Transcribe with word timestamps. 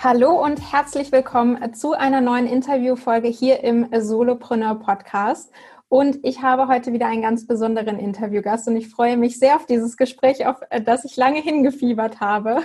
Hallo 0.00 0.30
und 0.30 0.60
herzlich 0.72 1.10
willkommen 1.10 1.74
zu 1.74 1.92
einer 1.92 2.20
neuen 2.20 2.46
Interviewfolge 2.46 3.26
hier 3.26 3.64
im 3.64 3.88
Solopreneur 3.92 4.76
Podcast. 4.76 5.50
Und 5.88 6.18
ich 6.22 6.40
habe 6.40 6.68
heute 6.68 6.92
wieder 6.92 7.08
einen 7.08 7.22
ganz 7.22 7.48
besonderen 7.48 7.98
Interviewgast 7.98 8.68
und 8.68 8.76
ich 8.76 8.88
freue 8.90 9.16
mich 9.16 9.40
sehr 9.40 9.56
auf 9.56 9.66
dieses 9.66 9.96
Gespräch, 9.96 10.46
auf 10.46 10.58
äh, 10.70 10.80
das 10.80 11.04
ich 11.04 11.16
lange 11.16 11.40
hingefiebert 11.40 12.20
habe. 12.20 12.58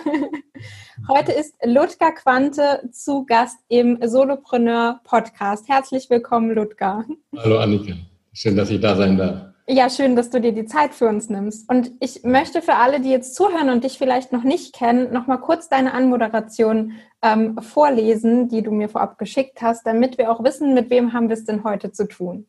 Heute 1.10 1.32
ist 1.32 1.56
Ludger 1.66 2.12
Quante 2.12 2.88
zu 2.92 3.26
Gast 3.26 3.58
im 3.68 3.98
Solopreneur 4.08 5.02
Podcast. 5.04 5.68
Herzlich 5.68 6.12
willkommen, 6.12 6.54
Ludger. 6.54 7.04
Hallo 7.36 7.58
Annika, 7.58 7.96
schön, 8.32 8.56
dass 8.56 8.70
ich 8.70 8.80
da 8.80 8.96
sein 8.96 9.18
darf. 9.18 9.53
Ja, 9.66 9.90
schön, 9.90 10.18
dass 10.18 10.30
du 10.30 10.42
dir 10.42 10.52
die 10.52 10.66
Zeit 10.66 10.94
für 10.94 11.08
uns 11.08 11.30
nimmst. 11.30 11.70
Und 11.70 11.94
ich 12.02 12.24
möchte 12.24 12.62
für 12.62 12.76
alle, 12.76 13.00
die 13.00 13.10
jetzt 13.10 13.34
zuhören 13.34 13.70
und 13.70 13.86
dich 13.86 13.98
vielleicht 13.98 14.34
noch 14.34 14.44
nicht 14.44 14.76
kennen, 14.76 15.14
noch 15.14 15.26
mal 15.26 15.38
kurz 15.38 15.70
deine 15.70 15.94
Anmoderation 15.94 16.94
ähm, 17.22 17.58
vorlesen, 17.62 18.50
die 18.50 18.62
du 18.62 18.72
mir 18.72 18.90
vorab 18.90 19.18
geschickt 19.18 19.62
hast, 19.62 19.88
damit 19.88 20.18
wir 20.18 20.30
auch 20.30 20.44
wissen, 20.44 20.74
mit 20.74 20.90
wem 20.90 21.14
haben 21.14 21.30
wir 21.30 21.36
es 21.36 21.46
denn 21.46 21.64
heute 21.64 21.94
zu 21.94 22.10
tun. 22.10 22.46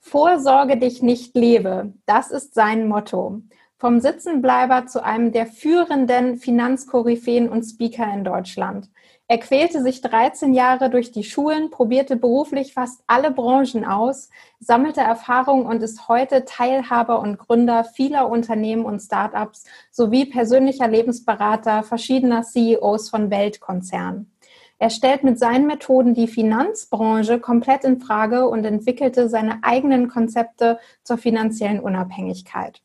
Vorsorge 0.00 0.76
dich 0.76 1.02
nicht 1.02 1.36
lebe, 1.36 1.92
das 2.06 2.32
ist 2.32 2.54
sein 2.54 2.88
Motto. 2.88 3.42
Vom 3.78 4.00
Sitzenbleiber 4.00 4.86
zu 4.86 5.04
einem 5.04 5.30
der 5.30 5.46
führenden 5.46 6.36
Finanzkoryphäen 6.36 7.48
und 7.48 7.62
Speaker 7.62 8.12
in 8.12 8.24
Deutschland. 8.24 8.90
Er 9.30 9.38
quälte 9.38 9.80
sich 9.80 10.00
13 10.00 10.54
Jahre 10.54 10.90
durch 10.90 11.12
die 11.12 11.22
Schulen, 11.22 11.70
probierte 11.70 12.16
beruflich 12.16 12.74
fast 12.74 13.04
alle 13.06 13.30
Branchen 13.30 13.84
aus, 13.84 14.28
sammelte 14.58 15.02
Erfahrung 15.02 15.66
und 15.66 15.84
ist 15.84 16.08
heute 16.08 16.44
Teilhaber 16.44 17.20
und 17.20 17.38
Gründer 17.38 17.84
vieler 17.84 18.28
Unternehmen 18.28 18.84
und 18.84 18.98
Startups 18.98 19.66
sowie 19.92 20.24
persönlicher 20.24 20.88
Lebensberater 20.88 21.84
verschiedener 21.84 22.42
CEOs 22.42 23.08
von 23.08 23.30
Weltkonzernen. 23.30 24.32
Er 24.80 24.90
stellt 24.90 25.22
mit 25.22 25.38
seinen 25.38 25.68
Methoden 25.68 26.14
die 26.14 26.26
Finanzbranche 26.26 27.38
komplett 27.38 27.84
in 27.84 28.00
Frage 28.00 28.48
und 28.48 28.64
entwickelte 28.64 29.28
seine 29.28 29.60
eigenen 29.62 30.08
Konzepte 30.08 30.80
zur 31.04 31.18
finanziellen 31.18 31.78
Unabhängigkeit. 31.78 32.82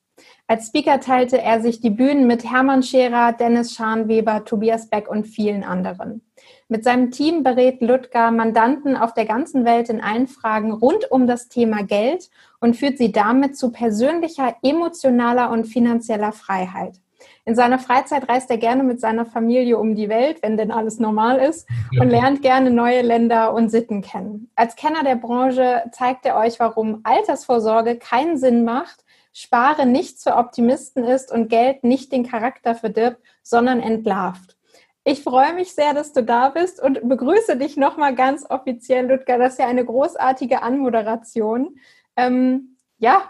Als 0.48 0.68
Speaker 0.68 1.00
teilte 1.00 1.42
er 1.42 1.60
sich 1.60 1.82
die 1.82 1.90
Bühnen 1.90 2.28
mit 2.28 2.44
Hermann 2.44 2.84
Scherer, 2.84 3.34
Dennis 3.34 3.74
Scharnweber, 3.74 4.46
Tobias 4.46 4.90
Beck 4.90 5.10
und 5.10 5.26
vielen 5.26 5.64
anderen. 5.64 6.22
Mit 6.68 6.84
seinem 6.84 7.10
Team 7.10 7.42
berät 7.42 7.82
Ludger 7.82 8.30
Mandanten 8.30 8.96
auf 8.96 9.16
der 9.16 9.26
ganzen 9.26 9.66
Welt 9.66 9.90
in 9.90 10.02
allen 10.02 10.28
Fragen 10.28 10.72
rund 10.72 11.10
um 11.10 11.26
das 11.26 11.48
Thema 11.48 11.82
Geld 11.84 12.30
und 12.60 12.76
führt 12.76 13.00
sie 13.00 13.12
damit 13.12 13.58
zu 13.58 13.72
persönlicher, 13.72 14.56
emotionaler 14.62 15.50
und 15.50 15.66
finanzieller 15.66 16.32
Freiheit. 16.32 17.02
In 17.46 17.56
seiner 17.56 17.80
Freizeit 17.80 18.30
reist 18.30 18.52
er 18.52 18.58
gerne 18.58 18.84
mit 18.84 19.00
seiner 19.00 19.26
Familie 19.26 19.80
um 19.80 19.96
die 19.96 20.10
Welt, 20.10 20.44
wenn 20.44 20.58
denn 20.58 20.72
alles 20.72 21.00
normal 21.00 21.40
ist, 21.40 21.68
und 22.00 22.10
lernt 22.10 22.44
gerne 22.44 22.70
neue 22.70 23.02
Länder 23.02 23.54
und 23.54 23.70
Sitten 23.70 24.02
kennen. 24.02 24.52
Als 24.56 24.76
Kenner 24.76 25.04
der 25.04 25.16
Branche 25.16 25.84
zeigt 25.92 26.26
er 26.26 26.38
euch, 26.38 26.60
warum 26.60 27.02
Altersvorsorge 27.04 27.98
keinen 27.98 28.38
Sinn 28.38 28.64
macht, 28.64 29.05
Spare 29.38 29.86
nichts 29.86 30.24
für 30.24 30.38
Optimisten 30.38 31.04
ist 31.04 31.30
und 31.30 31.50
Geld 31.50 31.84
nicht 31.84 32.14
den 32.14 32.26
Charakter 32.26 32.74
verdirbt, 32.74 33.18
sondern 33.44 33.82
entlarvt. 33.82 34.56
Ich 35.04 35.24
freue 35.24 35.54
mich 35.54 35.74
sehr, 35.74 35.94
dass 35.94 36.14
du 36.14 36.24
da 36.24 36.48
bist 36.48 36.82
und 36.82 37.06
begrüße 37.06 37.58
dich 37.58 37.76
nochmal 37.76 38.16
ganz 38.16 38.50
offiziell, 38.50 39.06
Ludger. 39.06 39.38
Das 39.38 39.54
ist 39.54 39.60
ja 39.60 39.68
eine 39.68 39.84
großartige 39.84 40.62
Anmoderation. 40.62 41.78
Ähm, 42.16 42.78
ja, 42.98 43.30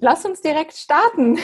lass 0.00 0.24
uns 0.24 0.40
direkt 0.40 0.72
starten. 0.72 1.36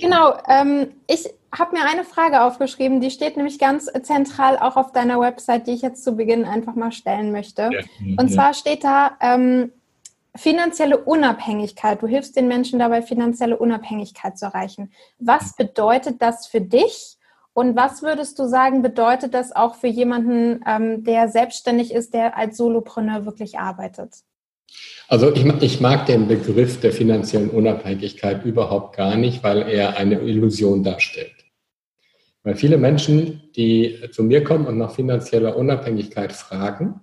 genau, 0.00 0.36
ähm, 0.48 0.88
ich 1.06 1.32
habe 1.56 1.76
mir 1.76 1.84
eine 1.84 2.02
Frage 2.02 2.42
aufgeschrieben, 2.42 3.00
die 3.00 3.12
steht 3.12 3.36
nämlich 3.36 3.60
ganz 3.60 3.88
zentral 4.02 4.58
auch 4.58 4.76
auf 4.76 4.90
deiner 4.90 5.20
Website, 5.20 5.68
die 5.68 5.74
ich 5.74 5.82
jetzt 5.82 6.02
zu 6.02 6.16
Beginn 6.16 6.44
einfach 6.44 6.74
mal 6.74 6.90
stellen 6.90 7.30
möchte. 7.30 7.70
Ja. 7.72 7.82
Und 8.18 8.30
zwar 8.30 8.52
steht 8.52 8.82
da 8.82 9.16
ähm, 9.20 9.70
finanzielle 10.36 10.98
Unabhängigkeit. 10.98 12.02
Du 12.02 12.06
hilfst 12.06 12.36
den 12.36 12.48
Menschen 12.48 12.78
dabei, 12.78 13.02
finanzielle 13.02 13.58
Unabhängigkeit 13.58 14.38
zu 14.38 14.46
erreichen. 14.46 14.92
Was 15.18 15.56
bedeutet 15.56 16.22
das 16.22 16.46
für 16.46 16.60
dich? 16.60 17.16
Und 17.52 17.76
was 17.76 18.02
würdest 18.02 18.38
du 18.38 18.46
sagen, 18.46 18.80
bedeutet 18.80 19.34
das 19.34 19.54
auch 19.54 19.74
für 19.74 19.88
jemanden, 19.88 20.62
ähm, 20.66 21.04
der 21.04 21.28
selbstständig 21.28 21.92
ist, 21.92 22.14
der 22.14 22.36
als 22.36 22.56
Solopreneur 22.56 23.26
wirklich 23.26 23.58
arbeitet? 23.58 24.14
Also 25.08 25.34
ich, 25.34 25.44
ich, 25.44 25.80
mag 25.80 26.06
den 26.06 26.28
Begriff 26.28 26.80
der 26.80 26.92
finanziellen 26.92 27.50
Unabhängigkeit 27.50 28.44
überhaupt 28.44 28.96
gar 28.96 29.16
nicht, 29.16 29.42
weil 29.42 29.68
er 29.68 29.96
eine 29.96 30.20
Illusion 30.20 30.84
darstellt. 30.84 31.34
Weil 32.44 32.54
viele 32.54 32.78
Menschen, 32.78 33.50
die 33.56 33.98
zu 34.12 34.22
mir 34.22 34.44
kommen 34.44 34.66
und 34.66 34.78
nach 34.78 34.94
finanzieller 34.94 35.56
Unabhängigkeit 35.56 36.32
fragen, 36.32 37.00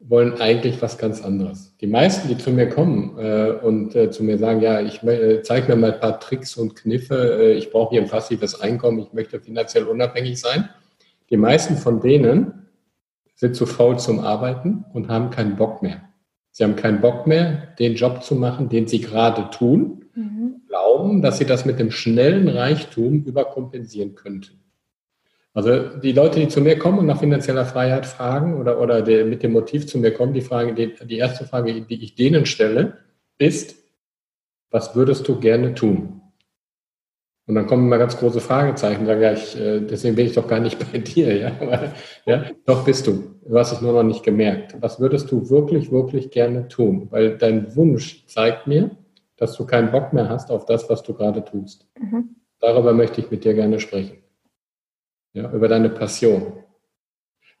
wollen 0.00 0.40
eigentlich 0.40 0.80
was 0.80 0.96
ganz 0.96 1.22
anderes. 1.22 1.76
Die 1.80 1.86
meisten, 1.86 2.28
die 2.28 2.38
zu 2.38 2.50
mir 2.50 2.68
kommen 2.68 3.18
äh, 3.18 3.50
und 3.50 3.94
äh, 3.94 4.10
zu 4.10 4.24
mir 4.24 4.38
sagen, 4.38 4.60
ja, 4.60 4.80
ich 4.80 5.02
äh, 5.02 5.42
zeige 5.42 5.68
mir 5.68 5.76
mal 5.76 5.92
ein 5.92 6.00
paar 6.00 6.18
Tricks 6.18 6.56
und 6.56 6.74
Kniffe, 6.74 7.38
äh, 7.38 7.52
ich 7.52 7.70
brauche 7.70 7.90
hier 7.90 8.02
ein 8.02 8.08
passives 8.08 8.60
Einkommen, 8.60 8.98
ich 9.00 9.12
möchte 9.12 9.40
finanziell 9.40 9.84
unabhängig 9.84 10.40
sein. 10.40 10.70
Die 11.28 11.36
meisten 11.36 11.76
von 11.76 12.00
denen 12.00 12.66
sind 13.34 13.54
zu 13.54 13.66
faul 13.66 13.98
zum 13.98 14.20
Arbeiten 14.20 14.84
und 14.94 15.08
haben 15.08 15.30
keinen 15.30 15.56
Bock 15.56 15.82
mehr. 15.82 16.02
Sie 16.50 16.64
haben 16.64 16.76
keinen 16.76 17.00
Bock 17.00 17.26
mehr, 17.26 17.68
den 17.78 17.94
Job 17.94 18.22
zu 18.22 18.34
machen, 18.34 18.68
den 18.68 18.88
sie 18.88 19.00
gerade 19.00 19.50
tun, 19.50 20.06
mhm. 20.14 20.62
glauben, 20.66 21.22
dass 21.22 21.38
sie 21.38 21.44
das 21.44 21.64
mit 21.64 21.78
dem 21.78 21.90
schnellen 21.90 22.48
Reichtum 22.48 23.24
überkompensieren 23.24 24.14
könnten. 24.14 24.59
Also 25.52 25.98
die 25.98 26.12
Leute, 26.12 26.38
die 26.38 26.48
zu 26.48 26.60
mir 26.60 26.78
kommen 26.78 27.00
und 27.00 27.06
nach 27.06 27.18
finanzieller 27.18 27.64
Freiheit 27.64 28.06
fragen 28.06 28.60
oder, 28.60 28.80
oder 28.80 29.02
die, 29.02 29.24
mit 29.24 29.42
dem 29.42 29.52
Motiv 29.52 29.86
zu 29.86 29.98
mir 29.98 30.12
kommen, 30.12 30.32
die 30.32 30.42
Frage, 30.42 30.74
die, 30.74 30.94
die 31.06 31.18
erste 31.18 31.44
Frage, 31.44 31.82
die 31.82 32.04
ich 32.04 32.14
denen 32.14 32.46
stelle, 32.46 32.98
ist, 33.38 33.76
was 34.70 34.94
würdest 34.94 35.26
du 35.26 35.40
gerne 35.40 35.74
tun? 35.74 36.20
Und 37.50 37.56
dann 37.56 37.66
kommen 37.66 37.86
immer 37.86 37.98
ganz 37.98 38.16
große 38.16 38.40
Fragezeichen, 38.40 39.06
sagen, 39.06 39.22
ja, 39.22 39.32
ich, 39.32 39.58
äh, 39.58 39.80
deswegen 39.80 40.14
bin 40.14 40.26
ich 40.26 40.34
doch 40.34 40.46
gar 40.46 40.60
nicht 40.60 40.78
bei 40.92 40.98
dir, 40.98 41.36
ja. 41.36 41.52
Aber, 41.60 41.92
ja. 42.24 42.44
Doch 42.64 42.84
bist 42.84 43.08
du. 43.08 43.34
Du 43.44 43.58
hast 43.58 43.72
es 43.72 43.80
nur 43.80 43.92
noch 43.92 44.04
nicht 44.04 44.22
gemerkt. 44.22 44.76
Was 44.80 45.00
würdest 45.00 45.32
du 45.32 45.50
wirklich, 45.50 45.90
wirklich 45.90 46.30
gerne 46.30 46.68
tun? 46.68 47.08
Weil 47.10 47.36
dein 47.38 47.74
Wunsch 47.74 48.24
zeigt 48.28 48.68
mir, 48.68 48.92
dass 49.36 49.56
du 49.56 49.66
keinen 49.66 49.90
Bock 49.90 50.12
mehr 50.12 50.28
hast 50.28 50.52
auf 50.52 50.64
das, 50.64 50.88
was 50.88 51.02
du 51.02 51.12
gerade 51.12 51.44
tust. 51.44 51.88
Mhm. 51.98 52.36
Darüber 52.60 52.92
möchte 52.92 53.20
ich 53.20 53.32
mit 53.32 53.42
dir 53.42 53.54
gerne 53.54 53.80
sprechen. 53.80 54.19
Ja, 55.32 55.52
über 55.52 55.68
deine 55.68 55.90
Passion. 55.90 56.64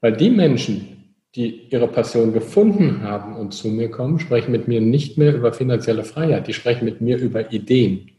Weil 0.00 0.16
die 0.16 0.30
Menschen, 0.30 1.14
die 1.34 1.68
ihre 1.68 1.86
Passion 1.86 2.32
gefunden 2.32 3.02
haben 3.02 3.36
und 3.36 3.52
zu 3.52 3.68
mir 3.68 3.90
kommen, 3.90 4.18
sprechen 4.18 4.50
mit 4.50 4.66
mir 4.66 4.80
nicht 4.80 5.18
mehr 5.18 5.34
über 5.34 5.52
finanzielle 5.52 6.04
Freiheit, 6.04 6.48
die 6.48 6.52
sprechen 6.52 6.84
mit 6.84 7.00
mir 7.00 7.18
über 7.18 7.52
Ideen. 7.52 8.10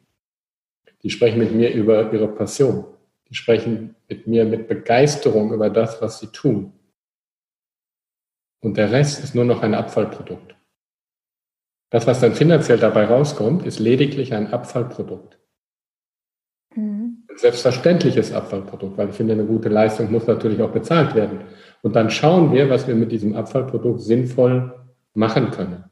Die 1.03 1.09
sprechen 1.09 1.39
mit 1.39 1.53
mir 1.53 1.74
über 1.74 2.13
ihre 2.13 2.27
Passion. 2.27 2.86
Die 3.30 3.36
sprechen 3.36 3.95
mit 4.07 4.27
mir 4.27 4.45
mit 4.45 4.68
Begeisterung 4.68 5.53
über 5.53 5.69
das, 5.69 6.01
was 6.01 6.19
sie 6.19 6.27
tun. 6.27 6.74
Und 8.62 8.77
der 8.77 8.92
Rest 8.92 9.24
ist 9.24 9.33
nur 9.33 9.45
noch 9.45 9.63
ein 9.63 9.74
Abfallprodukt. 9.74 10.56
Das, 11.89 12.07
was 12.07 12.21
dann 12.21 12.36
finanziell 12.36 12.77
dabei 12.77 13.06
rauskommt, 13.06 13.65
ist 13.65 13.80
lediglich 13.80 14.33
ein 14.33 14.53
Abfallprodukt. 14.53 15.40
Selbstverständliches 17.36 18.33
Abfallprodukt, 18.33 18.98
weil 18.98 19.10
ich 19.10 19.16
finde, 19.16 19.33
eine 19.33 19.45
gute 19.45 19.69
Leistung 19.69 20.12
muss 20.12 20.28
natürlich 20.28 20.62
auch 20.62 20.72
bezahlt 20.72 21.16
werden. 21.16 21.42
Und 21.81 21.95
dann 21.95 22.10
schauen 22.10 22.51
wir, 22.51 22.69
was 22.69 22.88
wir 22.88 22.95
mit 22.95 23.12
diesem 23.12 23.36
Abfallprodukt 23.36 24.01
sinnvoll 24.01 24.74
machen 25.13 25.51
können. 25.51 25.86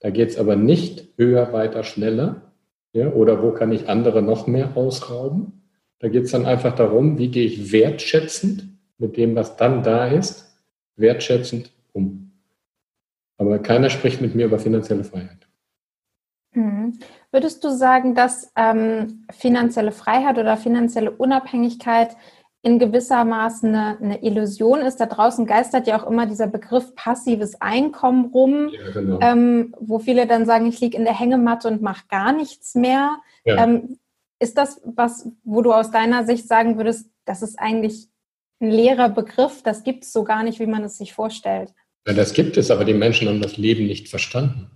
Da 0.00 0.10
geht 0.10 0.30
es 0.30 0.38
aber 0.38 0.56
nicht 0.56 1.08
höher, 1.16 1.52
weiter, 1.52 1.82
schneller. 1.82 2.52
Ja, 2.92 3.08
oder 3.08 3.42
wo 3.42 3.50
kann 3.50 3.72
ich 3.72 3.88
andere 3.88 4.22
noch 4.22 4.46
mehr 4.46 4.76
ausrauben? 4.76 5.64
Da 5.98 6.08
geht 6.08 6.24
es 6.24 6.30
dann 6.30 6.46
einfach 6.46 6.74
darum, 6.74 7.18
wie 7.18 7.28
gehe 7.28 7.46
ich 7.46 7.72
wertschätzend 7.72 8.68
mit 8.98 9.16
dem, 9.16 9.34
was 9.34 9.56
dann 9.56 9.82
da 9.82 10.06
ist, 10.06 10.60
wertschätzend 10.96 11.72
um. 11.92 12.32
Aber 13.38 13.58
keiner 13.58 13.90
spricht 13.90 14.20
mit 14.20 14.34
mir 14.34 14.46
über 14.46 14.58
finanzielle 14.58 15.04
Freiheit. 15.04 15.43
Mhm. 16.54 16.98
Würdest 17.30 17.64
du 17.64 17.70
sagen, 17.70 18.14
dass 18.14 18.52
ähm, 18.56 19.26
finanzielle 19.30 19.92
Freiheit 19.92 20.38
oder 20.38 20.56
finanzielle 20.56 21.10
Unabhängigkeit 21.10 22.16
in 22.62 22.78
gewisser 22.78 23.24
Maße 23.24 23.66
eine, 23.66 23.98
eine, 24.00 24.22
Illusion 24.22 24.80
ist? 24.80 25.00
Da 25.00 25.06
draußen 25.06 25.46
geistert 25.46 25.86
ja 25.86 26.00
auch 26.00 26.08
immer 26.08 26.26
dieser 26.26 26.46
Begriff 26.46 26.94
passives 26.94 27.60
Einkommen 27.60 28.26
rum, 28.26 28.70
ja, 28.70 28.90
genau. 28.92 29.18
ähm, 29.20 29.74
wo 29.80 29.98
viele 29.98 30.26
dann 30.26 30.46
sagen, 30.46 30.66
ich 30.66 30.80
liege 30.80 30.96
in 30.96 31.04
der 31.04 31.18
Hängematte 31.18 31.68
und 31.68 31.82
mache 31.82 32.04
gar 32.08 32.32
nichts 32.32 32.74
mehr. 32.74 33.16
Ja. 33.44 33.64
Ähm, 33.64 33.98
ist 34.38 34.56
das 34.56 34.80
was, 34.84 35.28
wo 35.42 35.62
du 35.62 35.72
aus 35.72 35.90
deiner 35.90 36.24
Sicht 36.24 36.48
sagen 36.48 36.76
würdest, 36.76 37.10
das 37.24 37.42
ist 37.42 37.58
eigentlich 37.58 38.08
ein 38.60 38.70
leerer 38.70 39.08
Begriff, 39.08 39.62
das 39.62 39.82
gibt 39.82 40.04
es 40.04 40.12
so 40.12 40.22
gar 40.24 40.42
nicht, 40.42 40.60
wie 40.60 40.66
man 40.66 40.84
es 40.84 40.98
sich 40.98 41.12
vorstellt? 41.12 41.72
Ja, 42.06 42.12
das 42.12 42.34
gibt 42.34 42.56
es, 42.56 42.70
aber 42.70 42.84
die 42.84 42.94
Menschen 42.94 43.28
haben 43.28 43.40
das 43.40 43.56
Leben 43.56 43.86
nicht 43.86 44.08
verstanden 44.08 44.70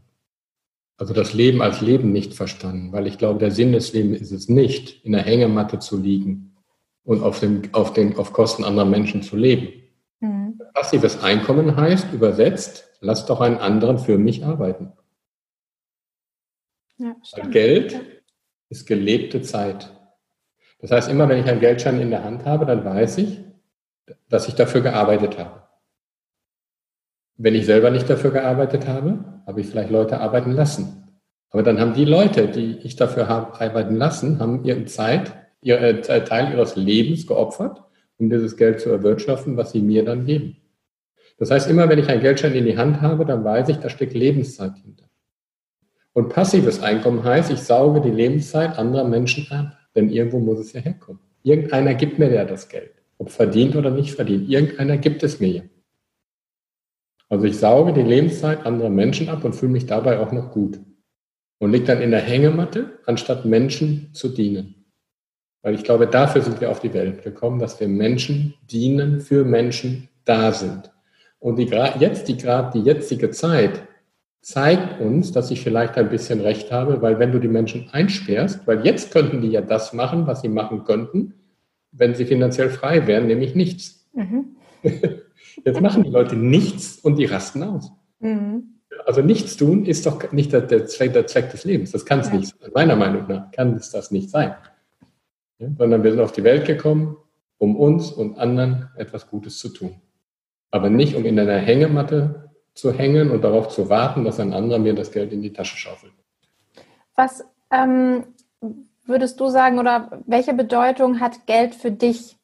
also 0.98 1.14
das 1.14 1.32
Leben 1.32 1.62
als 1.62 1.80
Leben 1.80 2.12
nicht 2.12 2.34
verstanden, 2.34 2.92
weil 2.92 3.06
ich 3.06 3.18
glaube, 3.18 3.38
der 3.38 3.52
Sinn 3.52 3.72
des 3.72 3.92
Lebens 3.92 4.20
ist 4.20 4.32
es 4.32 4.48
nicht, 4.48 5.04
in 5.04 5.12
der 5.12 5.22
Hängematte 5.22 5.78
zu 5.78 5.96
liegen 5.96 6.56
und 7.04 7.22
auf, 7.22 7.38
den, 7.38 7.72
auf, 7.72 7.92
den, 7.92 8.16
auf 8.18 8.32
Kosten 8.32 8.64
anderer 8.64 8.84
Menschen 8.84 9.22
zu 9.22 9.36
leben. 9.36 9.68
Mhm. 10.18 10.60
Passives 10.74 11.22
Einkommen 11.22 11.76
heißt, 11.76 12.12
übersetzt, 12.12 12.88
lass 13.00 13.26
doch 13.26 13.40
einen 13.40 13.58
anderen 13.58 13.98
für 13.98 14.18
mich 14.18 14.44
arbeiten. 14.44 14.92
Ja, 16.98 17.14
Geld 17.48 17.92
ja. 17.92 18.00
ist 18.68 18.86
gelebte 18.86 19.40
Zeit. 19.40 19.94
Das 20.80 20.90
heißt, 20.90 21.08
immer 21.08 21.28
wenn 21.28 21.38
ich 21.38 21.48
einen 21.48 21.60
Geldschein 21.60 22.00
in 22.00 22.10
der 22.10 22.24
Hand 22.24 22.44
habe, 22.44 22.66
dann 22.66 22.84
weiß 22.84 23.18
ich, 23.18 23.38
dass 24.28 24.48
ich 24.48 24.54
dafür 24.54 24.80
gearbeitet 24.80 25.38
habe. 25.38 25.67
Wenn 27.40 27.54
ich 27.54 27.66
selber 27.66 27.90
nicht 27.90 28.10
dafür 28.10 28.32
gearbeitet 28.32 28.88
habe, 28.88 29.24
habe 29.46 29.60
ich 29.60 29.68
vielleicht 29.68 29.90
Leute 29.90 30.18
arbeiten 30.18 30.50
lassen. 30.50 31.04
Aber 31.50 31.62
dann 31.62 31.80
haben 31.80 31.94
die 31.94 32.04
Leute, 32.04 32.48
die 32.48 32.78
ich 32.82 32.96
dafür 32.96 33.28
habe 33.28 33.60
arbeiten 33.60 33.94
lassen, 33.94 34.40
haben 34.40 34.64
ihre 34.64 34.84
Zeit, 34.86 35.32
ihr 35.62 35.80
äh, 35.80 36.24
Teil 36.24 36.52
ihres 36.52 36.74
Lebens 36.74 37.28
geopfert, 37.28 37.84
um 38.18 38.28
dieses 38.28 38.56
Geld 38.56 38.80
zu 38.80 38.90
erwirtschaften, 38.90 39.56
was 39.56 39.70
sie 39.70 39.80
mir 39.80 40.04
dann 40.04 40.26
geben. 40.26 40.56
Das 41.38 41.52
heißt, 41.52 41.70
immer 41.70 41.88
wenn 41.88 42.00
ich 42.00 42.08
einen 42.08 42.22
Geldschein 42.22 42.54
in 42.54 42.66
die 42.66 42.76
Hand 42.76 43.00
habe, 43.00 43.24
dann 43.24 43.44
weiß 43.44 43.68
ich, 43.68 43.76
da 43.76 43.88
steckt 43.88 44.14
Lebenszeit 44.14 44.72
hinter. 44.82 45.04
Und 46.12 46.30
passives 46.30 46.82
Einkommen 46.82 47.22
heißt, 47.22 47.52
ich 47.52 47.60
sauge 47.60 48.00
die 48.00 48.10
Lebenszeit 48.10 48.76
anderer 48.76 49.04
Menschen 49.04 49.46
ab, 49.52 49.78
denn 49.94 50.10
irgendwo 50.10 50.40
muss 50.40 50.58
es 50.58 50.72
ja 50.72 50.80
herkommen. 50.80 51.20
Irgendeiner 51.44 51.94
gibt 51.94 52.18
mir 52.18 52.32
ja 52.32 52.44
das 52.44 52.68
Geld, 52.68 52.90
ob 53.18 53.30
verdient 53.30 53.76
oder 53.76 53.90
nicht 53.90 54.16
verdient. 54.16 54.48
Irgendeiner 54.48 54.96
gibt 54.96 55.22
es 55.22 55.38
mir 55.38 55.48
ja. 55.48 55.62
Also 57.28 57.44
ich 57.44 57.58
sauge 57.58 57.92
die 57.92 58.02
Lebenszeit 58.02 58.64
anderer 58.64 58.90
Menschen 58.90 59.28
ab 59.28 59.44
und 59.44 59.54
fühle 59.54 59.72
mich 59.72 59.86
dabei 59.86 60.18
auch 60.18 60.32
noch 60.32 60.50
gut. 60.50 60.80
Und 61.58 61.72
liege 61.72 61.84
dann 61.84 62.00
in 62.00 62.10
der 62.10 62.20
Hängematte, 62.20 62.98
anstatt 63.04 63.44
Menschen 63.44 64.10
zu 64.12 64.28
dienen. 64.28 64.86
Weil 65.62 65.74
ich 65.74 65.82
glaube, 65.82 66.06
dafür 66.06 66.40
sind 66.40 66.60
wir 66.60 66.70
auf 66.70 66.80
die 66.80 66.94
Welt 66.94 67.22
gekommen, 67.22 67.58
dass 67.58 67.80
wir 67.80 67.88
Menschen 67.88 68.54
dienen, 68.70 69.20
für 69.20 69.44
Menschen 69.44 70.08
da 70.24 70.52
sind. 70.52 70.92
Und 71.40 71.56
die, 71.56 71.64
jetzt, 71.98 72.28
die, 72.28 72.36
die 72.36 72.82
jetzige 72.82 73.30
Zeit 73.30 73.82
zeigt 74.40 75.00
uns, 75.00 75.32
dass 75.32 75.50
ich 75.50 75.60
vielleicht 75.60 75.96
ein 75.96 76.10
bisschen 76.10 76.40
recht 76.40 76.70
habe, 76.70 77.02
weil 77.02 77.18
wenn 77.18 77.32
du 77.32 77.38
die 77.38 77.48
Menschen 77.48 77.90
einsperrst, 77.90 78.66
weil 78.66 78.84
jetzt 78.86 79.12
könnten 79.12 79.42
die 79.42 79.48
ja 79.48 79.60
das 79.60 79.92
machen, 79.92 80.26
was 80.26 80.42
sie 80.42 80.48
machen 80.48 80.84
könnten, 80.84 81.34
wenn 81.92 82.14
sie 82.14 82.24
finanziell 82.24 82.70
frei 82.70 83.06
wären, 83.06 83.26
nämlich 83.26 83.54
nichts. 83.54 84.08
Mhm. 84.14 84.56
Jetzt 85.64 85.80
machen 85.80 86.04
die 86.04 86.10
Leute 86.10 86.36
nichts 86.36 86.98
und 86.98 87.16
die 87.16 87.24
rasten 87.24 87.62
aus. 87.62 87.92
Mhm. 88.20 88.78
Also 89.06 89.22
nichts 89.22 89.56
tun 89.56 89.84
ist 89.84 90.06
doch 90.06 90.32
nicht 90.32 90.52
der, 90.52 90.62
der, 90.62 90.86
Zweck, 90.86 91.12
der 91.12 91.26
Zweck, 91.26 91.50
des 91.50 91.64
Lebens. 91.64 91.92
Das 91.92 92.04
kann 92.04 92.20
es 92.20 92.28
ja. 92.28 92.34
nicht 92.34 92.54
sein. 92.58 92.70
Meiner 92.74 92.96
Meinung 92.96 93.26
nach 93.28 93.50
kann 93.52 93.74
es 93.74 93.90
das 93.90 94.10
nicht 94.10 94.30
sein. 94.30 94.54
Ja, 95.58 95.68
sondern 95.76 96.02
wir 96.02 96.10
sind 96.10 96.20
auf 96.20 96.32
die 96.32 96.44
Welt 96.44 96.66
gekommen, 96.66 97.16
um 97.58 97.76
uns 97.76 98.10
und 98.12 98.38
anderen 98.38 98.90
etwas 98.96 99.28
Gutes 99.28 99.58
zu 99.58 99.70
tun. 99.70 100.00
Aber 100.70 100.90
nicht, 100.90 101.14
um 101.16 101.24
in 101.24 101.38
einer 101.38 101.56
Hängematte 101.56 102.50
zu 102.74 102.92
hängen 102.92 103.30
und 103.30 103.42
darauf 103.42 103.68
zu 103.68 103.88
warten, 103.88 104.24
dass 104.24 104.38
ein 104.38 104.52
anderer 104.52 104.78
mir 104.78 104.94
das 104.94 105.10
Geld 105.10 105.32
in 105.32 105.42
die 105.42 105.52
Tasche 105.52 105.76
schaufelt. 105.76 106.12
Was 107.16 107.44
ähm, 107.72 108.24
würdest 109.04 109.40
du 109.40 109.48
sagen 109.48 109.78
oder 109.78 110.22
welche 110.26 110.54
Bedeutung 110.54 111.20
hat 111.20 111.46
Geld 111.46 111.74
für 111.74 111.90
dich? 111.90 112.37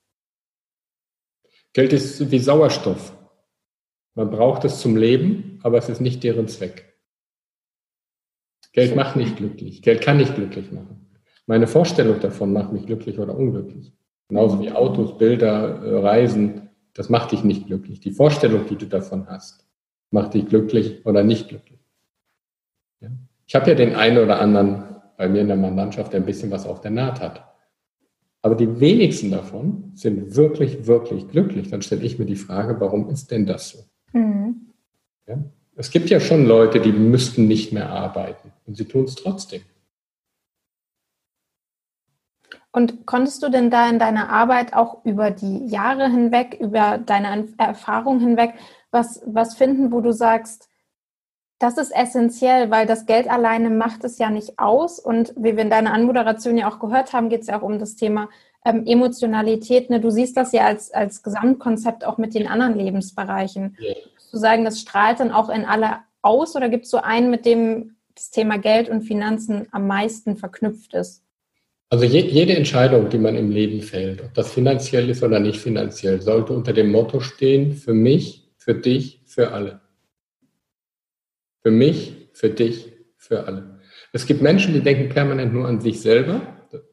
Geld 1.75 1.93
ist 1.93 2.31
wie 2.31 2.39
Sauerstoff. 2.39 3.17
Man 4.15 4.31
braucht 4.31 4.65
es 4.65 4.81
zum 4.81 4.97
Leben, 4.97 5.59
aber 5.63 5.77
es 5.77 5.89
ist 5.89 6.01
nicht 6.01 6.23
deren 6.23 6.49
Zweck. 6.49 6.95
Geld 8.73 8.97
macht 8.97 9.17
nicht 9.17 9.37
glücklich. 9.37 9.83
Geld 9.83 10.01
kann 10.01 10.17
nicht 10.17 10.35
glücklich 10.35 10.73
machen. 10.73 11.11
Meine 11.47 11.67
Vorstellung 11.67 12.21
davon 12.21 12.53
macht 12.53 12.73
mich 12.73 12.87
glücklich 12.87 13.19
oder 13.19 13.37
unglücklich. 13.37 13.93
Genauso 14.29 14.61
wie 14.61 14.71
Autos, 14.71 15.19
Bilder, 15.19 15.83
äh, 15.83 15.99
Reisen, 15.99 16.71
das 16.95 17.09
macht 17.09 17.33
dich 17.33 17.45
nicht 17.45 17.67
glücklich. 17.67 18.01
Die 18.01 18.13
Vorstellung, 18.13 18.67
die 18.67 18.77
du 18.77 18.87
davon 18.87 19.27
hast, 19.29 19.67
macht 20.11 20.35
dich 20.35 20.47
glücklich 20.47 21.05
oder 21.05 21.25
nicht 21.25 21.49
glücklich. 21.49 21.81
Ja? 23.01 23.11
Ich 23.47 23.55
habe 23.55 23.69
ja 23.69 23.75
den 23.75 23.95
einen 23.95 24.19
oder 24.19 24.41
anderen 24.41 24.85
bei 25.17 25.29
mir 25.29 25.43
in 25.43 25.49
der 25.49 25.57
Mandantschaft, 25.57 26.13
der 26.13 26.21
ein 26.21 26.27
bisschen 26.27 26.51
was 26.51 26.67
auf 26.67 26.81
der 26.81 26.93
Naht 26.93 27.21
hat. 27.21 27.54
Aber 28.45 28.57
die 28.57 28.79
wenigsten 28.79 29.31
davon 29.31 29.93
sind 29.95 30.37
wirklich, 30.37 30.87
wirklich 30.87 31.29
glücklich. 31.29 31.71
Dann 31.71 31.81
stelle 31.81 32.03
ich 32.03 32.19
mir 32.19 32.27
die 32.27 32.37
Frage, 32.37 32.79
warum 32.79 33.09
ist 33.09 33.31
denn 33.31 33.47
das 33.47 33.71
so? 33.71 33.79
Mhm. 34.13 34.67
Ja? 35.27 35.39
Es 35.77 35.91
gibt 35.91 36.11
ja 36.11 36.21
schon 36.21 36.45
Leute, 36.45 36.79
die 36.79 36.93
müssten 36.93 37.49
nicht 37.49 37.73
mehr 37.73 37.89
arbeiten 37.89 38.53
und 38.67 38.77
sie 38.77 38.85
tun 38.85 39.05
es 39.05 39.15
trotzdem. 39.15 39.63
Und 42.71 43.07
konntest 43.07 43.43
du 43.43 43.49
denn 43.49 43.71
da 43.71 43.89
in 43.89 43.99
deiner 43.99 44.29
Arbeit 44.29 44.75
auch 44.75 45.03
über 45.07 45.31
die 45.31 45.65
Jahre 45.65 46.11
hinweg, 46.11 46.59
über 46.61 46.99
deine 46.99 47.49
Erfahrung 47.57 48.21
hinweg, 48.21 48.53
was, 48.91 49.23
was 49.25 49.57
finden, 49.57 49.91
wo 49.91 50.03
du 50.03 50.13
sagst, 50.13 50.69
das 51.65 51.79
ist 51.79 51.93
essentiell, 51.97 52.71
weil 52.71 52.87
das 52.87 53.07
Geld 53.07 53.31
alleine 53.31 53.71
macht 53.71 54.05
es 54.05 54.19
ja 54.19 54.29
nicht 54.29 54.59
aus. 54.59 54.99
Und 54.99 55.33
wie 55.35 55.57
wir 55.57 55.63
in 55.63 55.71
deiner 55.71 55.95
Anmoderation 55.95 56.59
ja 56.59 56.71
auch 56.71 56.79
gehört 56.79 57.15
haben, 57.15 57.31
geht 57.31 57.41
es 57.41 57.47
ja 57.47 57.59
auch 57.59 57.63
um 57.63 57.79
das 57.79 57.97
Thema 57.97 58.29
ähm, 58.67 58.85
Emotionalität. 58.85 59.89
Ne? 59.89 59.99
Du 59.99 60.11
siehst 60.11 60.37
das 60.37 60.53
ja 60.53 60.67
als, 60.67 60.93
als 60.93 61.23
Gesamtkonzept 61.23 62.05
auch 62.05 62.19
mit 62.19 62.35
den 62.35 62.47
anderen 62.47 62.77
Lebensbereichen. 62.77 63.79
Ja. 63.81 63.95
Du 64.31 64.37
sagen, 64.37 64.67
das 64.67 64.79
strahlt 64.79 65.21
dann 65.21 65.33
auch 65.33 65.49
in 65.49 65.65
alle 65.65 66.01
aus 66.21 66.55
oder 66.55 66.69
gibt 66.69 66.85
es 66.85 66.91
so 66.91 66.99
einen, 66.99 67.31
mit 67.31 67.47
dem 67.47 67.97
das 68.15 68.31
Thema 68.31 68.59
Geld 68.59 68.91
und 68.91 69.01
Finanzen 69.03 69.67
am 69.73 69.87
meisten 69.87 70.37
verknüpft 70.37 70.93
ist? 70.93 71.23
Also 71.89 72.05
je, 72.05 72.21
jede 72.21 72.57
Entscheidung, 72.57 73.09
die 73.09 73.19
man 73.19 73.37
im 73.37 73.51
Leben 73.51 73.81
fällt, 73.81 74.23
ob 74.23 74.35
das 74.35 74.53
finanziell 74.53 75.09
ist 75.09 75.23
oder 75.23 75.41
nicht 75.41 75.61
finanziell, 75.61 76.21
sollte 76.21 76.53
unter 76.53 76.75
dem 76.75 76.91
Motto 76.91 77.21
stehen, 77.21 77.73
für 77.73 77.95
mich, 77.95 78.51
für 78.59 78.75
dich, 78.75 79.23
für 79.25 79.53
alle. 79.53 79.81
Für 81.65 81.71
mich, 81.71 82.29
für 82.35 82.51
dich, 82.51 82.93
für 83.17 83.47
alle. 83.47 83.81
Es 84.13 84.27
gibt 84.27 84.43
Menschen, 84.43 84.75
die 84.75 84.81
denken 84.81 85.09
permanent 85.09 85.55
nur 85.55 85.67
an 85.67 85.81
sich 85.81 86.03
selber, 86.03 86.43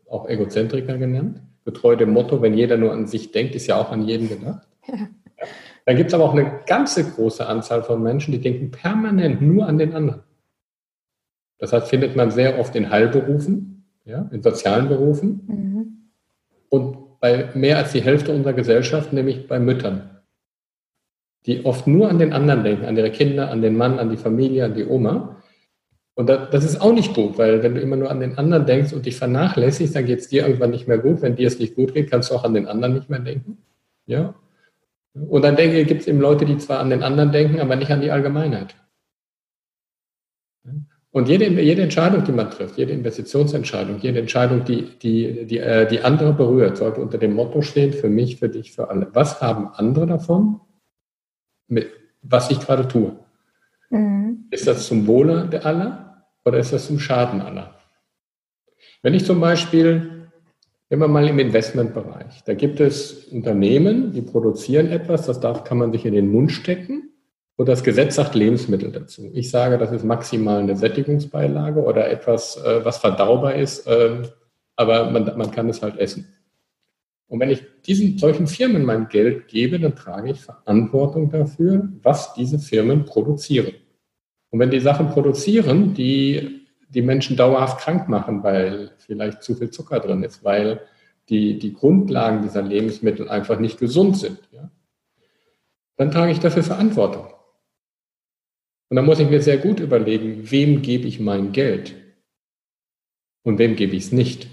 auch 0.09 0.29
Egozentriker 0.29 0.97
genannt. 0.97 1.41
Getreu 1.65 1.97
dem 1.97 2.11
Motto, 2.11 2.41
wenn 2.41 2.53
jeder 2.53 2.77
nur 2.77 2.93
an 2.93 3.05
sich 3.05 3.33
denkt, 3.33 3.53
ist 3.53 3.67
ja 3.67 3.75
auch 3.75 3.91
an 3.91 4.01
jeden 4.03 4.29
gedacht. 4.29 4.65
Ja. 4.87 4.95
Dann 5.85 5.97
gibt 5.97 6.09
es 6.09 6.13
aber 6.13 6.23
auch 6.23 6.33
eine 6.33 6.61
ganze 6.67 7.03
große 7.03 7.45
Anzahl 7.45 7.83
von 7.83 8.01
Menschen, 8.01 8.31
die 8.31 8.39
denken 8.39 8.71
permanent 8.71 9.41
nur 9.41 9.67
an 9.67 9.77
den 9.77 9.93
anderen. 9.93 10.21
Das 11.57 11.73
heißt, 11.73 11.89
findet 11.89 12.15
man 12.15 12.31
sehr 12.31 12.57
oft 12.57 12.73
in 12.75 12.89
Heilberufen, 12.89 13.83
ja, 14.05 14.29
in 14.31 14.41
sozialen 14.41 14.87
Berufen 14.87 15.41
mhm. 15.47 16.11
und 16.69 17.19
bei 17.19 17.49
mehr 17.55 17.77
als 17.77 17.91
die 17.91 18.01
Hälfte 18.01 18.31
unserer 18.31 18.53
Gesellschaft, 18.53 19.11
nämlich 19.11 19.47
bei 19.47 19.59
Müttern 19.59 20.20
die 21.45 21.65
oft 21.65 21.87
nur 21.87 22.09
an 22.09 22.19
den 22.19 22.33
anderen 22.33 22.63
denken, 22.63 22.85
an 22.85 22.97
ihre 22.97 23.11
Kinder, 23.11 23.49
an 23.49 23.61
den 23.61 23.75
Mann, 23.75 23.99
an 23.99 24.09
die 24.09 24.17
Familie, 24.17 24.65
an 24.65 24.75
die 24.75 24.85
Oma. 24.85 25.41
Und 26.13 26.27
das, 26.27 26.65
ist 26.65 26.81
auch 26.81 26.93
nicht 26.93 27.15
gut, 27.15 27.37
weil 27.37 27.63
wenn 27.63 27.73
du 27.73 27.81
immer 27.81 27.95
nur 27.95 28.11
an 28.11 28.19
den 28.19 28.37
anderen 28.37 28.65
denkst 28.65 28.93
und 28.93 29.05
dich 29.05 29.15
vernachlässigst, 29.15 29.95
dann 29.95 30.05
geht 30.05 30.19
es 30.19 30.27
dir 30.27 30.45
irgendwann 30.45 30.69
nicht 30.69 30.87
mehr 30.87 30.99
gut. 30.99 31.21
Wenn 31.21 31.35
dir 31.35 31.47
es 31.47 31.57
nicht 31.57 31.75
gut 31.75 31.93
geht, 31.93 32.11
kannst 32.11 32.29
du 32.29 32.35
auch 32.35 32.43
an 32.43 32.53
den 32.53 32.67
anderen 32.67 32.93
nicht 32.93 33.09
mehr 33.09 33.19
denken. 33.19 33.57
Ja? 34.05 34.35
Und 35.13 35.43
dann 35.43 35.55
denke 35.55 35.83
gibt 35.85 36.01
es 36.01 36.07
eben 36.07 36.19
Leute, 36.19 36.45
die 36.45 36.57
zwar 36.57 36.79
an 36.79 36.89
den 36.89 37.01
anderen 37.01 37.31
denken, 37.31 37.59
aber 37.59 37.75
nicht 37.75 37.91
an 37.91 38.01
die 38.01 38.11
Allgemeinheit. 38.11 38.75
Und 41.13 41.27
jede, 41.27 41.45
jede 41.61 41.81
Entscheidung, 41.81 42.23
die 42.23 42.31
man 42.31 42.49
trifft, 42.51 42.77
jede 42.77 42.93
Investitionsentscheidung, 42.93 43.99
jede 43.99 44.19
Entscheidung, 44.19 44.63
die, 44.63 44.97
die, 44.99 45.45
die, 45.45 45.57
äh, 45.57 45.85
die 45.85 46.01
andere 46.01 46.31
berührt, 46.31 46.77
sollte 46.77 47.01
unter 47.01 47.17
dem 47.17 47.33
Motto 47.33 47.61
stehen, 47.61 47.91
für 47.91 48.09
mich, 48.09 48.37
für 48.37 48.47
dich, 48.47 48.71
für 48.71 48.89
alle. 48.89 49.07
Was 49.11 49.41
haben 49.41 49.67
andere 49.73 50.07
davon, 50.07 50.61
mit, 51.71 51.89
was 52.21 52.51
ich 52.51 52.59
gerade 52.59 52.87
tue? 52.87 53.17
Mhm. 53.89 54.45
Ist 54.51 54.67
das 54.67 54.87
zum 54.87 55.07
Wohle 55.07 55.47
der 55.51 55.65
aller 55.65 56.25
oder 56.45 56.59
ist 56.59 56.73
das 56.73 56.87
zum 56.87 56.99
Schaden 56.99 57.41
aller? 57.41 57.75
Wenn 59.01 59.13
ich 59.13 59.25
zum 59.25 59.39
Beispiel, 59.39 60.27
immer 60.89 61.07
mal 61.07 61.27
im 61.27 61.39
Investmentbereich, 61.39 62.43
da 62.45 62.53
gibt 62.53 62.79
es 62.79 63.25
Unternehmen, 63.27 64.11
die 64.11 64.21
produzieren 64.21 64.87
etwas, 64.87 65.25
das 65.25 65.39
darf, 65.39 65.63
kann 65.63 65.77
man 65.77 65.91
sich 65.91 66.05
in 66.05 66.13
den 66.13 66.31
Mund 66.31 66.51
stecken 66.51 67.09
und 67.55 67.69
das 67.69 67.83
Gesetz 67.83 68.15
sagt 68.15 68.35
Lebensmittel 68.35 68.91
dazu. 68.91 69.29
Ich 69.33 69.49
sage, 69.49 69.77
das 69.77 69.91
ist 69.91 70.03
maximal 70.03 70.59
eine 70.59 70.75
Sättigungsbeilage 70.75 71.81
oder 71.81 72.09
etwas, 72.09 72.57
äh, 72.57 72.83
was 72.83 72.97
verdaubar 72.97 73.55
ist, 73.55 73.87
ähm, 73.87 74.23
aber 74.75 75.09
man, 75.09 75.37
man 75.37 75.51
kann 75.51 75.69
es 75.69 75.81
halt 75.81 75.97
essen. 75.97 76.27
Und 77.31 77.39
wenn 77.39 77.49
ich 77.49 77.63
diesen 77.85 78.17
solchen 78.17 78.45
Firmen 78.45 78.83
mein 78.83 79.07
Geld 79.07 79.47
gebe, 79.47 79.79
dann 79.79 79.95
trage 79.95 80.31
ich 80.31 80.41
Verantwortung 80.41 81.29
dafür, 81.29 81.87
was 82.03 82.33
diese 82.33 82.59
Firmen 82.59 83.05
produzieren. 83.05 83.73
Und 84.49 84.59
wenn 84.59 84.69
die 84.69 84.81
Sachen 84.81 85.07
produzieren, 85.07 85.93
die 85.93 86.67
die 86.89 87.01
Menschen 87.01 87.37
dauerhaft 87.37 87.79
krank 87.79 88.09
machen, 88.09 88.43
weil 88.43 88.91
vielleicht 88.97 89.43
zu 89.43 89.55
viel 89.55 89.69
Zucker 89.69 90.01
drin 90.01 90.23
ist, 90.23 90.43
weil 90.43 90.81
die, 91.29 91.57
die 91.57 91.73
Grundlagen 91.73 92.41
dieser 92.41 92.63
Lebensmittel 92.63 93.29
einfach 93.29 93.59
nicht 93.59 93.79
gesund 93.79 94.17
sind, 94.17 94.37
ja, 94.51 94.69
dann 95.95 96.11
trage 96.11 96.33
ich 96.33 96.39
dafür 96.39 96.63
Verantwortung. 96.63 97.27
Und 98.89 98.97
dann 98.97 99.05
muss 99.05 99.19
ich 99.19 99.29
mir 99.29 99.41
sehr 99.41 99.57
gut 99.57 99.79
überlegen, 99.79 100.51
wem 100.51 100.81
gebe 100.81 101.07
ich 101.07 101.21
mein 101.21 101.53
Geld 101.53 101.95
und 103.43 103.57
wem 103.57 103.77
gebe 103.77 103.95
ich 103.95 104.03
es 104.03 104.11
nicht. 104.11 104.49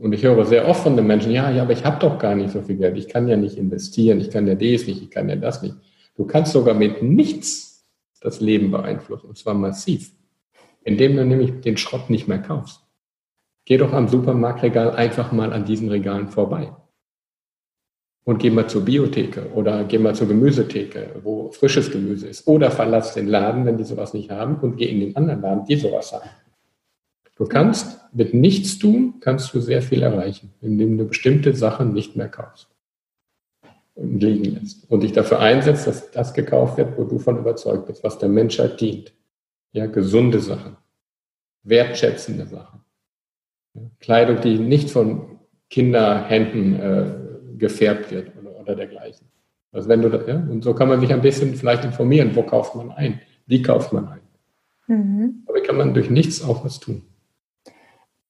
Und 0.00 0.14
ich 0.14 0.22
höre 0.22 0.46
sehr 0.46 0.66
oft 0.66 0.82
von 0.82 0.96
den 0.96 1.06
Menschen, 1.06 1.30
ja, 1.30 1.50
ja, 1.50 1.62
aber 1.62 1.72
ich 1.72 1.84
habe 1.84 1.98
doch 2.00 2.18
gar 2.18 2.34
nicht 2.34 2.50
so 2.50 2.62
viel 2.62 2.76
Geld, 2.76 2.96
ich 2.96 3.08
kann 3.08 3.28
ja 3.28 3.36
nicht 3.36 3.58
investieren, 3.58 4.18
ich 4.18 4.30
kann 4.30 4.46
ja 4.46 4.54
das 4.54 4.86
nicht, 4.86 5.02
ich 5.02 5.10
kann 5.10 5.28
ja 5.28 5.36
das 5.36 5.60
nicht. 5.60 5.74
Du 6.16 6.24
kannst 6.24 6.52
sogar 6.52 6.74
mit 6.74 7.02
nichts 7.02 7.86
das 8.22 8.40
Leben 8.40 8.70
beeinflussen, 8.70 9.26
und 9.28 9.36
zwar 9.36 9.52
massiv, 9.52 10.12
indem 10.84 11.16
du 11.16 11.26
nämlich 11.26 11.60
den 11.60 11.76
Schrott 11.76 12.08
nicht 12.08 12.28
mehr 12.28 12.38
kaufst. 12.38 12.80
Geh 13.66 13.76
doch 13.76 13.92
am 13.92 14.08
Supermarktregal 14.08 14.92
einfach 14.92 15.32
mal 15.32 15.52
an 15.52 15.66
diesen 15.66 15.90
Regalen 15.90 16.28
vorbei 16.28 16.72
und 18.24 18.38
geh 18.38 18.48
mal 18.48 18.68
zur 18.68 18.86
Biotheke 18.86 19.50
oder 19.52 19.84
geh 19.84 19.98
mal 19.98 20.14
zur 20.14 20.28
Gemüsetheke, 20.28 21.20
wo 21.22 21.50
frisches 21.50 21.90
Gemüse 21.90 22.28
ist. 22.28 22.48
Oder 22.48 22.70
verlass 22.70 23.12
den 23.12 23.28
Laden, 23.28 23.66
wenn 23.66 23.76
die 23.76 23.84
sowas 23.84 24.14
nicht 24.14 24.30
haben 24.30 24.56
und 24.60 24.78
geh 24.78 24.86
in 24.86 25.00
den 25.00 25.16
anderen 25.16 25.42
Laden, 25.42 25.66
die 25.66 25.76
sowas 25.76 26.10
haben. 26.12 26.30
Du 27.40 27.46
kannst 27.46 27.98
mit 28.12 28.34
nichts 28.34 28.78
tun, 28.78 29.14
kannst 29.20 29.54
du 29.54 29.60
sehr 29.60 29.80
viel 29.80 30.02
erreichen, 30.02 30.52
indem 30.60 30.98
du 30.98 31.06
bestimmte 31.06 31.54
Sachen 31.54 31.94
nicht 31.94 32.14
mehr 32.14 32.28
kaufst 32.28 32.68
und 33.94 34.22
liegen 34.22 34.56
lässt 34.56 34.90
und 34.90 35.02
dich 35.02 35.12
dafür 35.12 35.40
einsetzt, 35.40 35.86
dass 35.86 36.10
das 36.10 36.34
gekauft 36.34 36.76
wird, 36.76 36.98
wo 36.98 37.04
du 37.04 37.18
von 37.18 37.38
überzeugt 37.38 37.86
bist, 37.86 38.04
was 38.04 38.18
der 38.18 38.28
Menschheit 38.28 38.78
dient. 38.78 39.14
Ja, 39.72 39.86
gesunde 39.86 40.38
Sachen, 40.38 40.76
wertschätzende 41.62 42.44
Sachen. 42.44 42.80
Ja, 43.72 43.90
Kleidung, 44.00 44.42
die 44.42 44.58
nicht 44.58 44.90
von 44.90 45.38
Kinderhänden 45.70 46.74
äh, 46.78 47.56
gefärbt 47.56 48.10
wird 48.10 48.36
oder, 48.36 48.60
oder 48.60 48.76
dergleichen. 48.76 49.28
Also 49.72 49.88
wenn 49.88 50.02
du 50.02 50.10
das, 50.10 50.26
ja, 50.26 50.34
und 50.34 50.62
so 50.62 50.74
kann 50.74 50.88
man 50.88 51.00
sich 51.00 51.10
ein 51.10 51.22
bisschen 51.22 51.54
vielleicht 51.54 51.86
informieren, 51.86 52.36
wo 52.36 52.42
kauft 52.42 52.74
man 52.74 52.90
ein, 52.90 53.22
wie 53.46 53.62
kauft 53.62 53.94
man 53.94 54.08
ein. 54.08 54.20
Mhm. 54.88 55.44
Aber 55.46 55.62
kann 55.62 55.78
man 55.78 55.94
durch 55.94 56.10
nichts 56.10 56.44
auch 56.44 56.66
was 56.66 56.80
tun. 56.80 57.06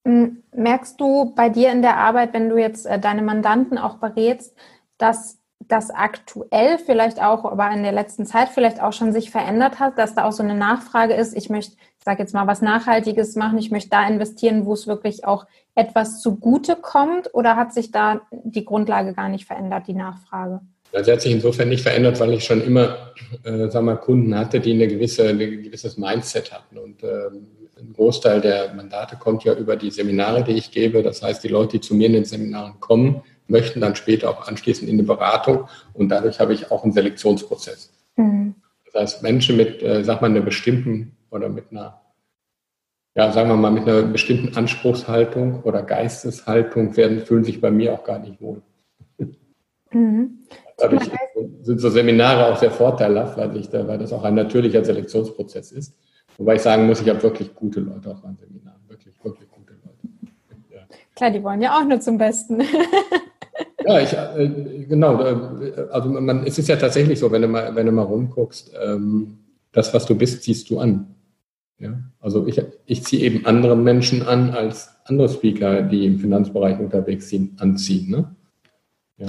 Merkst 0.04 1.00
du 1.00 1.34
bei 1.34 1.48
dir 1.48 1.72
in 1.72 1.82
der 1.82 1.98
Arbeit, 1.98 2.32
wenn 2.32 2.48
du 2.48 2.56
jetzt 2.56 2.86
äh, 2.86 2.98
deine 2.98 3.22
Mandanten 3.22 3.78
auch 3.78 3.96
berätst, 3.96 4.56
dass 4.98 5.40
das 5.68 5.90
aktuell 5.90 6.78
vielleicht 6.78 7.22
auch, 7.22 7.44
aber 7.44 7.70
in 7.70 7.82
der 7.82 7.92
letzten 7.92 8.26
Zeit 8.26 8.48
vielleicht 8.48 8.82
auch 8.82 8.92
schon 8.92 9.12
sich 9.12 9.30
verändert 9.30 9.78
hat, 9.78 9.98
dass 9.98 10.14
da 10.14 10.24
auch 10.24 10.32
so 10.32 10.42
eine 10.42 10.54
Nachfrage 10.54 11.14
ist, 11.14 11.36
ich 11.36 11.50
möchte, 11.50 11.76
ich 11.98 12.04
sage 12.04 12.22
jetzt 12.22 12.34
mal, 12.34 12.46
was 12.46 12.62
Nachhaltiges 12.62 13.36
machen, 13.36 13.58
ich 13.58 13.70
möchte 13.70 13.90
da 13.90 14.06
investieren, 14.06 14.64
wo 14.64 14.72
es 14.72 14.86
wirklich 14.86 15.24
auch 15.24 15.46
etwas 15.74 16.20
zugute 16.20 16.76
kommt 16.76 17.34
oder 17.34 17.56
hat 17.56 17.72
sich 17.72 17.90
da 17.90 18.22
die 18.30 18.64
Grundlage 18.64 19.12
gar 19.12 19.28
nicht 19.28 19.46
verändert, 19.46 19.86
die 19.86 19.94
Nachfrage? 19.94 20.60
Das 20.92 21.08
hat 21.08 21.20
sich 21.20 21.32
insofern 21.32 21.68
nicht 21.68 21.82
verändert, 21.82 22.18
weil 22.18 22.32
ich 22.32 22.44
schon 22.44 22.62
immer 22.62 23.12
äh, 23.44 23.68
sag 23.68 23.82
mal, 23.82 23.96
Kunden 23.96 24.36
hatte, 24.36 24.60
die 24.60 24.72
eine 24.72 24.88
gewisse, 24.88 25.28
ein 25.28 25.38
gewisses 25.38 25.96
Mindset 25.96 26.52
hatten. 26.52 26.78
Und 26.78 27.02
ähm, 27.04 27.46
ein 27.78 27.92
Großteil 27.94 28.40
der 28.40 28.74
Mandate 28.74 29.16
kommt 29.16 29.44
ja 29.44 29.54
über 29.54 29.76
die 29.76 29.90
Seminare, 29.90 30.44
die 30.44 30.52
ich 30.52 30.70
gebe. 30.70 31.02
Das 31.02 31.22
heißt, 31.22 31.42
die 31.44 31.48
Leute, 31.48 31.78
die 31.78 31.80
zu 31.80 31.94
mir 31.94 32.06
in 32.06 32.14
den 32.14 32.24
Seminaren 32.24 32.80
kommen, 32.80 33.22
möchten 33.50 33.80
dann 33.80 33.96
später 33.96 34.30
auch 34.30 34.46
anschließend 34.46 34.88
in 34.88 34.96
eine 34.96 35.06
Beratung 35.06 35.68
und 35.92 36.08
dadurch 36.08 36.40
habe 36.40 36.54
ich 36.54 36.70
auch 36.70 36.84
einen 36.84 36.92
Selektionsprozess. 36.92 37.92
Mhm. 38.16 38.54
Das 38.86 39.02
heißt, 39.02 39.22
Menschen 39.22 39.56
mit, 39.56 39.82
äh, 39.82 40.04
sag 40.04 40.20
mal, 40.20 40.30
einer 40.30 40.40
bestimmten 40.40 41.16
oder 41.30 41.48
mit 41.48 41.66
einer, 41.70 42.00
ja, 43.14 43.32
sagen 43.32 43.48
wir 43.48 43.56
mal, 43.56 43.70
mit 43.70 43.88
einer 43.88 44.02
bestimmten 44.02 44.56
Anspruchshaltung 44.56 45.62
oder 45.62 45.82
Geisteshaltung 45.82 46.96
werden, 46.96 47.20
fühlen 47.20 47.44
sich 47.44 47.60
bei 47.60 47.70
mir 47.70 47.92
auch 47.92 48.04
gar 48.04 48.18
nicht 48.18 48.40
wohl. 48.40 48.62
Mhm. 49.92 50.38
Dadurch 50.80 51.10
sind 51.62 51.80
so 51.80 51.90
Seminare 51.90 52.46
auch 52.46 52.56
sehr 52.56 52.70
vorteilhaft, 52.70 53.36
weil, 53.36 53.56
ich 53.56 53.68
da, 53.68 53.86
weil 53.86 53.98
das 53.98 54.12
auch 54.12 54.24
ein 54.24 54.34
natürlicher 54.34 54.84
Selektionsprozess 54.84 55.72
ist. 55.72 55.94
Wobei 56.38 56.56
ich 56.56 56.62
sagen 56.62 56.86
muss, 56.86 57.00
ich 57.00 57.08
habe 57.08 57.22
wirklich 57.22 57.54
gute 57.54 57.80
Leute 57.80 58.10
auf 58.10 58.22
meinen 58.22 58.36
Seminaren. 58.36 58.80
Wirklich, 58.88 59.14
wirklich 59.22 59.48
gute 59.50 59.74
Leute. 59.74 60.32
Ja. 60.72 60.80
Klar, 61.14 61.30
die 61.30 61.42
wollen 61.42 61.60
ja 61.60 61.78
auch 61.78 61.84
nur 61.84 62.00
zum 62.00 62.18
Besten. 62.18 62.62
Ja, 63.86 64.00
ich, 64.00 64.12
äh, 64.12 64.84
genau. 64.88 65.22
Äh, 65.22 65.88
also 65.90 66.08
man, 66.08 66.46
es 66.46 66.58
ist 66.58 66.68
ja 66.68 66.76
tatsächlich 66.76 67.18
so, 67.18 67.32
wenn 67.32 67.42
du 67.42 67.48
mal, 67.48 67.74
wenn 67.74 67.86
du 67.86 67.92
mal 67.92 68.02
rumguckst, 68.02 68.72
ähm, 68.80 69.38
das, 69.72 69.94
was 69.94 70.06
du 70.06 70.14
bist, 70.14 70.42
ziehst 70.42 70.70
du 70.70 70.78
an. 70.78 71.14
Ja? 71.78 71.98
Also 72.20 72.46
ich, 72.46 72.60
ich 72.86 73.04
ziehe 73.04 73.22
eben 73.22 73.46
andere 73.46 73.76
Menschen 73.76 74.22
an, 74.22 74.50
als 74.50 74.90
andere 75.04 75.28
Speaker, 75.28 75.82
die 75.82 76.06
im 76.06 76.18
Finanzbereich 76.18 76.78
unterwegs 76.78 77.28
sind, 77.30 77.60
anziehen. 77.60 78.10
Ne? 78.10 78.36
Ja. 79.16 79.28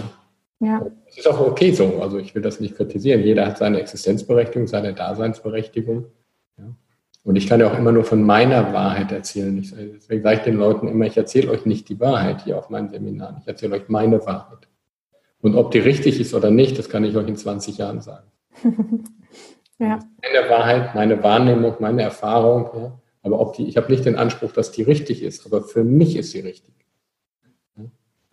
Ja. 0.62 0.86
Das 1.08 1.18
ist 1.18 1.28
auch 1.28 1.40
okay 1.40 1.72
so. 1.72 2.02
Also 2.02 2.20
ich 2.20 2.36
will 2.36 2.44
das 2.44 2.60
nicht 2.60 2.76
kritisieren. 2.76 3.24
Jeder 3.24 3.48
hat 3.48 3.58
seine 3.58 3.80
Existenzberechtigung, 3.80 4.68
seine 4.68 4.94
Daseinsberechtigung. 4.94 6.06
Ja. 6.58 6.66
Und 7.24 7.36
ich 7.36 7.48
kann 7.48 7.60
ja 7.60 7.72
auch 7.72 7.78
immer 7.78 7.92
nur 7.92 8.04
von 8.04 8.22
meiner 8.22 8.72
Wahrheit 8.72 9.12
erzählen. 9.12 9.58
Ich, 9.58 9.72
deswegen 9.72 10.22
sage 10.22 10.38
ich 10.38 10.44
den 10.44 10.58
Leuten 10.58 10.88
immer, 10.88 11.06
ich 11.06 11.18
erzähle 11.18 11.50
euch 11.50 11.66
nicht 11.66 11.90
die 11.90 12.00
Wahrheit 12.00 12.44
hier 12.44 12.60
auf 12.60 12.70
meinen 12.70 12.90
Seminaren. 12.90 13.38
Ich 13.42 13.48
erzähle 13.48 13.76
euch 13.76 13.90
meine 13.90 14.24
Wahrheit. 14.26 14.68
Und 15.42 15.56
ob 15.56 15.72
die 15.72 15.80
richtig 15.80 16.20
ist 16.22 16.36
oder 16.36 16.52
nicht, 16.52 16.78
das 16.78 16.90
kann 16.90 17.04
ich 17.04 17.16
euch 17.16 17.28
in 17.28 17.36
20 17.36 17.80
Jahren 17.80 18.02
sagen. 18.02 18.28
ja. 19.80 19.98
Meine 20.22 20.50
Wahrheit, 20.50 20.94
meine 20.94 21.24
Wahrnehmung, 21.24 21.74
meine 21.80 22.04
Erfahrung. 22.04 22.70
Ja. 22.76 23.00
Aber 23.24 23.40
ob 23.40 23.56
die, 23.56 23.68
ich 23.68 23.78
habe 23.78 23.92
nicht 23.92 24.06
den 24.06 24.16
Anspruch, 24.16 24.52
dass 24.52 24.72
die 24.72 24.84
richtig 24.84 25.24
ist, 25.24 25.48
aber 25.48 25.64
für 25.64 25.84
mich 25.84 26.16
ist 26.16 26.32
sie 26.32 26.42
richtig. 26.42 26.76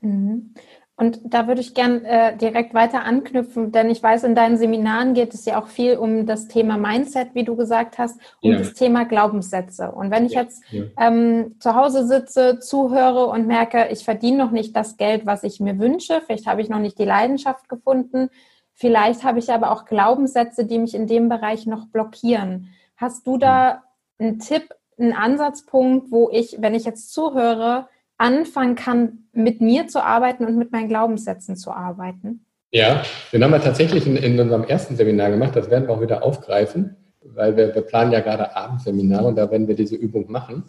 Mhm. 0.00 0.54
Und 0.98 1.20
da 1.22 1.46
würde 1.46 1.60
ich 1.60 1.74
gern 1.74 2.04
äh, 2.04 2.36
direkt 2.36 2.74
weiter 2.74 3.04
anknüpfen, 3.04 3.70
denn 3.70 3.88
ich 3.88 4.02
weiß, 4.02 4.24
in 4.24 4.34
deinen 4.34 4.56
Seminaren 4.56 5.14
geht 5.14 5.32
es 5.32 5.44
ja 5.44 5.62
auch 5.62 5.68
viel 5.68 5.96
um 5.96 6.26
das 6.26 6.48
Thema 6.48 6.76
Mindset, 6.76 7.36
wie 7.36 7.44
du 7.44 7.54
gesagt 7.54 7.98
hast, 7.98 8.18
und 8.42 8.50
ja. 8.50 8.58
das 8.58 8.74
Thema 8.74 9.04
Glaubenssätze. 9.04 9.92
Und 9.92 10.10
wenn 10.10 10.26
ich 10.26 10.32
ja. 10.32 10.42
jetzt 10.42 10.60
ähm, 10.98 11.54
zu 11.60 11.76
Hause 11.76 12.04
sitze, 12.04 12.58
zuhöre 12.58 13.26
und 13.26 13.46
merke, 13.46 13.86
ich 13.92 14.02
verdiene 14.02 14.38
noch 14.38 14.50
nicht 14.50 14.74
das 14.74 14.96
Geld, 14.96 15.24
was 15.24 15.44
ich 15.44 15.60
mir 15.60 15.78
wünsche, 15.78 16.20
vielleicht 16.26 16.48
habe 16.48 16.62
ich 16.62 16.68
noch 16.68 16.80
nicht 16.80 16.98
die 16.98 17.04
Leidenschaft 17.04 17.68
gefunden, 17.68 18.28
vielleicht 18.74 19.22
habe 19.22 19.38
ich 19.38 19.52
aber 19.52 19.70
auch 19.70 19.84
Glaubenssätze, 19.84 20.64
die 20.64 20.80
mich 20.80 20.96
in 20.96 21.06
dem 21.06 21.28
Bereich 21.28 21.64
noch 21.64 21.86
blockieren. 21.86 22.70
Hast 22.96 23.24
du 23.24 23.38
da 23.38 23.84
einen 24.18 24.40
Tipp, 24.40 24.74
einen 24.98 25.12
Ansatzpunkt, 25.12 26.10
wo 26.10 26.28
ich, 26.28 26.56
wenn 26.58 26.74
ich 26.74 26.84
jetzt 26.84 27.12
zuhöre, 27.12 27.86
anfangen 28.18 28.74
kann, 28.74 29.24
mit 29.32 29.60
mir 29.60 29.86
zu 29.86 30.04
arbeiten 30.04 30.44
und 30.44 30.56
mit 30.56 30.72
meinen 30.72 30.88
Glaubenssätzen 30.88 31.56
zu 31.56 31.70
arbeiten? 31.70 32.44
Ja, 32.70 33.02
den 33.32 33.42
haben 33.42 33.52
wir 33.52 33.62
tatsächlich 33.62 34.06
in, 34.06 34.16
in 34.16 34.38
unserem 34.38 34.64
ersten 34.64 34.96
Seminar 34.96 35.30
gemacht. 35.30 35.56
Das 35.56 35.70
werden 35.70 35.88
wir 35.88 35.94
auch 35.94 36.02
wieder 36.02 36.22
aufgreifen, 36.22 36.96
weil 37.22 37.56
wir, 37.56 37.74
wir 37.74 37.82
planen 37.82 38.12
ja 38.12 38.20
gerade 38.20 38.54
Abendseminare 38.54 39.26
und 39.26 39.36
da 39.36 39.50
werden 39.50 39.68
wir 39.68 39.74
diese 39.74 39.96
Übung 39.96 40.30
machen. 40.30 40.64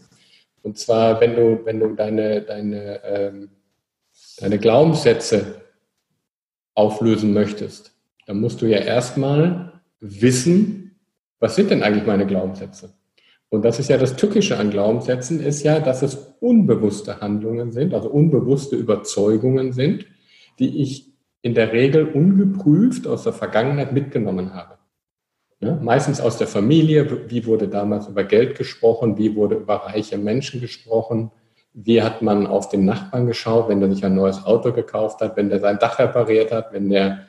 Und 0.62 0.78
zwar, 0.78 1.20
wenn 1.20 1.36
du, 1.36 1.66
wenn 1.66 1.80
du 1.80 1.96
deine, 1.96 2.42
deine, 2.42 3.04
ähm, 3.04 3.50
deine 4.40 4.60
Glaubenssätze 4.60 5.62
auflösen 6.76 7.34
möchtest, 7.34 7.92
dann 8.28 8.40
musst 8.40 8.62
du 8.62 8.66
ja 8.66 8.78
erstmal 8.78 9.82
wissen, 10.00 11.00
was 11.40 11.56
sind 11.56 11.72
denn 11.72 11.84
eigentlich 11.84 12.06
meine 12.06 12.26
Glaubenssätze? 12.26 12.94
Und 13.50 13.66
das 13.66 13.80
ist 13.80 13.90
ja 13.90 13.98
das 13.98 14.16
Tückische 14.16 14.58
an 14.58 14.70
Glaubenssätzen, 14.70 15.40
ist 15.42 15.64
ja, 15.64 15.80
dass 15.80 16.02
es 16.02 16.29
unbewusste 16.42 17.22
Handlungen 17.22 17.72
sind, 17.72 17.94
also 17.94 18.10
unbewusste 18.10 18.76
Überzeugungen 18.76 19.74
sind, 19.74 20.06
die 20.60 20.82
ich 20.82 21.10
in 21.42 21.54
der 21.54 21.72
Regel 21.72 22.06
ungeprüft 22.06 23.08
aus 23.08 23.24
der 23.24 23.34
Vergangenheit 23.34 23.94
mitgenommen 23.94 24.54
habe. 24.54 24.80
Ja, 25.62 25.76
meistens 25.76 26.22
aus 26.22 26.38
der 26.38 26.48
Familie. 26.48 27.30
Wie 27.30 27.46
wurde 27.46 27.68
damals 27.68 28.08
über 28.08 28.24
Geld 28.24 28.58
gesprochen? 28.58 29.18
Wie 29.18 29.36
wurde 29.36 29.56
über 29.56 29.76
reiche 29.76 30.18
Menschen 30.18 30.62
gesprochen? 30.62 31.32
Wie 31.74 32.02
hat 32.02 32.22
man 32.22 32.48
auf 32.48 32.70
den 32.70 32.86
Nachbarn 32.86 33.28
geschaut, 33.28 33.68
wenn 33.68 33.82
der 33.82 33.92
sich 33.92 34.04
ein 34.06 34.16
neues 34.16 34.46
Auto 34.46 34.72
gekauft 34.72 35.20
hat, 35.22 35.36
wenn 35.36 35.50
der 35.50 35.60
sein 35.60 35.78
Dach 35.78 36.00
repariert 36.00 36.52
hat, 36.54 36.72
wenn 36.72 36.90
der, 36.90 37.26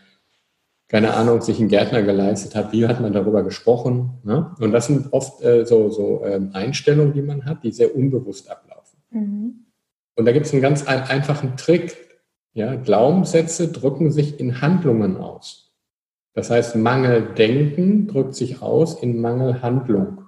keine 0.88 1.14
Ahnung, 1.14 1.40
sich 1.40 1.58
einen 1.58 1.68
Gärtner 1.68 2.02
geleistet 2.02 2.54
hat? 2.54 2.72
Wie 2.72 2.86
hat 2.86 3.00
man 3.00 3.12
darüber 3.12 3.42
gesprochen? 3.42 4.20
Ne? 4.22 4.54
Und 4.60 4.70
das 4.70 4.86
sind 4.86 5.12
oft 5.12 5.42
äh, 5.42 5.66
so, 5.66 5.90
so 5.90 6.24
ähm, 6.24 6.50
Einstellungen, 6.52 7.12
die 7.12 7.22
man 7.22 7.44
hat, 7.44 7.64
die 7.64 7.72
sehr 7.72 7.94
unbewusst 7.94 8.48
ablaufen. 8.48 8.69
Mhm. 9.10 9.66
Und 10.16 10.24
da 10.24 10.32
gibt 10.32 10.46
es 10.46 10.52
einen 10.52 10.62
ganz 10.62 10.86
ein, 10.86 11.02
einfachen 11.02 11.56
Trick. 11.56 11.96
Ja, 12.52 12.74
Glaubenssätze 12.74 13.68
drücken 13.68 14.10
sich 14.10 14.40
in 14.40 14.60
Handlungen 14.60 15.16
aus. 15.16 15.72
Das 16.34 16.50
heißt, 16.50 16.76
Mangeldenken 16.76 18.06
drückt 18.08 18.34
sich 18.34 18.62
aus 18.62 19.02
in 19.02 19.20
Mangelhandlung. 19.20 20.24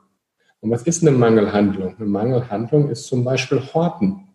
Und 0.60 0.70
was 0.70 0.82
ist 0.82 1.02
eine 1.02 1.10
Mangelhandlung? 1.10 1.96
Eine 1.96 2.06
Mangelhandlung 2.06 2.88
ist 2.88 3.06
zum 3.06 3.24
Beispiel 3.24 3.60
Horten. 3.60 4.28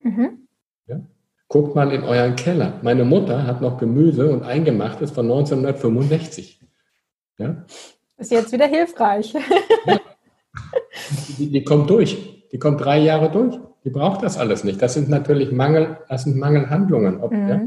Mhm. 0.00 0.48
Ja? 0.86 1.00
Guckt 1.48 1.74
mal 1.74 1.92
in 1.92 2.02
euren 2.02 2.36
Keller. 2.36 2.80
Meine 2.82 3.04
Mutter 3.04 3.46
hat 3.46 3.60
noch 3.60 3.78
Gemüse 3.78 4.30
und 4.30 4.42
Eingemachtes 4.42 5.10
von 5.10 5.26
1965. 5.26 6.60
Ja? 7.38 7.64
Ist 8.16 8.30
jetzt 8.30 8.52
wieder 8.52 8.66
hilfreich. 8.66 9.34
Ja. 9.86 10.00
Die, 11.38 11.50
die, 11.50 11.64
kommt 11.64 11.88
durch. 11.88 12.48
Die 12.50 12.58
kommt 12.58 12.80
drei 12.80 12.98
Jahre 12.98 13.30
durch. 13.30 13.58
Die 13.84 13.90
braucht 13.90 14.22
das 14.22 14.36
alles 14.36 14.64
nicht. 14.64 14.80
Das 14.82 14.94
sind 14.94 15.08
natürlich 15.08 15.52
Mangel, 15.52 15.98
das 16.08 16.24
sind 16.24 16.36
Mangelhandlungen. 16.36 17.20
Ob, 17.20 17.32
mhm. 17.32 17.48
ja? 17.48 17.60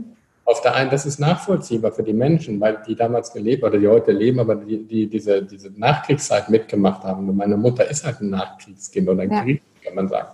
Auf 0.46 0.62
der 0.62 0.75
einen, 0.75 0.89
das 0.89 1.05
ist 1.05 1.20
nachvollziehbar 1.20 1.93
für 1.93 2.03
die 2.03 2.13
Menschen, 2.13 2.60
weil 2.60 2.79
die 2.86 2.96
damals 2.96 3.32
gelebt 3.32 3.63
oder 3.63 3.79
die 3.79 3.88
heute 3.88 4.12
leben, 4.12 4.39
aber 4.39 4.55
die, 4.55 4.84
die 4.84 5.08
diese, 5.08 5.41
diese 5.41 5.72
Nachkriegszeit 5.72 6.50
mitgemacht 6.50 7.03
haben. 7.03 7.29
Und 7.29 7.38
meine 7.38 7.55
Mutter 7.55 7.89
ist 7.89 8.05
halt 8.05 8.20
ein 8.22 8.29
Nachkriegskind 8.29 9.08
oder 9.08 9.24
ein 9.24 9.32
ja. 9.32 9.41
Krieg, 9.41 9.62
kann 9.84 9.96
man 9.96 10.10
sagen. 10.10 10.29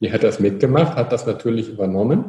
Die 0.00 0.12
hat 0.12 0.24
das 0.24 0.40
mitgemacht, 0.40 0.96
hat 0.96 1.12
das 1.12 1.26
natürlich 1.26 1.70
übernommen. 1.70 2.24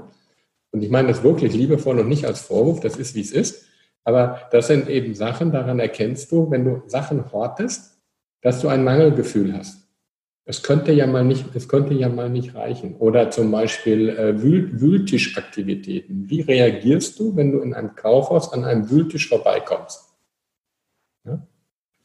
Und 0.71 0.83
ich 0.83 0.89
meine 0.89 1.07
das 1.07 1.23
wirklich 1.23 1.53
liebevoll 1.53 1.99
und 1.99 2.07
nicht 2.07 2.25
als 2.25 2.41
Vorwurf, 2.41 2.79
das 2.81 2.97
ist, 2.97 3.15
wie 3.15 3.21
es 3.21 3.31
ist. 3.31 3.65
Aber 4.03 4.41
das 4.51 4.67
sind 4.67 4.87
eben 4.87 5.15
Sachen, 5.15 5.51
daran 5.51 5.79
erkennst 5.79 6.31
du, 6.31 6.49
wenn 6.51 6.63
du 6.63 6.83
Sachen 6.85 7.31
hortest, 7.31 7.97
dass 8.41 8.61
du 8.61 8.67
ein 8.67 8.83
Mangelgefühl 8.83 9.57
hast. 9.57 9.86
Es 10.49 10.63
könnte 10.63 10.93
ja 10.93 11.05
mal 11.07 11.25
nicht, 11.25 11.45
es 11.55 11.67
könnte 11.67 11.93
ja 11.93 12.07
mal 12.07 12.29
nicht 12.29 12.55
reichen. 12.55 12.95
Oder 12.95 13.29
zum 13.31 13.51
Beispiel 13.51 14.07
äh, 14.09 14.41
Wühl, 14.41 14.79
Wühltischaktivitäten. 14.79 16.29
Wie 16.29 16.39
reagierst 16.39 17.19
du, 17.19 17.35
wenn 17.35 17.51
du 17.51 17.59
in 17.59 17.73
einem 17.73 17.95
Kaufhaus 17.95 18.53
an 18.53 18.63
einem 18.63 18.89
Wühltisch 18.89 19.27
vorbeikommst? 19.27 20.15
Ja? 21.25 21.45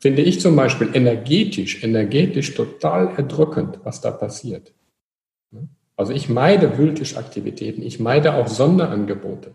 Finde 0.00 0.22
ich 0.22 0.40
zum 0.40 0.56
Beispiel 0.56 0.90
energetisch, 0.92 1.84
energetisch 1.84 2.54
total 2.54 3.14
erdrückend, 3.16 3.78
was 3.84 4.00
da 4.00 4.10
passiert. 4.10 4.74
Also 5.94 6.12
ich 6.12 6.28
meide 6.28 6.78
Wühltischaktivitäten, 6.78 7.84
ich 7.84 8.00
meide 8.00 8.34
auch 8.34 8.48
Sonderangebote. 8.48 9.54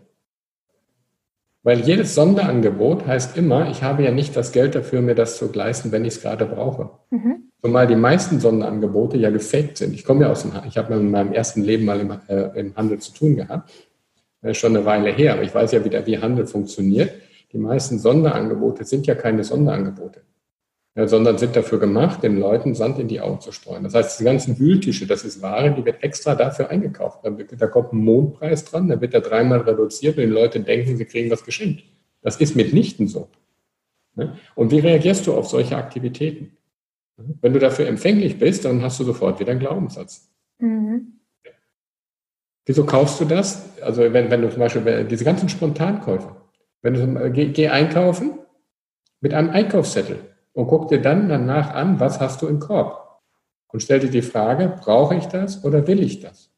Weil 1.68 1.80
jedes 1.80 2.14
Sonderangebot 2.14 3.06
heißt 3.06 3.36
immer, 3.36 3.68
ich 3.70 3.82
habe 3.82 4.02
ja 4.02 4.10
nicht 4.10 4.34
das 4.34 4.52
Geld 4.52 4.74
dafür, 4.74 5.02
mir 5.02 5.14
das 5.14 5.36
zu 5.36 5.52
leisten, 5.52 5.92
wenn 5.92 6.06
ich 6.06 6.14
es 6.14 6.22
gerade 6.22 6.46
brauche. 6.46 6.88
Mhm. 7.10 7.50
Zumal 7.60 7.86
die 7.86 7.94
meisten 7.94 8.40
Sonderangebote 8.40 9.18
ja 9.18 9.28
gefaked 9.28 9.76
sind. 9.76 9.92
Ich 9.92 10.02
komme 10.02 10.22
ja 10.22 10.30
aus 10.30 10.40
dem 10.40 10.54
Handel. 10.54 10.70
Ich 10.70 10.78
habe 10.78 10.94
in 10.94 11.10
meinem 11.10 11.34
ersten 11.34 11.60
Leben 11.60 11.84
mal 11.84 12.00
im, 12.00 12.10
äh, 12.26 12.58
im 12.58 12.74
Handel 12.74 13.00
zu 13.00 13.12
tun 13.12 13.36
gehabt. 13.36 13.70
Das 14.40 14.52
ist 14.52 14.56
schon 14.56 14.74
eine 14.74 14.86
Weile 14.86 15.10
her, 15.10 15.34
aber 15.34 15.42
ich 15.42 15.54
weiß 15.54 15.72
ja 15.72 15.84
wieder, 15.84 16.06
wie 16.06 16.16
Handel 16.16 16.46
funktioniert. 16.46 17.12
Die 17.52 17.58
meisten 17.58 17.98
Sonderangebote 17.98 18.86
sind 18.86 19.06
ja 19.06 19.14
keine 19.14 19.44
Sonderangebote, 19.44 20.22
sondern 20.94 21.38
sind 21.38 21.54
dafür 21.54 21.78
gemacht, 21.78 22.22
den 22.22 22.38
Leuten 22.38 22.74
Sand 22.74 22.98
in 22.98 23.08
die 23.08 23.20
Augen 23.20 23.40
zu 23.40 23.52
streuen. 23.52 23.84
Das 23.84 23.94
heißt, 23.94 24.18
die 24.18 24.24
ganzen 24.24 24.58
Wühltische, 24.58 25.06
das 25.06 25.24
ist 25.24 25.42
Ware, 25.42 25.72
die 25.72 25.84
wird 25.84 26.02
extra 26.02 26.34
dafür 26.34 26.70
eingekauft. 26.70 27.20
Da, 27.24 27.66
kommt 27.68 27.92
ein 27.92 27.98
Mondpreis 27.98 28.64
dran, 28.64 28.88
da 28.88 29.00
wird 29.00 29.14
er 29.14 29.20
dreimal 29.20 29.60
reduziert 29.60 30.16
und 30.16 30.24
die 30.24 30.28
Leute 30.28 30.60
denken, 30.60 30.96
sie 30.96 31.04
kriegen 31.04 31.30
was 31.30 31.44
geschenkt. 31.44 31.84
Das 32.22 32.36
ist 32.36 32.56
mitnichten 32.56 33.06
so. 33.06 33.28
Ne? 34.16 34.36
Und 34.56 34.72
wie 34.72 34.80
reagierst 34.80 35.26
du 35.26 35.34
auf 35.34 35.46
solche 35.46 35.76
Aktivitäten? 35.76 36.56
Wenn 37.16 37.52
du 37.52 37.58
dafür 37.58 37.86
empfänglich 37.86 38.38
bist, 38.38 38.64
dann 38.64 38.82
hast 38.82 38.98
du 38.98 39.04
sofort 39.04 39.38
wieder 39.38 39.52
einen 39.52 39.60
Glaubenssatz. 39.60 40.30
Mhm. 40.58 41.18
Wieso 42.66 42.84
kaufst 42.84 43.20
du 43.20 43.24
das? 43.24 43.80
Also 43.80 44.12
wenn, 44.12 44.30
wenn 44.30 44.42
du 44.42 44.50
zum 44.50 44.58
Beispiel 44.58 45.04
diese 45.04 45.24
ganzen 45.24 45.48
Spontankäufe, 45.48 46.36
wenn 46.82 46.94
du 46.94 47.30
geh, 47.30 47.46
geh 47.48 47.68
einkaufen 47.68 48.38
mit 49.20 49.32
einem 49.32 49.50
Einkaufszettel 49.50 50.18
und 50.52 50.66
guck 50.66 50.88
dir 50.88 51.00
dann 51.00 51.28
danach 51.28 51.74
an, 51.74 52.00
was 52.00 52.20
hast 52.20 52.42
du 52.42 52.46
im 52.46 52.58
Korb? 52.58 53.20
Und 53.68 53.82
stell 53.82 54.00
dir 54.00 54.10
die 54.10 54.22
Frage, 54.22 54.76
brauche 54.80 55.14
ich 55.14 55.26
das 55.26 55.64
oder 55.64 55.86
will 55.86 56.02
ich 56.02 56.20
das? 56.20 56.50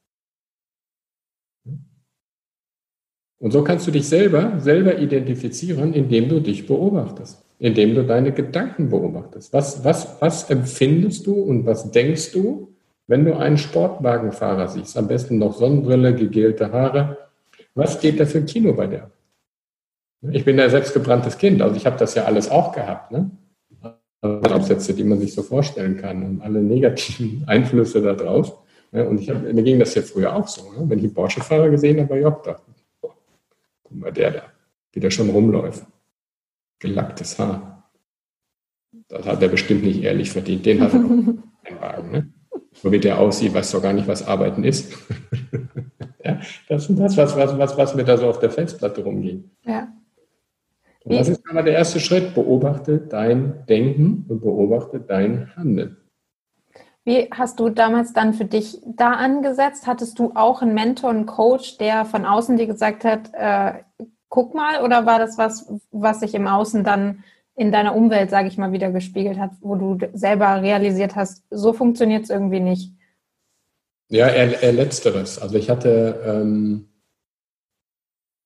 Und 3.38 3.52
so 3.52 3.64
kannst 3.64 3.86
du 3.86 3.90
dich 3.90 4.06
selber, 4.06 4.60
selber 4.60 4.98
identifizieren, 4.98 5.94
indem 5.94 6.28
du 6.28 6.40
dich 6.40 6.66
beobachtest 6.66 7.44
indem 7.60 7.94
du 7.94 8.04
deine 8.04 8.32
Gedanken 8.32 8.88
beobachtest. 8.88 9.52
Was, 9.52 9.84
was, 9.84 10.20
was 10.20 10.50
empfindest 10.50 11.26
du 11.26 11.34
und 11.34 11.66
was 11.66 11.90
denkst 11.92 12.32
du, 12.32 12.74
wenn 13.06 13.24
du 13.26 13.36
einen 13.36 13.58
Sportwagenfahrer 13.58 14.66
siehst? 14.68 14.96
Am 14.96 15.06
besten 15.06 15.38
noch 15.38 15.54
Sonnenbrille, 15.54 16.14
gegelte 16.14 16.72
Haare. 16.72 17.18
Was 17.74 18.00
geht 18.00 18.18
da 18.18 18.24
für 18.24 18.38
ein 18.38 18.46
Kino 18.46 18.72
bei 18.72 18.86
dir? 18.86 19.10
Ich 20.32 20.44
bin 20.44 20.58
ja 20.58 20.68
selbstgebranntes 20.70 21.36
Kind, 21.36 21.60
also 21.60 21.76
ich 21.76 21.86
habe 21.86 21.98
das 21.98 22.14
ja 22.14 22.24
alles 22.24 22.50
auch 22.50 22.72
gehabt. 22.72 23.12
Ne? 23.12 23.30
Aufsätze, 24.22 24.94
die 24.94 25.04
man 25.04 25.18
sich 25.18 25.32
so 25.32 25.42
vorstellen 25.42 25.96
kann 25.96 26.22
und 26.22 26.42
alle 26.42 26.60
negativen 26.60 27.44
Einflüsse 27.46 28.02
da 28.02 28.14
drauf. 28.14 28.58
Und 28.92 29.20
ich 29.20 29.30
hab, 29.30 29.42
mir 29.42 29.62
ging 29.62 29.78
das 29.78 29.94
ja 29.94 30.02
früher 30.02 30.34
auch 30.34 30.48
so. 30.48 30.72
Ne? 30.72 30.88
Wenn 30.88 30.98
ich 30.98 31.04
einen 31.04 31.14
Porsche-Fahrer 31.14 31.70
gesehen 31.70 32.00
habe, 32.00 32.20
ja, 32.20 32.30
da, 32.30 32.60
guck 33.00 33.14
mal, 33.90 34.12
der 34.12 34.30
da, 34.32 34.42
wie 34.92 35.00
der 35.00 35.10
schon 35.10 35.30
rumläuft 35.30 35.86
gelacktes 36.80 37.38
Haar. 37.38 37.90
Das 39.08 39.26
hat 39.26 39.42
er 39.42 39.48
bestimmt 39.48 39.84
nicht 39.84 40.02
ehrlich 40.02 40.30
verdient. 40.32 40.66
Den 40.66 40.80
hat 40.80 40.92
er 40.92 40.98
einen 40.98 41.42
Wagen. 41.80 42.10
Ne? 42.10 42.32
So 42.72 42.90
wie 42.90 42.98
der 42.98 43.18
aussieht, 43.18 43.54
weiß 43.54 43.70
doch 43.72 43.82
gar 43.82 43.92
nicht, 43.92 44.08
was 44.08 44.26
Arbeiten 44.26 44.64
ist. 44.64 44.92
ja, 46.24 46.40
das 46.68 46.88
ist 46.88 46.98
das, 46.98 47.16
was, 47.16 47.36
was, 47.36 47.58
was, 47.58 47.76
was 47.76 47.94
mir 47.94 48.04
da 48.04 48.16
so 48.16 48.28
auf 48.28 48.40
der 48.40 48.50
Festplatte 48.50 49.02
rumging. 49.02 49.50
Ja. 49.64 49.92
Und 51.04 51.14
das 51.16 51.28
ist 51.28 51.42
aber 51.48 51.62
der 51.62 51.74
erste 51.74 52.00
Schritt. 52.00 52.34
Beobachte 52.34 52.98
dein 52.98 53.64
Denken 53.68 54.26
und 54.28 54.40
beobachte 54.40 55.00
dein 55.00 55.54
Handeln. 55.56 55.96
Wie 57.04 57.28
hast 57.30 57.58
du 57.58 57.70
damals 57.70 58.12
dann 58.12 58.34
für 58.34 58.44
dich 58.44 58.78
da 58.84 59.12
angesetzt? 59.12 59.86
Hattest 59.86 60.18
du 60.18 60.32
auch 60.34 60.60
einen 60.60 60.74
Mentor, 60.74 61.10
einen 61.10 61.26
Coach, 61.26 61.78
der 61.78 62.04
von 62.04 62.26
außen 62.26 62.58
dir 62.58 62.66
gesagt 62.66 63.04
hat, 63.04 63.30
äh, 63.32 63.82
guck 64.28 64.54
mal, 64.54 64.82
oder 64.82 65.06
war 65.06 65.18
das 65.18 65.38
was, 65.38 65.72
was 65.90 66.20
sich 66.20 66.34
im 66.34 66.46
Außen 66.46 66.84
dann 66.84 67.24
in 67.56 67.72
deiner 67.72 67.96
Umwelt, 67.96 68.30
sage 68.30 68.48
ich 68.48 68.58
mal, 68.58 68.72
wieder 68.72 68.90
gespiegelt 68.90 69.38
hat, 69.38 69.50
wo 69.60 69.76
du 69.76 69.98
selber 70.12 70.62
realisiert 70.62 71.16
hast, 71.16 71.44
so 71.50 71.72
funktioniert 71.72 72.24
es 72.24 72.30
irgendwie 72.30 72.60
nicht? 72.60 72.94
Ja, 74.08 74.28
eher, 74.28 74.62
eher 74.62 74.72
letzteres. 74.72 75.38
Also 75.38 75.56
ich 75.56 75.70
hatte, 75.70 76.22
ähm, 76.26 76.89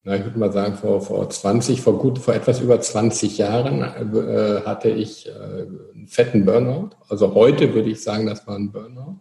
na, 0.05 0.17
ich 0.17 0.25
würde 0.25 0.39
mal 0.39 0.53
sagen, 0.53 0.75
vor, 0.75 1.01
vor 1.01 1.31
20, 1.31 1.81
vor 1.81 1.99
gut, 1.99 2.19
vor 2.19 2.35
etwas 2.35 2.61
über 2.61 2.79
20 2.79 3.39
Jahren 3.39 3.81
äh, 3.81 4.61
hatte 4.67 4.91
ich 4.91 5.27
äh, 5.27 5.31
einen 5.33 6.07
fetten 6.07 6.45
Burnout. 6.45 6.91
Also 7.09 7.35
heute 7.35 7.73
würde 7.73 7.89
ich 7.89 8.03
sagen, 8.03 8.27
das 8.27 8.47
war 8.47 8.57
ein 8.57 8.71
Burnout. 8.71 9.17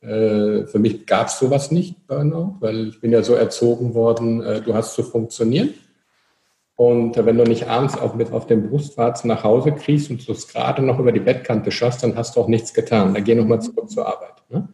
Äh, 0.00 0.66
für 0.66 0.80
mich 0.80 1.06
gab 1.06 1.28
es 1.28 1.38
sowas 1.38 1.70
nicht, 1.70 2.08
Burnout, 2.08 2.56
weil 2.58 2.88
ich 2.88 3.00
bin 3.00 3.12
ja 3.12 3.22
so 3.22 3.34
erzogen 3.34 3.94
worden, 3.94 4.42
äh, 4.42 4.60
du 4.60 4.74
hast 4.74 4.94
zu 4.94 5.04
funktionieren. 5.04 5.74
Und 6.74 7.16
wenn 7.16 7.38
du 7.38 7.44
nicht 7.44 7.68
abends 7.68 7.96
auch 7.96 8.14
mit 8.14 8.32
auf 8.32 8.46
dem 8.46 8.68
Brustwarzen 8.68 9.28
nach 9.28 9.44
Hause 9.44 9.72
kriegst 9.72 10.10
und 10.10 10.26
du 10.26 10.32
es 10.32 10.48
gerade 10.48 10.82
noch 10.82 10.98
über 10.98 11.12
die 11.12 11.20
Bettkante 11.20 11.70
schaffst, 11.70 12.02
dann 12.02 12.16
hast 12.16 12.34
du 12.34 12.40
auch 12.40 12.48
nichts 12.48 12.74
getan. 12.74 13.14
Dann 13.14 13.24
geh 13.24 13.36
nochmal 13.36 13.62
zurück 13.62 13.88
zur 13.88 14.06
Arbeit. 14.06 14.34
Ne? 14.48 14.68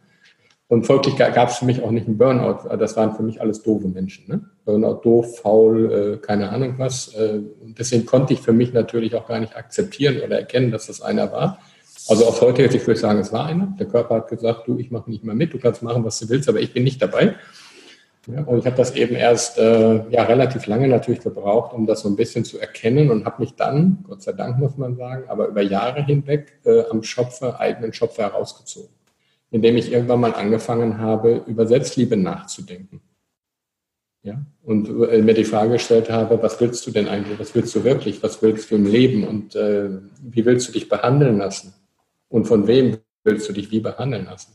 Und 0.67 0.87
folglich 0.87 1.15
gab 1.15 1.49
es 1.49 1.57
für 1.57 1.65
mich 1.65 1.83
auch 1.83 1.91
nicht 1.91 2.07
einen 2.07 2.17
Burnout. 2.17 2.75
Das 2.77 2.97
waren 2.97 3.15
für 3.15 3.21
mich 3.21 3.39
alles 3.39 3.61
doofe 3.61 3.87
Menschen. 3.87 4.27
Ne? 4.27 4.41
Burnout, 4.65 5.01
doof, 5.03 5.39
faul, 5.39 6.17
äh, 6.23 6.25
keine 6.25 6.49
Ahnung 6.49 6.75
was. 6.77 7.13
Äh, 7.13 7.41
deswegen 7.77 8.07
konnte 8.07 8.33
ich 8.33 8.41
für 8.41 8.53
mich 8.53 8.73
natürlich 8.73 9.13
auch 9.13 9.27
gar 9.27 9.39
nicht 9.39 9.55
akzeptieren 9.55 10.21
oder 10.25 10.39
erkennen, 10.39 10.71
dass 10.71 10.87
das 10.87 11.01
einer 11.01 11.31
war. 11.31 11.59
Also 12.07 12.25
heutiger 12.41 12.71
Sicht 12.71 12.85
würde 12.85 12.95
ich 12.95 13.01
sagen, 13.01 13.19
es 13.19 13.31
war 13.31 13.45
einer. 13.45 13.75
Der 13.79 13.87
Körper 13.87 14.15
hat 14.15 14.27
gesagt, 14.27 14.67
du, 14.67 14.77
ich 14.77 14.91
mache 14.91 15.09
nicht 15.09 15.23
mehr 15.23 15.35
mit, 15.35 15.53
du 15.53 15.59
kannst 15.59 15.83
machen, 15.83 16.03
was 16.03 16.19
du 16.19 16.29
willst, 16.29 16.49
aber 16.49 16.59
ich 16.59 16.73
bin 16.73 16.83
nicht 16.83 17.01
dabei. 17.01 17.35
Ja, 18.27 18.41
und 18.41 18.57
ich 18.57 18.65
habe 18.65 18.75
das 18.75 18.95
eben 18.95 19.15
erst 19.15 19.59
äh, 19.59 20.09
ja, 20.09 20.23
relativ 20.23 20.65
lange 20.65 20.87
natürlich 20.87 21.19
gebraucht, 21.19 21.73
um 21.73 21.85
das 21.85 22.01
so 22.01 22.09
ein 22.09 22.15
bisschen 22.15 22.43
zu 22.43 22.59
erkennen 22.59 23.11
und 23.11 23.25
habe 23.25 23.41
mich 23.41 23.55
dann, 23.55 24.03
Gott 24.07 24.23
sei 24.23 24.31
Dank 24.31 24.57
muss 24.57 24.77
man 24.77 24.95
sagen, 24.95 25.25
aber 25.27 25.47
über 25.47 25.61
Jahre 25.61 26.03
hinweg 26.03 26.59
äh, 26.65 26.83
am 26.89 27.03
Schopfe, 27.03 27.59
eigenen 27.59 27.93
Schopfe 27.93 28.23
herausgezogen, 28.23 28.89
indem 29.51 29.77
ich 29.77 29.91
irgendwann 29.91 30.19
mal 30.19 30.33
angefangen 30.33 30.97
habe, 30.99 31.43
über 31.47 31.67
Selbstliebe 31.67 32.17
nachzudenken. 32.17 33.01
Ja? 34.23 34.43
Und 34.63 34.89
äh, 34.89 35.21
mir 35.21 35.35
die 35.35 35.45
Frage 35.45 35.73
gestellt 35.73 36.09
habe, 36.09 36.41
was 36.41 36.59
willst 36.59 36.85
du 36.87 36.91
denn 36.91 37.07
eigentlich, 37.07 37.39
was 37.39 37.53
willst 37.53 37.75
du 37.75 37.83
wirklich, 37.83 38.23
was 38.23 38.41
willst 38.41 38.71
du 38.71 38.75
im 38.75 38.85
Leben 38.85 39.25
und 39.25 39.55
äh, 39.55 39.89
wie 40.21 40.45
willst 40.45 40.67
du 40.67 40.71
dich 40.73 40.89
behandeln 40.89 41.37
lassen? 41.37 41.73
Und 42.27 42.45
von 42.45 42.67
wem 42.67 42.97
willst 43.23 43.47
du 43.47 43.53
dich 43.53 43.71
wie 43.71 43.79
behandeln 43.79 44.25
lassen? 44.25 44.53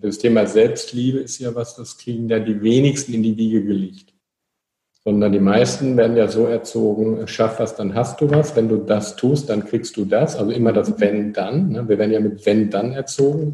Das 0.00 0.18
Thema 0.18 0.46
Selbstliebe 0.46 1.18
ist 1.18 1.38
ja 1.38 1.54
was, 1.54 1.74
das 1.74 1.98
kriegen 1.98 2.28
ja 2.28 2.38
die 2.38 2.62
wenigsten 2.62 3.14
in 3.14 3.22
die 3.22 3.36
Wiege 3.36 3.64
gelegt. 3.64 4.12
Sondern 5.04 5.32
die 5.32 5.40
meisten 5.40 5.96
werden 5.96 6.16
ja 6.16 6.28
so 6.28 6.46
erzogen, 6.46 7.26
schaff 7.26 7.58
was, 7.58 7.74
dann 7.74 7.94
hast 7.94 8.20
du 8.20 8.30
was. 8.30 8.54
Wenn 8.54 8.68
du 8.68 8.76
das 8.76 9.16
tust, 9.16 9.48
dann 9.48 9.64
kriegst 9.64 9.96
du 9.96 10.04
das. 10.04 10.36
Also 10.36 10.52
immer 10.52 10.72
das 10.72 11.00
Wenn, 11.00 11.32
dann. 11.32 11.70
Ne? 11.70 11.88
Wir 11.88 11.98
werden 11.98 12.12
ja 12.12 12.20
mit 12.20 12.46
Wenn, 12.46 12.70
dann 12.70 12.92
erzogen. 12.92 13.52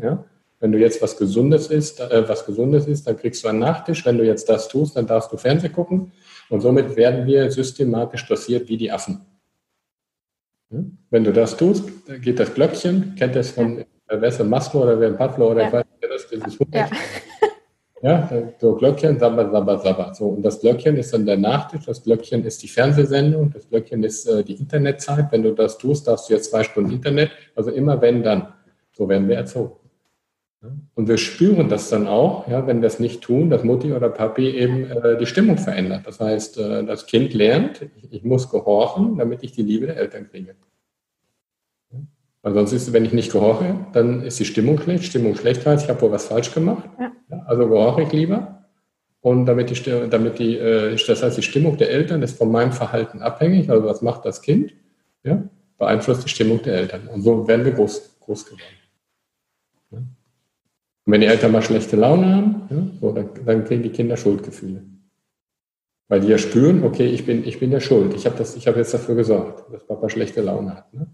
Wenn 0.60 0.72
du 0.72 0.78
jetzt 0.78 1.00
was 1.00 1.16
Gesundes 1.16 1.68
isst, 1.68 2.00
äh, 2.00 2.28
was 2.28 2.44
Gesundes 2.44 2.86
isst, 2.86 3.06
dann 3.06 3.16
kriegst 3.16 3.44
du 3.44 3.48
einen 3.48 3.60
Nachtisch. 3.60 4.04
Wenn 4.04 4.18
du 4.18 4.24
jetzt 4.24 4.48
das 4.48 4.68
tust, 4.68 4.96
dann 4.96 5.06
darfst 5.06 5.32
du 5.32 5.36
Fernsehen 5.36 5.72
gucken. 5.72 6.12
Und 6.50 6.60
somit 6.60 6.96
werden 6.96 7.26
wir 7.26 7.50
systematisch 7.50 8.26
dosiert 8.26 8.68
wie 8.68 8.76
die 8.76 8.90
Affen. 8.90 9.20
Wenn 11.10 11.24
du 11.24 11.32
das 11.32 11.56
tust, 11.56 11.84
geht 12.20 12.38
das 12.38 12.52
Glöckchen, 12.52 13.14
kennt 13.16 13.34
das 13.34 13.50
von, 13.50 13.84
wer 14.06 14.22
ist 14.22 14.42
Maslow 14.44 14.82
oder 14.82 15.00
wer 15.00 15.12
Pavlo 15.12 15.50
oder 15.50 15.62
ja. 15.62 15.66
ich 15.68 15.72
weiß 15.72 15.84
nicht, 16.00 16.12
das 16.12 16.28
dieses 16.28 16.58
Hund. 16.58 16.74
Ja. 16.74 16.88
ja, 18.02 18.52
so 18.60 18.74
Glöckchen, 18.74 19.18
sabba, 19.18 19.50
sabba, 19.50 19.78
sabba. 19.78 20.14
So, 20.14 20.28
und 20.28 20.42
das 20.42 20.60
Glöckchen 20.60 20.96
ist 20.96 21.14
dann 21.14 21.24
der 21.24 21.38
Nachtisch, 21.38 21.86
das 21.86 22.02
Glöckchen 22.02 22.44
ist 22.44 22.62
die 22.62 22.68
Fernsehsendung, 22.68 23.50
das 23.50 23.66
Glöckchen 23.68 24.04
ist 24.04 24.26
äh, 24.26 24.44
die 24.44 24.54
Internetzeit. 24.54 25.32
Wenn 25.32 25.42
du 25.42 25.54
das 25.54 25.78
tust, 25.78 26.06
darfst 26.06 26.28
du 26.28 26.34
jetzt 26.34 26.50
zwei 26.50 26.62
Stunden 26.64 26.90
Internet. 26.90 27.30
Also 27.54 27.70
immer 27.70 28.00
wenn, 28.02 28.22
dann. 28.22 28.52
So 28.92 29.08
werden 29.08 29.28
wir 29.28 29.36
erzogen. 29.36 29.77
Und 30.94 31.06
wir 31.06 31.18
spüren 31.18 31.68
das 31.68 31.88
dann 31.88 32.08
auch, 32.08 32.48
ja, 32.48 32.66
wenn 32.66 32.80
wir 32.80 32.88
es 32.88 32.98
nicht 32.98 33.20
tun, 33.20 33.48
dass 33.48 33.62
Mutti 33.62 33.92
oder 33.92 34.08
Papi 34.08 34.50
eben 34.50 34.90
äh, 34.90 35.16
die 35.16 35.26
Stimmung 35.26 35.56
verändert. 35.56 36.04
Das 36.04 36.18
heißt, 36.18 36.58
äh, 36.58 36.84
das 36.84 37.06
Kind 37.06 37.32
lernt, 37.32 37.82
ich, 37.96 38.12
ich, 38.12 38.24
muss 38.24 38.50
gehorchen, 38.50 39.18
damit 39.18 39.44
ich 39.44 39.52
die 39.52 39.62
Liebe 39.62 39.86
der 39.86 39.96
Eltern 39.96 40.28
kriege. 40.28 40.56
Weil 42.42 42.54
sonst 42.54 42.72
ist, 42.72 42.92
wenn 42.92 43.04
ich 43.04 43.12
nicht 43.12 43.30
gehorche, 43.30 43.86
dann 43.92 44.22
ist 44.22 44.40
die 44.40 44.44
Stimmung 44.44 44.80
schlecht. 44.80 45.04
Stimmung 45.04 45.36
schlecht 45.36 45.64
heißt, 45.64 45.84
ich 45.84 45.90
habe 45.90 46.00
wohl 46.02 46.10
was 46.10 46.26
falsch 46.26 46.52
gemacht. 46.52 46.88
Ja. 46.98 47.12
Ja, 47.30 47.42
also 47.46 47.68
gehorche 47.68 48.02
ich 48.02 48.12
lieber. 48.12 48.64
Und 49.20 49.46
damit 49.46 49.70
die, 49.70 50.08
damit 50.08 50.38
die, 50.38 50.56
äh, 50.56 50.96
das 51.06 51.22
heißt, 51.22 51.36
die 51.36 51.42
Stimmung 51.42 51.76
der 51.76 51.90
Eltern 51.90 52.22
ist 52.22 52.38
von 52.38 52.50
meinem 52.50 52.72
Verhalten 52.72 53.22
abhängig. 53.22 53.70
Also 53.70 53.86
was 53.86 54.02
macht 54.02 54.24
das 54.24 54.42
Kind? 54.42 54.72
Ja, 55.24 55.42
beeinflusst 55.76 56.24
die 56.24 56.28
Stimmung 56.28 56.62
der 56.62 56.74
Eltern. 56.74 57.08
Und 57.08 57.22
so 57.22 57.46
werden 57.46 57.64
wir 57.64 57.72
groß, 57.72 58.18
groß 58.20 58.46
geworden. 58.46 58.77
Und 61.08 61.12
wenn 61.12 61.22
die 61.22 61.26
Eltern 61.26 61.52
mal 61.52 61.62
schlechte 61.62 61.96
Laune 61.96 62.36
haben, 62.36 62.68
ja, 62.68 62.76
so, 63.00 63.12
dann, 63.12 63.30
dann, 63.46 63.64
kriegen 63.64 63.82
die 63.82 63.88
Kinder 63.88 64.18
Schuldgefühle. 64.18 64.84
Weil 66.08 66.20
die 66.20 66.28
ja 66.28 66.36
spüren, 66.36 66.84
okay, 66.84 67.06
ich 67.06 67.24
bin, 67.24 67.48
ich 67.48 67.58
bin 67.58 67.70
der 67.70 67.80
Schuld. 67.80 68.12
Ich 68.12 68.26
habe 68.26 68.44
hab 68.44 68.76
jetzt 68.76 68.92
dafür 68.92 69.14
gesorgt, 69.14 69.72
dass 69.72 69.86
Papa 69.86 70.10
schlechte 70.10 70.42
Laune 70.42 70.76
hat. 70.76 70.92
Ne? 70.92 71.06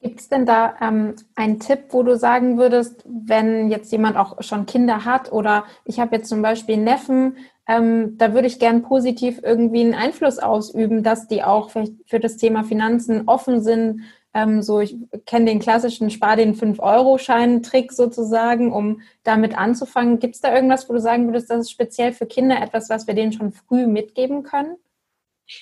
Gibt 0.00 0.20
es 0.20 0.28
denn 0.28 0.46
da 0.46 0.76
ähm, 0.80 1.16
einen 1.34 1.58
Tipp, 1.58 1.86
wo 1.88 2.04
du 2.04 2.16
sagen 2.16 2.56
würdest, 2.56 3.04
wenn 3.04 3.68
jetzt 3.68 3.90
jemand 3.90 4.16
auch 4.16 4.40
schon 4.44 4.64
Kinder 4.64 5.04
hat 5.04 5.32
oder 5.32 5.64
ich 5.84 5.98
habe 5.98 6.14
jetzt 6.14 6.28
zum 6.28 6.40
Beispiel 6.40 6.76
Neffen, 6.76 7.38
ähm, 7.66 8.16
da 8.16 8.32
würde 8.32 8.46
ich 8.46 8.60
gern 8.60 8.82
positiv 8.82 9.40
irgendwie 9.42 9.80
einen 9.80 9.94
Einfluss 9.94 10.38
ausüben, 10.38 11.02
dass 11.02 11.26
die 11.26 11.42
auch 11.42 11.70
für 11.70 12.20
das 12.20 12.36
Thema 12.36 12.62
Finanzen 12.62 13.24
offen 13.26 13.60
sind, 13.60 14.02
ähm, 14.36 14.60
so, 14.60 14.80
ich 14.80 14.94
kenne 15.24 15.46
den 15.46 15.60
klassischen 15.60 16.10
Spar 16.10 16.36
den 16.36 16.54
5-Euro-Schein-Trick 16.54 17.90
sozusagen, 17.90 18.70
um 18.70 19.00
damit 19.24 19.56
anzufangen. 19.56 20.18
Gibt 20.18 20.34
es 20.34 20.42
da 20.42 20.54
irgendwas, 20.54 20.88
wo 20.88 20.92
du 20.92 21.00
sagen 21.00 21.26
würdest, 21.26 21.48
das 21.48 21.60
ist 21.60 21.70
speziell 21.70 22.12
für 22.12 22.26
Kinder 22.26 22.60
etwas, 22.60 22.90
was 22.90 23.06
wir 23.06 23.14
denen 23.14 23.32
schon 23.32 23.52
früh 23.52 23.86
mitgeben 23.86 24.42
können? 24.42 24.76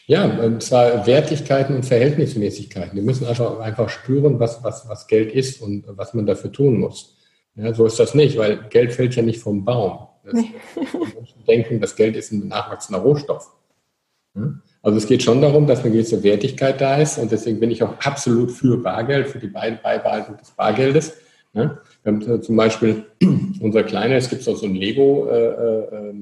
Ja, 0.07 0.25
und 0.25 0.61
zwar 0.63 1.07
Wertigkeiten 1.07 1.77
und 1.77 1.85
Verhältnismäßigkeiten. 1.85 2.97
Die 2.97 3.03
müssen 3.03 3.27
einfach, 3.27 3.61
einfach 3.61 3.89
spüren, 3.89 4.41
was, 4.41 4.65
was, 4.65 4.89
was 4.89 5.07
Geld 5.07 5.33
ist 5.33 5.63
und 5.63 5.85
was 5.87 6.13
man 6.13 6.27
dafür 6.27 6.51
tun 6.51 6.81
muss. 6.81 7.17
Ja, 7.55 7.73
so 7.75 7.87
ist 7.87 8.01
das 8.01 8.15
nicht, 8.15 8.37
weil 8.39 8.69
Geld 8.71 8.93
fällt 8.93 9.15
ja 9.15 9.23
nicht 9.23 9.41
vom 9.41 9.65
Baum. 9.65 10.09
Das, 10.25 10.35
nee. 10.35 10.53
Menschen 11.15 11.45
denken, 11.47 11.81
das 11.81 11.95
Geld 11.95 12.17
ist 12.17 12.33
ein 12.33 12.49
nachwachsender 12.49 13.03
Rohstoff. 13.03 13.53
Hm? 14.35 14.63
Also 14.85 14.99
es 14.99 15.07
geht 15.07 15.23
schon 15.23 15.41
darum, 15.41 15.67
dass 15.67 15.81
eine 15.81 15.93
gewisse 15.93 16.23
Wertigkeit 16.23 16.79
da 16.79 16.99
ist 16.99 17.17
und 17.17 17.33
deswegen 17.33 17.59
bin 17.59 17.71
ich 17.71 17.83
auch 17.83 17.95
absolut 18.05 18.53
für 18.53 18.77
Bargeld, 18.77 19.29
für 19.29 19.39
die 19.39 19.47
Beibehaltung 19.47 20.37
des 20.37 20.51
Bargeldes. 20.51 21.15
Ne? 21.55 21.79
Wir 22.03 22.13
haben 22.13 22.43
zum 22.43 22.55
Beispiel 22.55 23.07
unser 23.61 23.83
Kleiner, 23.83 24.17
es 24.17 24.29
gibt 24.29 24.47
auch 24.47 24.57
so 24.57 24.67
ein 24.67 24.75
Lego, 24.75 25.27
äh, 25.31 25.47
äh, 25.47 26.15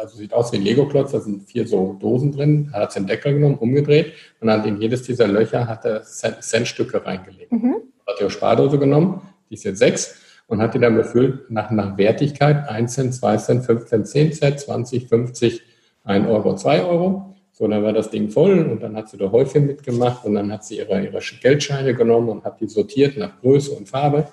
also 0.00 0.16
sieht 0.16 0.32
aus 0.32 0.50
wie 0.50 0.56
ein 0.56 0.62
Lego-Klotz, 0.62 1.12
da 1.12 1.20
sind 1.20 1.42
vier 1.42 1.66
so 1.66 1.98
Dosen 2.00 2.32
drin, 2.32 2.70
er 2.72 2.82
hat 2.82 2.96
den 2.96 3.06
Deckel 3.06 3.34
genommen, 3.34 3.58
umgedreht 3.58 4.14
und 4.40 4.50
hat 4.50 4.64
in 4.64 4.80
jedes 4.80 5.02
dieser 5.02 5.28
Löcher 5.28 5.66
hat 5.68 5.84
er 5.84 6.02
Centstücke 6.02 7.04
reingelegt. 7.04 7.52
Mhm. 7.52 7.82
Hat 8.06 8.16
die 8.18 8.30
Spardose 8.30 8.78
genommen, 8.78 9.20
die 9.50 9.54
ist 9.54 9.64
jetzt 9.64 9.78
sechs 9.78 10.14
und 10.46 10.62
hat 10.62 10.72
die 10.72 10.78
dann 10.78 10.96
befüllt 10.96 11.50
nach, 11.50 11.70
nach 11.70 11.98
Wertigkeit, 11.98 12.66
1 12.66 12.94
Cent, 12.94 13.14
2 13.14 13.36
Cent, 13.36 13.66
15 13.66 14.06
10 14.06 14.32
Cent, 14.32 14.60
20, 14.60 15.06
50, 15.06 15.62
1 16.04 16.26
Euro, 16.26 16.56
2 16.56 16.82
Euro. 16.82 17.29
So, 17.60 17.68
dann 17.68 17.82
war 17.82 17.92
das 17.92 18.08
Ding 18.08 18.30
voll 18.30 18.58
und 18.60 18.82
dann 18.82 18.96
hat 18.96 19.10
sie 19.10 19.18
da 19.18 19.30
Häufchen 19.30 19.66
mitgemacht 19.66 20.24
und 20.24 20.34
dann 20.34 20.50
hat 20.50 20.64
sie 20.64 20.78
ihre, 20.78 21.04
ihre 21.04 21.20
Geldscheine 21.42 21.94
genommen 21.94 22.30
und 22.30 22.42
hat 22.42 22.58
die 22.58 22.66
sortiert 22.66 23.18
nach 23.18 23.38
Größe 23.42 23.72
und 23.72 23.86
Farbe. 23.86 24.28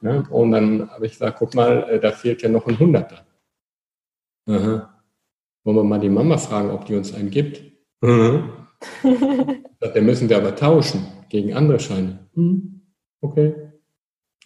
Ne? 0.00 0.26
Und 0.30 0.50
dann 0.50 0.90
habe 0.90 1.06
ich 1.06 1.12
gesagt, 1.12 1.38
guck 1.38 1.54
mal, 1.54 1.88
äh, 1.88 2.00
da 2.00 2.10
fehlt 2.10 2.42
ja 2.42 2.48
noch 2.48 2.66
ein 2.66 2.76
Hunderter. 2.76 3.24
Aha. 4.48 5.00
Wollen 5.62 5.76
wir 5.76 5.84
mal 5.84 6.00
die 6.00 6.08
Mama 6.08 6.36
fragen, 6.36 6.70
ob 6.70 6.84
die 6.86 6.96
uns 6.96 7.14
einen 7.14 7.30
gibt? 7.30 7.62
Mhm. 8.00 8.50
Der 9.94 10.02
müssen 10.02 10.28
wir 10.28 10.38
aber 10.38 10.56
tauschen 10.56 11.06
gegen 11.28 11.54
andere 11.54 11.78
Scheine. 11.78 12.18
Mhm. 12.34 12.80
Okay. 13.20 13.54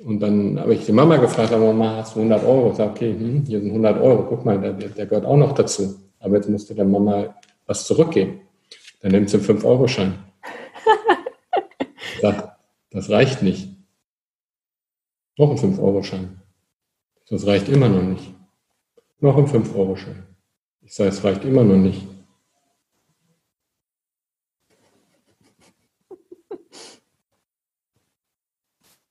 Und 0.05 0.21
dann 0.21 0.61
habe 0.61 0.75
ich 0.75 0.85
die 0.85 0.93
Mama 0.93 1.17
gefragt, 1.17 1.53
Mama, 1.53 1.97
hast 1.97 2.15
du 2.15 2.19
100 2.21 2.45
Euro? 2.45 2.69
Ich 2.73 2.77
sage, 2.77 2.91
okay, 2.91 3.13
hm, 3.19 3.45
hier 3.47 3.61
sind 3.61 3.71
100 3.71 3.99
Euro, 3.99 4.27
guck 4.29 4.45
mal, 4.45 4.61
der, 4.61 4.75
der 4.75 5.07
gehört 5.07 5.25
auch 5.25 5.39
noch 5.39 5.53
dazu. 5.53 5.95
Aber 6.21 6.37
jetzt 6.37 6.51
musste 6.51 6.75
der 6.75 6.85
Mama 6.85 7.35
was 7.67 7.87
zurückgeben. 7.87 8.41
Dann 9.01 9.13
nimmt 9.13 9.31
sie 9.31 9.37
einen 9.37 9.47
5-Euro-Schein. 9.47 10.19
Sagt, 12.21 12.59
das 12.91 13.11
reicht 13.11 13.43
nicht. 13.43 13.69
Noch 15.37 15.51
ein 15.51 15.59
5-Euro-Schein. 15.59 16.41
Das 17.29 17.47
reicht 17.47 17.69
immer 17.69 17.89
noch 17.89 18.03
nicht. 18.03 18.33
Noch 19.21 19.37
ein 19.37 19.47
5-Euro-Schein. 19.47 20.27
Ich 20.83 20.95
sage, 20.95 21.11
es 21.11 21.25
reicht 21.25 21.45
immer 21.45 21.65
noch 21.65 21.77
nicht. 21.77 22.07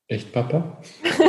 Echt, 0.08 0.32
Papa? 0.32 0.82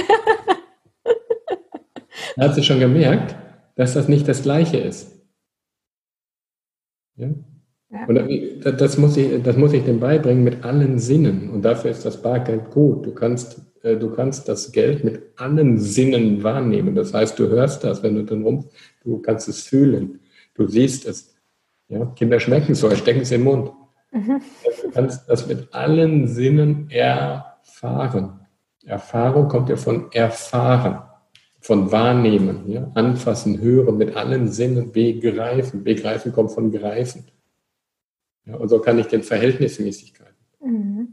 hat 2.39 2.55
sie 2.55 2.63
schon 2.63 2.81
gemerkt, 2.81 3.35
dass 3.75 3.95
das 3.95 4.09
nicht 4.09 4.29
das 4.29 4.43
Gleiche 4.43 4.77
ist. 4.77 5.16
Ja? 7.17 7.29
ja. 7.91 8.07
Und 8.07 8.81
das 8.81 8.99
muss, 8.99 9.17
ich, 9.17 9.43
das 9.43 9.57
muss 9.57 9.73
ich 9.73 9.85
dem 9.85 10.01
beibringen 10.01 10.45
mit 10.45 10.65
allen 10.65 10.99
Sinnen. 10.99 11.51
Und 11.51 11.63
dafür 11.63 11.91
ist 11.91 12.05
das 12.05 12.21
Bargeld 12.21 12.71
gut. 12.71 13.07
Du 13.07 13.13
kannst, 13.13 13.61
äh, 13.83 13.97
du 13.97 14.11
kannst 14.11 14.49
das 14.49 14.73
Geld 14.73 15.05
mit 15.05 15.23
allen 15.37 15.79
Sinnen 15.79 16.43
wahrnehmen. 16.43 16.95
Das 16.95 17.15
heißt, 17.15 17.39
du 17.39 17.49
hörst 17.49 17.85
das, 17.85 18.03
wenn 18.03 18.15
du 18.15 18.25
dann 18.25 18.43
rum, 18.43 18.67
du 19.03 19.19
kannst 19.19 19.49
es 19.49 19.63
fühlen. 19.63 20.21
Du 20.55 20.67
siehst 20.67 21.07
es. 21.07 21.35
Ja? 21.89 22.07
Kinder 22.17 22.41
schmecken 22.41 22.75
so, 22.75 22.91
stecken 22.95 23.21
es 23.21 23.31
in 23.31 23.41
den 23.41 23.45
Mund. 23.45 23.73
Mhm. 24.13 24.41
Du 24.83 24.91
kannst 24.91 25.29
das 25.29 25.47
mit 25.47 25.73
allen 25.73 26.27
Sinnen 26.27 26.91
erfahren. 26.91 28.41
Erfahrung 28.85 29.49
kommt 29.49 29.69
ja 29.69 29.77
von 29.77 30.13
erfahren 30.13 31.03
von 31.67 31.91
Wahrnehmen, 31.91 32.71
ja? 32.71 32.89
anfassen, 32.95 33.61
hören, 33.61 33.97
mit 33.99 34.15
allen 34.15 34.47
Sinnen 34.47 34.93
begreifen. 34.93 35.83
Begreifen 35.83 36.33
kommt 36.33 36.53
von 36.53 36.71
greifen. 36.71 37.25
Ja, 38.45 38.55
und 38.55 38.69
so 38.69 38.79
kann 38.79 39.01
ich 39.01 39.09
den 39.09 39.25
Verhältnismäßigkeiten. 39.25 40.37
Mhm. 40.63 41.09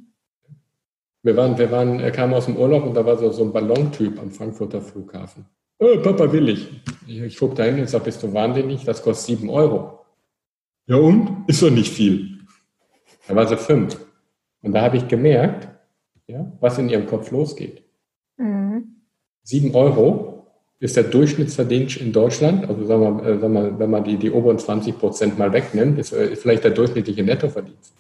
Wir 1.23 1.35
waren, 1.35 1.57
wir 1.57 1.71
waren, 1.71 1.99
er 1.99 2.11
kam 2.11 2.35
aus 2.35 2.45
dem 2.45 2.57
Urlaub 2.57 2.85
und 2.85 2.93
da 2.93 3.03
war 3.03 3.17
so, 3.17 3.31
so 3.31 3.43
ein 3.43 3.51
Ballontyp 3.51 4.19
am 4.21 4.29
Frankfurter 4.29 4.79
Flughafen. 4.79 5.45
Oh, 5.79 5.97
Papa 6.03 6.31
will 6.31 6.49
ich. 6.49 6.69
Ich, 7.07 7.19
ich 7.19 7.37
gucke 7.39 7.55
da 7.55 7.63
hin 7.63 7.79
und 7.79 7.89
sage, 7.89 8.03
bist 8.03 8.21
du 8.21 8.31
wahnsinnig? 8.31 8.83
Das 8.85 9.01
kostet 9.01 9.25
sieben 9.25 9.49
Euro. 9.49 10.05
Ja 10.85 10.97
und? 10.97 11.45
Ist 11.47 11.63
doch 11.63 11.71
nicht 11.71 11.91
viel. 11.91 12.41
Da 13.27 13.35
war 13.35 13.47
sie 13.47 13.57
fünf. 13.57 13.97
Und 14.61 14.73
da 14.73 14.83
habe 14.83 14.97
ich 14.97 15.07
gemerkt, 15.07 15.67
ja, 16.27 16.51
was 16.59 16.77
in 16.77 16.89
ihrem 16.89 17.07
Kopf 17.07 17.31
losgeht. 17.31 17.81
Mhm. 18.37 19.01
Sieben 19.41 19.73
Euro 19.73 20.32
ist 20.83 20.97
der 20.97 21.05
Durchschnittsverdienst 21.05 21.95
in 21.95 22.11
Deutschland, 22.11 22.67
also 22.67 22.85
sagen 22.85 23.01
wir, 23.01 23.25
äh, 23.25 23.39
sagen 23.39 23.53
wir, 23.53 23.79
wenn 23.79 23.89
man 23.89 24.03
die, 24.03 24.17
die 24.17 24.29
oberen 24.29 24.59
20 24.59 24.99
Prozent 24.99 25.39
mal 25.39 25.53
wegnimmt, 25.53 25.97
ist, 25.97 26.11
ist 26.11 26.41
vielleicht 26.41 26.65
der 26.65 26.71
durchschnittliche 26.71 27.23
Nettoverdienst. 27.23 27.93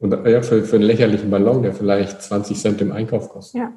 Und 0.00 0.12
ja, 0.26 0.42
für, 0.42 0.64
für 0.64 0.74
einen 0.74 0.84
lächerlichen 0.84 1.30
Ballon, 1.30 1.62
der 1.62 1.72
vielleicht 1.72 2.20
20 2.20 2.58
Cent 2.58 2.80
im 2.80 2.90
Einkauf 2.90 3.28
kostet. 3.28 3.60
Ja. 3.60 3.72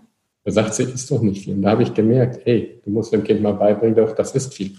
Da 0.45 0.52
sagt 0.52 0.73
sie, 0.73 0.84
ist 0.84 1.12
doch 1.12 1.21
nicht 1.21 1.43
viel. 1.43 1.54
Und 1.54 1.62
da 1.62 1.69
habe 1.69 1.84
ich 1.84 1.93
gemerkt, 1.93 2.41
hey, 2.43 2.82
du 2.84 2.89
musst 2.89 3.13
dem 3.13 3.23
Kind 3.23 3.43
mal 3.43 3.54
beibringen, 3.54 3.95
doch, 3.95 4.15
das 4.15 4.34
ist 4.34 4.56
viel. 4.56 4.76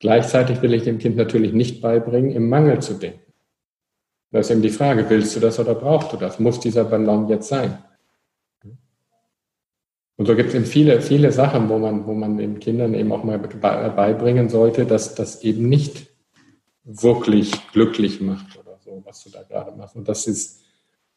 Gleichzeitig 0.00 0.60
will 0.62 0.74
ich 0.74 0.82
dem 0.82 0.98
Kind 0.98 1.16
natürlich 1.16 1.52
nicht 1.52 1.80
beibringen, 1.80 2.32
im 2.32 2.48
Mangel 2.48 2.80
zu 2.80 2.94
denken. 2.94 3.20
Da 4.32 4.40
ist 4.40 4.50
eben 4.50 4.60
die 4.60 4.70
Frage, 4.70 5.08
willst 5.08 5.36
du 5.36 5.40
das 5.40 5.60
oder 5.60 5.76
brauchst 5.76 6.12
du 6.12 6.16
das? 6.16 6.40
Muss 6.40 6.58
dieser 6.58 6.84
Ballon 6.84 7.28
jetzt 7.28 7.48
sein? 7.48 7.78
Und 10.16 10.26
so 10.26 10.34
gibt 10.34 10.48
es 10.48 10.54
eben 10.54 10.64
viele, 10.64 11.02
viele 11.02 11.30
Sachen, 11.30 11.68
wo 11.68 11.78
man, 11.78 12.06
wo 12.06 12.14
man 12.14 12.38
den 12.38 12.58
Kindern 12.58 12.94
eben 12.94 13.12
auch 13.12 13.22
mal 13.22 13.38
beibringen 13.38 14.48
sollte, 14.48 14.86
dass 14.86 15.14
das 15.14 15.42
eben 15.42 15.68
nicht 15.68 16.06
wirklich 16.84 17.52
glücklich 17.72 18.20
macht 18.20 18.58
oder 18.58 18.78
so, 18.78 19.02
was 19.04 19.24
du 19.24 19.30
da 19.30 19.42
gerade 19.42 19.76
machst. 19.76 19.94
Und 19.94 20.08
das 20.08 20.26
ist, 20.26 20.62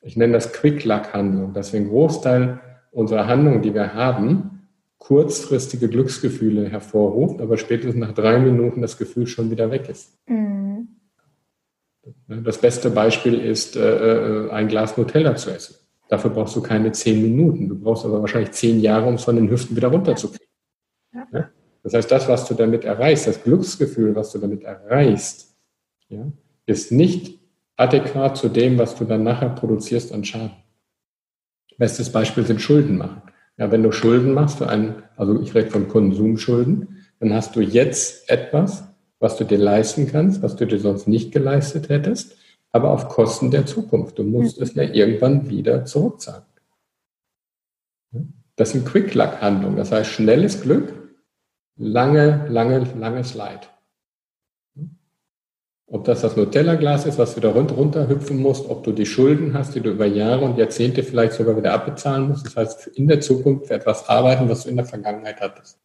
ich 0.01 0.17
nenne 0.17 0.33
das 0.33 0.51
Quick-Luck-Handlung, 0.51 1.53
dass 1.53 1.71
wir 1.71 1.79
einen 1.79 1.89
Großteil 1.89 2.59
unserer 2.91 3.27
Handlungen, 3.27 3.61
die 3.61 3.73
wir 3.73 3.93
haben, 3.93 4.67
kurzfristige 4.97 5.87
Glücksgefühle 5.87 6.69
hervorruft, 6.69 7.39
aber 7.39 7.57
spätestens 7.57 7.95
nach 7.95 8.13
drei 8.13 8.37
Minuten 8.39 8.81
das 8.81 8.97
Gefühl 8.97 9.27
schon 9.27 9.49
wieder 9.49 9.71
weg 9.71 9.87
ist. 9.87 10.17
Mhm. 10.27 10.89
Das 12.27 12.57
beste 12.57 12.89
Beispiel 12.89 13.35
ist, 13.35 13.75
äh, 13.75 14.47
äh, 14.47 14.51
ein 14.51 14.67
Glas 14.67 14.97
Nutella 14.97 15.35
zu 15.35 15.51
essen. 15.51 15.75
Dafür 16.09 16.31
brauchst 16.31 16.55
du 16.55 16.61
keine 16.61 16.91
zehn 16.91 17.21
Minuten. 17.21 17.69
Du 17.69 17.79
brauchst 17.79 18.03
aber 18.03 18.19
wahrscheinlich 18.19 18.51
zehn 18.51 18.79
Jahre, 18.81 19.07
um 19.07 19.13
es 19.13 19.23
von 19.23 19.35
den 19.35 19.49
Hüften 19.49 19.75
wieder 19.75 19.89
runterzukriegen. 19.89 20.47
Ja. 21.31 21.49
Das 21.83 21.93
heißt, 21.93 22.11
das, 22.11 22.27
was 22.27 22.47
du 22.47 22.55
damit 22.55 22.83
erreichst, 22.83 23.27
das 23.27 23.43
Glücksgefühl, 23.43 24.15
was 24.15 24.31
du 24.31 24.39
damit 24.39 24.63
erreichst, 24.63 25.55
ja, 26.09 26.31
ist 26.65 26.91
nicht 26.91 27.39
adäquat 27.77 28.37
zu 28.37 28.49
dem, 28.49 28.77
was 28.79 28.95
du 28.95 29.05
dann 29.05 29.23
nachher 29.23 29.49
produzierst 29.49 30.11
an 30.11 30.25
Schaden. 30.25 30.51
Bestes 31.77 32.11
Beispiel 32.11 32.45
sind 32.45 32.59
Schulden 32.59 32.97
machen. 32.97 33.21
Ja, 33.57 33.71
wenn 33.71 33.83
du 33.83 33.91
Schulden 33.91 34.33
machst 34.33 34.57
für 34.57 34.67
einen, 34.67 35.03
also 35.15 35.39
ich 35.41 35.53
rede 35.53 35.69
von 35.69 35.87
Konsumschulden, 35.87 37.05
dann 37.19 37.33
hast 37.33 37.55
du 37.55 37.61
jetzt 37.61 38.29
etwas, 38.29 38.83
was 39.19 39.37
du 39.37 39.43
dir 39.43 39.59
leisten 39.59 40.07
kannst, 40.07 40.41
was 40.41 40.55
du 40.55 40.65
dir 40.65 40.79
sonst 40.79 41.07
nicht 41.07 41.31
geleistet 41.31 41.89
hättest 41.89 42.35
aber 42.71 42.91
auf 42.91 43.09
Kosten 43.09 43.51
der 43.51 43.65
Zukunft. 43.65 44.17
Du 44.19 44.23
musst 44.23 44.57
mhm. 44.57 44.63
es 44.63 44.75
ja 44.75 44.83
irgendwann 44.83 45.49
wieder 45.49 45.85
zurückzahlen. 45.85 46.43
Das 48.55 48.71
sind 48.71 48.85
Quick-Luck-Handlungen, 48.85 49.77
das 49.77 49.91
heißt 49.91 50.09
schnelles 50.09 50.61
Glück, 50.61 50.93
lange, 51.77 52.45
lange, 52.49 52.79
langes 52.97 53.33
Leid. 53.33 53.69
Ob 55.87 56.03
das 56.03 56.21
das 56.21 56.35
Nutella-Glas 56.35 57.05
ist, 57.05 57.17
was 57.17 57.33
du 57.33 57.41
da 57.41 57.49
runter 57.51 58.07
hüpfen 58.07 58.37
musst, 58.37 58.69
ob 58.69 58.83
du 58.83 58.91
die 58.91 59.07
Schulden 59.07 59.53
hast, 59.53 59.73
die 59.73 59.79
du 59.79 59.89
über 59.89 60.05
Jahre 60.05 60.45
und 60.45 60.57
Jahrzehnte 60.57 61.03
vielleicht 61.03 61.33
sogar 61.33 61.57
wieder 61.57 61.73
abbezahlen 61.73 62.27
musst. 62.27 62.45
Das 62.45 62.55
heißt, 62.57 62.87
in 62.87 63.07
der 63.07 63.21
Zukunft 63.21 63.67
für 63.67 63.73
etwas 63.73 64.07
arbeiten, 64.07 64.49
was 64.49 64.63
du 64.63 64.69
in 64.69 64.75
der 64.75 64.85
Vergangenheit 64.85 65.41
hattest. 65.41 65.79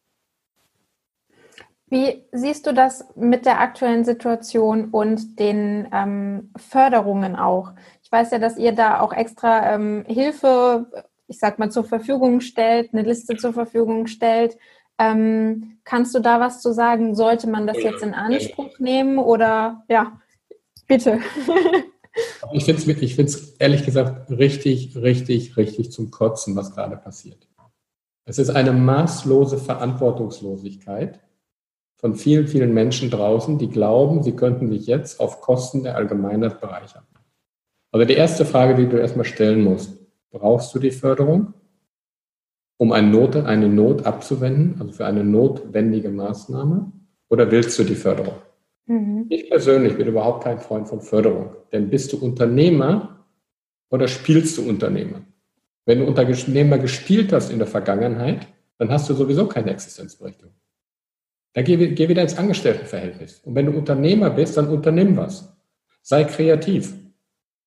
Wie 1.87 2.23
siehst 2.31 2.65
du 2.65 2.73
das 2.73 3.05
mit 3.15 3.45
der 3.45 3.59
aktuellen 3.59 4.05
Situation 4.05 4.89
und 4.89 5.39
den 5.39 5.87
ähm, 5.93 6.51
Förderungen 6.57 7.35
auch? 7.35 7.73
Ich 8.01 8.11
weiß 8.11 8.31
ja, 8.31 8.39
dass 8.39 8.57
ihr 8.57 8.71
da 8.71 9.01
auch 9.01 9.13
extra 9.13 9.73
ähm, 9.73 10.03
Hilfe, 10.07 10.87
ich 11.27 11.37
sag 11.37 11.59
mal, 11.59 11.69
zur 11.69 11.83
Verfügung 11.83 12.41
stellt, 12.41 12.91
eine 12.91 13.03
Liste 13.03 13.37
zur 13.37 13.53
Verfügung 13.53 14.07
stellt. 14.07 14.57
Ähm, 14.97 15.77
kannst 15.83 16.15
du 16.15 16.19
da 16.19 16.39
was 16.39 16.61
zu 16.61 16.73
sagen? 16.73 17.13
Sollte 17.13 17.47
man 17.47 17.67
das 17.67 17.77
jetzt 17.77 18.01
in 18.01 18.15
Anspruch 18.15 18.79
nehmen 18.79 19.19
oder 19.19 19.83
ja, 19.87 20.19
bitte? 20.87 21.19
Ich 22.53 22.63
finde 22.63 22.81
es 22.81 22.87
ich 22.87 23.15
find's 23.15 23.55
ehrlich 23.59 23.83
gesagt 23.83 24.31
richtig, 24.31 24.95
richtig, 24.95 25.57
richtig 25.57 25.91
zum 25.91 26.11
Kotzen, 26.11 26.55
was 26.55 26.73
gerade 26.73 26.95
passiert. 26.95 27.49
Es 28.23 28.39
ist 28.39 28.51
eine 28.51 28.71
maßlose 28.71 29.57
Verantwortungslosigkeit 29.57 31.19
von 31.97 32.15
vielen, 32.15 32.47
vielen 32.47 32.73
Menschen 32.73 33.09
draußen, 33.09 33.57
die 33.57 33.69
glauben, 33.69 34.23
sie 34.23 34.33
könnten 34.33 34.69
sich 34.69 34.87
jetzt 34.87 35.19
auf 35.19 35.41
Kosten 35.41 35.83
der 35.83 35.95
Allgemeinheit 35.95 36.59
bereichern. 36.59 37.03
Also 37.91 38.05
die 38.05 38.13
erste 38.13 38.45
Frage, 38.45 38.75
die 38.75 38.87
du 38.87 38.97
erstmal 38.97 39.25
stellen 39.25 39.63
musst, 39.63 39.97
brauchst 40.29 40.75
du 40.75 40.79
die 40.79 40.91
Förderung, 40.91 41.53
um 42.77 42.91
eine 42.91 43.07
Not, 43.07 43.37
eine 43.37 43.69
Not 43.69 44.05
abzuwenden, 44.05 44.75
also 44.79 44.91
für 44.91 45.05
eine 45.05 45.23
notwendige 45.23 46.09
Maßnahme, 46.09 46.91
oder 47.29 47.49
willst 47.49 47.79
du 47.79 47.83
die 47.83 47.95
Förderung? 47.95 48.35
Mhm. 48.87 49.27
Ich 49.29 49.49
persönlich 49.49 49.95
bin 49.95 50.07
überhaupt 50.07 50.43
kein 50.43 50.59
Freund 50.59 50.87
von 50.87 51.01
Förderung, 51.01 51.55
denn 51.71 51.89
bist 51.89 52.11
du 52.11 52.17
Unternehmer 52.17 53.25
oder 53.89 54.07
spielst 54.07 54.57
du 54.57 54.67
Unternehmer? 54.67 55.21
Wenn 55.85 55.99
du 55.99 56.05
Unternehmer 56.05 56.77
gespielt 56.79 57.31
hast 57.31 57.51
in 57.51 57.59
der 57.59 57.67
Vergangenheit, 57.67 58.47
dann 58.77 58.91
hast 58.91 59.09
du 59.09 59.13
sowieso 59.13 59.47
keine 59.47 59.71
Existenzberechtigung. 59.71 60.53
Da 61.55 61.61
geh, 61.61 61.77
geh 61.77 62.09
wieder 62.09 62.21
ins 62.21 62.37
Angestelltenverhältnis. 62.37 63.39
Und 63.45 63.55
wenn 63.55 63.67
du 63.67 63.71
Unternehmer 63.71 64.29
bist, 64.29 64.57
dann 64.57 64.67
unternimm 64.67 65.15
was. 65.15 65.55
Sei 66.01 66.25
kreativ. 66.25 66.93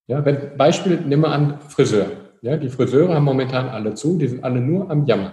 Ja, 0.07 0.23
wenn, 0.25 0.57
Beispiel, 0.59 1.01
nimm 1.07 1.21
mal 1.21 1.33
an 1.33 1.59
Friseur. 1.61 2.07
Ja, 2.43 2.59
die 2.59 2.69
Friseure 2.69 3.15
haben 3.15 3.25
momentan 3.25 3.69
alle 3.69 3.95
zu, 3.95 4.19
die 4.19 4.29
sind 4.29 4.45
alle 4.45 4.61
nur 4.61 4.91
am 4.91 5.07
Jammern. 5.07 5.33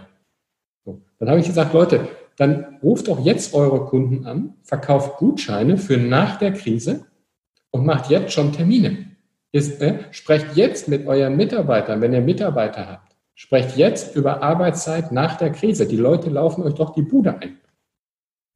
So. 0.86 1.02
Dann 1.20 1.30
habe 1.30 1.42
ich 1.42 1.48
gesagt, 1.48 1.74
Leute, 1.74 2.08
dann 2.38 2.78
ruft 2.82 3.10
doch 3.10 3.24
jetzt 3.24 3.54
eure 3.54 3.86
Kunden 3.86 4.26
an, 4.26 4.54
verkauft 4.64 5.18
Gutscheine 5.18 5.78
für 5.78 5.98
nach 5.98 6.40
der 6.40 6.54
Krise 6.54 7.06
und 7.72 7.86
macht 7.86 8.10
jetzt 8.10 8.32
schon 8.32 8.54
Termine. 8.54 9.12
Ist, 9.52 9.82
äh, 9.82 10.00
sprecht 10.12 10.56
jetzt 10.56 10.88
mit 10.88 11.08
euren 11.08 11.36
Mitarbeitern, 11.36 12.00
wenn 12.00 12.14
ihr 12.14 12.22
Mitarbeiter 12.22 12.90
habt. 12.90 13.16
Sprecht 13.36 13.76
jetzt 13.76 14.16
über 14.16 14.42
Arbeitszeit 14.42 15.12
nach 15.12 15.36
der 15.36 15.52
Krise. 15.52 15.86
Die 15.86 15.98
Leute 15.98 16.30
laufen 16.30 16.64
euch 16.64 16.74
doch 16.74 16.94
die 16.94 17.02
Bude 17.02 17.38
ein. 17.40 17.58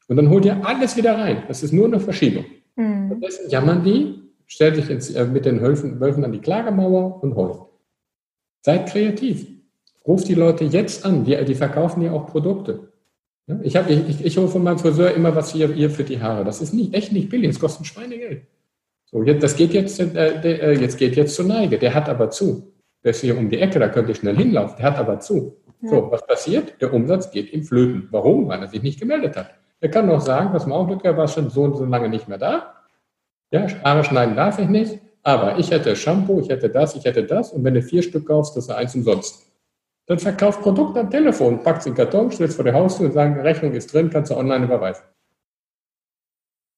Und 0.10 0.18
dann 0.18 0.30
holt 0.30 0.44
ihr 0.44 0.66
alles 0.66 0.98
wieder 0.98 1.18
rein. 1.18 1.44
Das 1.48 1.64
ist 1.64 1.72
nur 1.72 1.86
eine 1.86 2.00
Verschiebung. 2.00 2.44
Mhm. 2.76 3.08
Stattdessen 3.08 3.50
jammern 3.50 3.84
die, 3.84 4.16
stellt 4.48 4.76
sich 4.76 4.90
ins, 4.90 5.12
äh, 5.12 5.26
mit 5.26 5.46
den 5.46 5.62
Wölfen, 5.62 6.00
Wölfen 6.00 6.26
an 6.26 6.32
die 6.32 6.40
Klagemauer 6.40 7.24
und 7.24 7.36
heult. 7.36 7.60
Seid 8.62 8.90
kreativ. 8.90 9.48
Ruft 10.06 10.28
die 10.28 10.34
Leute 10.34 10.66
jetzt 10.66 11.06
an. 11.06 11.24
Die, 11.24 11.38
die 11.46 11.54
verkaufen 11.54 12.02
ja 12.02 12.12
auch 12.12 12.26
Produkte. 12.26 12.92
Ja, 13.46 13.60
ich, 13.62 13.76
hab, 13.76 13.88
ich, 13.90 14.26
ich 14.26 14.38
hole 14.38 14.48
von 14.48 14.64
meinem 14.64 14.80
Friseur 14.80 15.14
immer 15.14 15.36
was 15.36 15.54
hier, 15.54 15.72
hier 15.72 15.92
für 15.92 16.04
die 16.04 16.20
Haare. 16.20 16.44
Das 16.44 16.60
ist 16.60 16.74
nicht, 16.74 16.96
echt 16.96 17.12
nicht 17.12 17.30
billig. 17.30 17.52
Das 17.52 17.60
kostet 17.60 17.86
Schweinegeld. 17.86 18.48
So, 19.06 19.22
jetzt, 19.24 19.44
das 19.44 19.56
geht 19.56 19.74
jetzt, 19.74 20.00
äh, 20.00 20.42
der, 20.42 20.64
äh, 20.64 20.74
jetzt 20.74 20.98
geht 20.98 21.16
jetzt 21.18 21.36
zur 21.36 21.46
Neige. 21.46 21.78
Der 21.78 21.94
hat 21.94 22.10
aber 22.10 22.32
zu. 22.32 22.74
Der 23.04 23.12
ist 23.12 23.22
hier 23.22 23.38
um 23.38 23.50
die 23.50 23.60
Ecke, 23.60 23.80
da 23.80 23.88
könnt 23.88 24.10
ihr 24.10 24.16
schnell 24.16 24.36
hinlaufen. 24.36 24.76
Der 24.78 24.88
hat 24.88 24.98
aber 24.98 25.20
zu. 25.20 25.56
Ja. 25.84 25.90
So, 25.90 26.12
was 26.12 26.26
passiert? 26.26 26.82
Der 26.82 26.92
Umsatz 26.94 27.30
geht 27.30 27.54
ihm 27.54 27.64
flöten. 27.64 28.08
Warum? 28.10 28.48
Weil 28.48 28.62
er 28.62 28.68
sich 28.68 28.82
nicht 28.82 29.00
gemeldet 29.00 29.38
hat. 29.38 29.54
Er 29.82 29.90
kann 29.90 30.08
noch 30.08 30.22
sagen, 30.22 30.52
pass 30.52 30.66
mal 30.66 30.76
auf, 30.76 30.88
Glück, 30.88 31.06
er 31.06 31.16
war 31.16 31.28
schon 31.28 31.50
so 31.50 31.64
und 31.64 31.78
so 31.78 31.86
lange 31.86 32.10
nicht 32.10 32.28
mehr 32.28 32.38
da. 32.38 32.76
Ja, 33.52 33.68
Haare 33.84 34.04
schneiden 34.04 34.36
darf 34.36 34.60
ich 34.60 34.68
nicht, 34.68 35.00
aber 35.24 35.58
ich 35.58 35.72
hätte 35.72 35.96
Shampoo, 35.96 36.40
ich 36.40 36.50
hätte 36.50 36.70
das, 36.70 36.96
ich 36.96 37.06
hätte 37.06 37.24
das 37.24 37.52
und 37.52 37.64
wenn 37.64 37.74
du 37.74 37.82
vier 37.82 38.04
Stück 38.04 38.28
kaufst, 38.28 38.56
das 38.56 38.66
ist 38.66 38.72
eins 38.72 38.96
umsonst. 38.96 39.46
Dann 40.06 40.20
verkauft 40.20 40.62
Produkt 40.62 40.98
am 40.98 41.10
Telefon, 41.10 41.64
packt 41.64 41.82
es 41.82 41.86
in 41.86 41.94
den 41.94 41.98
Karton, 41.98 42.32
stellt 42.32 42.50
es 42.50 42.56
vor 42.56 42.66
der 42.66 42.74
Haustür 42.74 43.08
und 43.08 43.14
sagt, 43.14 43.44
Rechnung 43.44 43.74
ist 43.74 43.94
drin, 43.94 44.10
kannst 44.10 44.32
du 44.32 44.38
online 44.38 44.66
überweisen. 44.66 45.04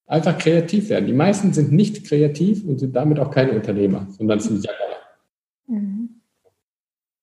Einfach 0.06 0.36
kreativ 0.36 0.90
werden. 0.90 1.06
Die 1.06 1.12
meisten 1.12 1.52
sind 1.52 1.72
nicht 1.72 2.06
kreativ 2.06 2.64
und 2.66 2.78
sind 2.78 2.94
damit 2.94 3.18
auch 3.18 3.30
keine 3.30 3.52
Unternehmer, 3.52 4.06
sondern 4.10 4.40
sind 4.40 4.62
Jagger. 4.64 4.78
Mhm. 5.66 6.20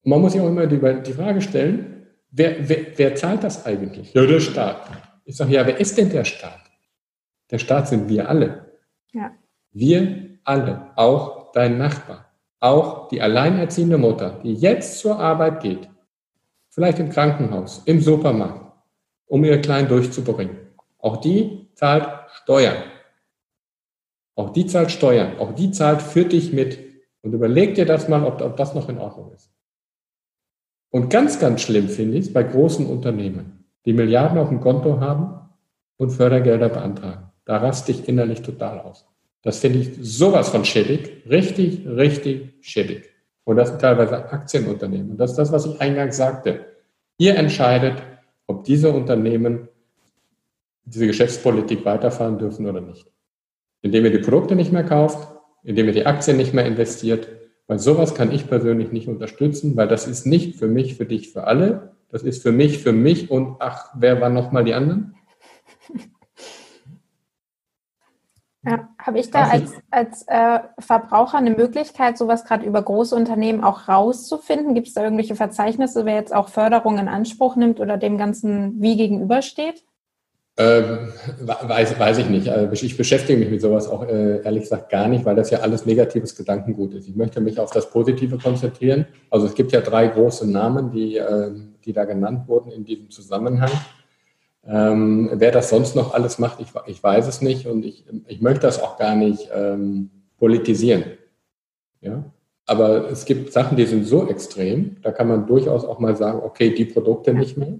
Man 0.03 0.21
muss 0.21 0.31
sich 0.31 0.41
auch 0.41 0.47
immer 0.47 0.65
die, 0.65 0.79
die 1.03 1.13
Frage 1.13 1.41
stellen, 1.41 2.07
wer, 2.31 2.67
wer, 2.67 2.77
wer 2.95 3.15
zahlt 3.15 3.43
das 3.43 3.65
eigentlich? 3.65 4.13
Ja, 4.13 4.25
der 4.25 4.39
Staat. 4.39 5.08
Ich 5.29 5.37
sage, 5.37 5.53
ja, 5.53 5.67
wer 5.67 5.79
ist 5.79 5.95
denn 5.95 6.09
der 6.09 6.25
Staat? 6.25 6.59
Der 7.51 7.59
Staat 7.59 7.87
sind 7.87 8.09
wir 8.09 8.27
alle. 8.27 8.65
Ja. 9.13 9.31
Wir 9.71 10.39
alle, 10.43 10.89
auch 10.95 11.51
dein 11.51 11.77
Nachbar, 11.77 12.33
auch 12.59 13.09
die 13.09 13.21
alleinerziehende 13.21 13.99
Mutter, 13.99 14.39
die 14.43 14.55
jetzt 14.55 14.97
zur 14.97 15.19
Arbeit 15.19 15.61
geht, 15.61 15.87
vielleicht 16.69 16.97
im 16.97 17.11
Krankenhaus, 17.11 17.83
im 17.85 18.01
Supermarkt, 18.01 18.73
um 19.27 19.43
ihr 19.43 19.61
Klein 19.61 19.87
durchzubringen. 19.87 20.57
Auch 20.97 21.17
die 21.17 21.69
zahlt 21.75 22.09
Steuern. 22.31 22.81
Auch 24.33 24.49
die 24.49 24.65
zahlt 24.65 24.89
Steuern. 24.89 25.37
Auch 25.37 25.53
die 25.53 25.69
zahlt 25.69 26.01
für 26.01 26.25
dich 26.25 26.53
mit. 26.53 26.79
Und 27.21 27.33
überleg 27.33 27.75
dir 27.75 27.85
das 27.85 28.07
mal, 28.07 28.23
ob, 28.23 28.41
ob 28.41 28.57
das 28.57 28.73
noch 28.73 28.89
in 28.89 28.97
Ordnung 28.97 29.31
ist. 29.33 29.51
Und 30.89 31.11
ganz, 31.11 31.39
ganz 31.39 31.61
schlimm 31.61 31.87
finde 31.87 32.17
ich 32.17 32.25
es 32.25 32.33
bei 32.33 32.41
großen 32.41 32.87
Unternehmen 32.87 33.58
die 33.85 33.93
Milliarden 33.93 34.37
auf 34.37 34.49
dem 34.49 34.59
Konto 34.59 34.99
haben 34.99 35.49
und 35.97 36.11
Fördergelder 36.11 36.69
beantragen. 36.69 37.31
Da 37.45 37.57
raste 37.57 37.91
ich 37.91 38.07
innerlich 38.07 38.41
total 38.41 38.79
aus. 38.79 39.07
Das 39.41 39.59
finde 39.59 39.79
ich 39.79 39.97
sowas 40.01 40.49
von 40.49 40.65
schädig, 40.65 41.23
richtig, 41.29 41.87
richtig 41.87 42.53
schädig. 42.61 43.09
Und 43.45 43.55
das 43.55 43.69
sind 43.69 43.81
teilweise 43.81 44.31
Aktienunternehmen. 44.31 45.11
Und 45.11 45.17
das 45.17 45.31
ist 45.31 45.37
das, 45.37 45.51
was 45.51 45.65
ich 45.65 45.81
eingangs 45.81 46.17
sagte. 46.17 46.65
Ihr 47.17 47.35
entscheidet, 47.35 48.03
ob 48.47 48.63
diese 48.63 48.91
Unternehmen 48.91 49.67
diese 50.85 51.07
Geschäftspolitik 51.07 51.85
weiterfahren 51.85 52.37
dürfen 52.37 52.65
oder 52.65 52.81
nicht. 52.81 53.07
Indem 53.81 54.05
ihr 54.05 54.11
die 54.11 54.19
Produkte 54.19 54.55
nicht 54.55 54.71
mehr 54.71 54.83
kauft, 54.83 55.27
indem 55.63 55.87
ihr 55.87 55.93
die 55.93 56.05
Aktien 56.05 56.37
nicht 56.37 56.53
mehr 56.53 56.65
investiert, 56.65 57.27
weil 57.67 57.79
sowas 57.79 58.15
kann 58.15 58.31
ich 58.31 58.47
persönlich 58.47 58.91
nicht 58.91 59.07
unterstützen, 59.07 59.77
weil 59.77 59.87
das 59.87 60.07
ist 60.07 60.25
nicht 60.25 60.57
für 60.57 60.67
mich, 60.67 60.95
für 60.95 61.05
dich, 61.05 61.31
für 61.31 61.45
alle, 61.45 61.95
das 62.11 62.23
ist 62.23 62.41
für 62.41 62.51
mich, 62.51 62.79
für 62.79 62.91
mich 62.91 63.29
und 63.29 63.57
ach, 63.59 63.91
wer 63.95 64.19
waren 64.19 64.33
nochmal 64.33 64.63
die 64.63 64.73
anderen? 64.73 65.15
Habe 68.97 69.19
ich 69.19 69.31
da 69.31 69.43
als, 69.43 69.71
als 69.89 70.25
äh, 70.27 70.59
Verbraucher 70.79 71.37
eine 71.37 71.51
Möglichkeit, 71.51 72.17
sowas 72.17 72.43
gerade 72.43 72.65
über 72.65 72.81
große 72.81 73.15
Unternehmen 73.15 73.63
auch 73.63 73.87
rauszufinden? 73.87 74.75
Gibt 74.75 74.87
es 74.87 74.93
da 74.93 75.03
irgendwelche 75.03 75.35
Verzeichnisse, 75.35 76.03
wer 76.05 76.15
jetzt 76.15 76.35
auch 76.35 76.49
Förderung 76.49 76.97
in 76.97 77.07
Anspruch 77.07 77.55
nimmt 77.55 77.79
oder 77.79 77.97
dem 77.97 78.17
Ganzen 78.17 78.81
wie 78.81 78.97
gegenübersteht? 78.97 79.85
Ähm, 80.57 81.13
weiß, 81.39 81.97
weiß 81.97 82.17
ich 82.17 82.29
nicht. 82.29 82.49
Also 82.49 82.85
ich 82.85 82.97
beschäftige 82.97 83.39
mich 83.39 83.49
mit 83.49 83.61
sowas 83.61 83.87
auch 83.87 84.05
äh, 84.05 84.41
ehrlich 84.43 84.63
gesagt 84.63 84.89
gar 84.89 85.07
nicht, 85.07 85.23
weil 85.23 85.37
das 85.37 85.51
ja 85.51 85.59
alles 85.59 85.85
negatives 85.85 86.35
Gedankengut 86.35 86.93
ist. 86.93 87.07
Ich 87.07 87.15
möchte 87.15 87.39
mich 87.39 87.57
auf 87.61 87.71
das 87.71 87.89
Positive 87.89 88.37
konzentrieren. 88.37 89.05
Also 89.29 89.45
es 89.45 89.55
gibt 89.55 89.71
ja 89.71 89.79
drei 89.79 90.07
große 90.07 90.51
Namen, 90.51 90.91
die, 90.91 91.15
äh, 91.15 91.51
die 91.85 91.93
da 91.93 92.05
genannt 92.05 92.47
wurden 92.47 92.71
in 92.71 92.85
diesem 92.85 93.09
Zusammenhang. 93.09 93.71
Ähm, 94.65 95.29
wer 95.33 95.51
das 95.51 95.69
sonst 95.69 95.95
noch 95.95 96.13
alles 96.13 96.37
macht, 96.37 96.59
ich, 96.59 96.67
ich 96.87 97.01
weiß 97.01 97.27
es 97.27 97.41
nicht 97.41 97.65
und 97.65 97.85
ich, 97.85 98.05
ich 98.27 98.41
möchte 98.41 98.61
das 98.61 98.81
auch 98.81 98.97
gar 98.97 99.15
nicht 99.15 99.49
ähm, 99.53 100.09
politisieren. 100.37 101.03
Ja? 102.01 102.23
Aber 102.65 103.09
es 103.09 103.25
gibt 103.25 103.51
Sachen, 103.51 103.77
die 103.77 103.85
sind 103.85 104.05
so 104.05 104.27
extrem, 104.27 104.97
da 105.01 105.11
kann 105.11 105.27
man 105.27 105.47
durchaus 105.47 105.85
auch 105.85 105.99
mal 105.99 106.15
sagen, 106.15 106.41
okay, 106.43 106.73
die 106.73 106.85
Produkte 106.85 107.33
nicht 107.33 107.57
mehr 107.57 107.79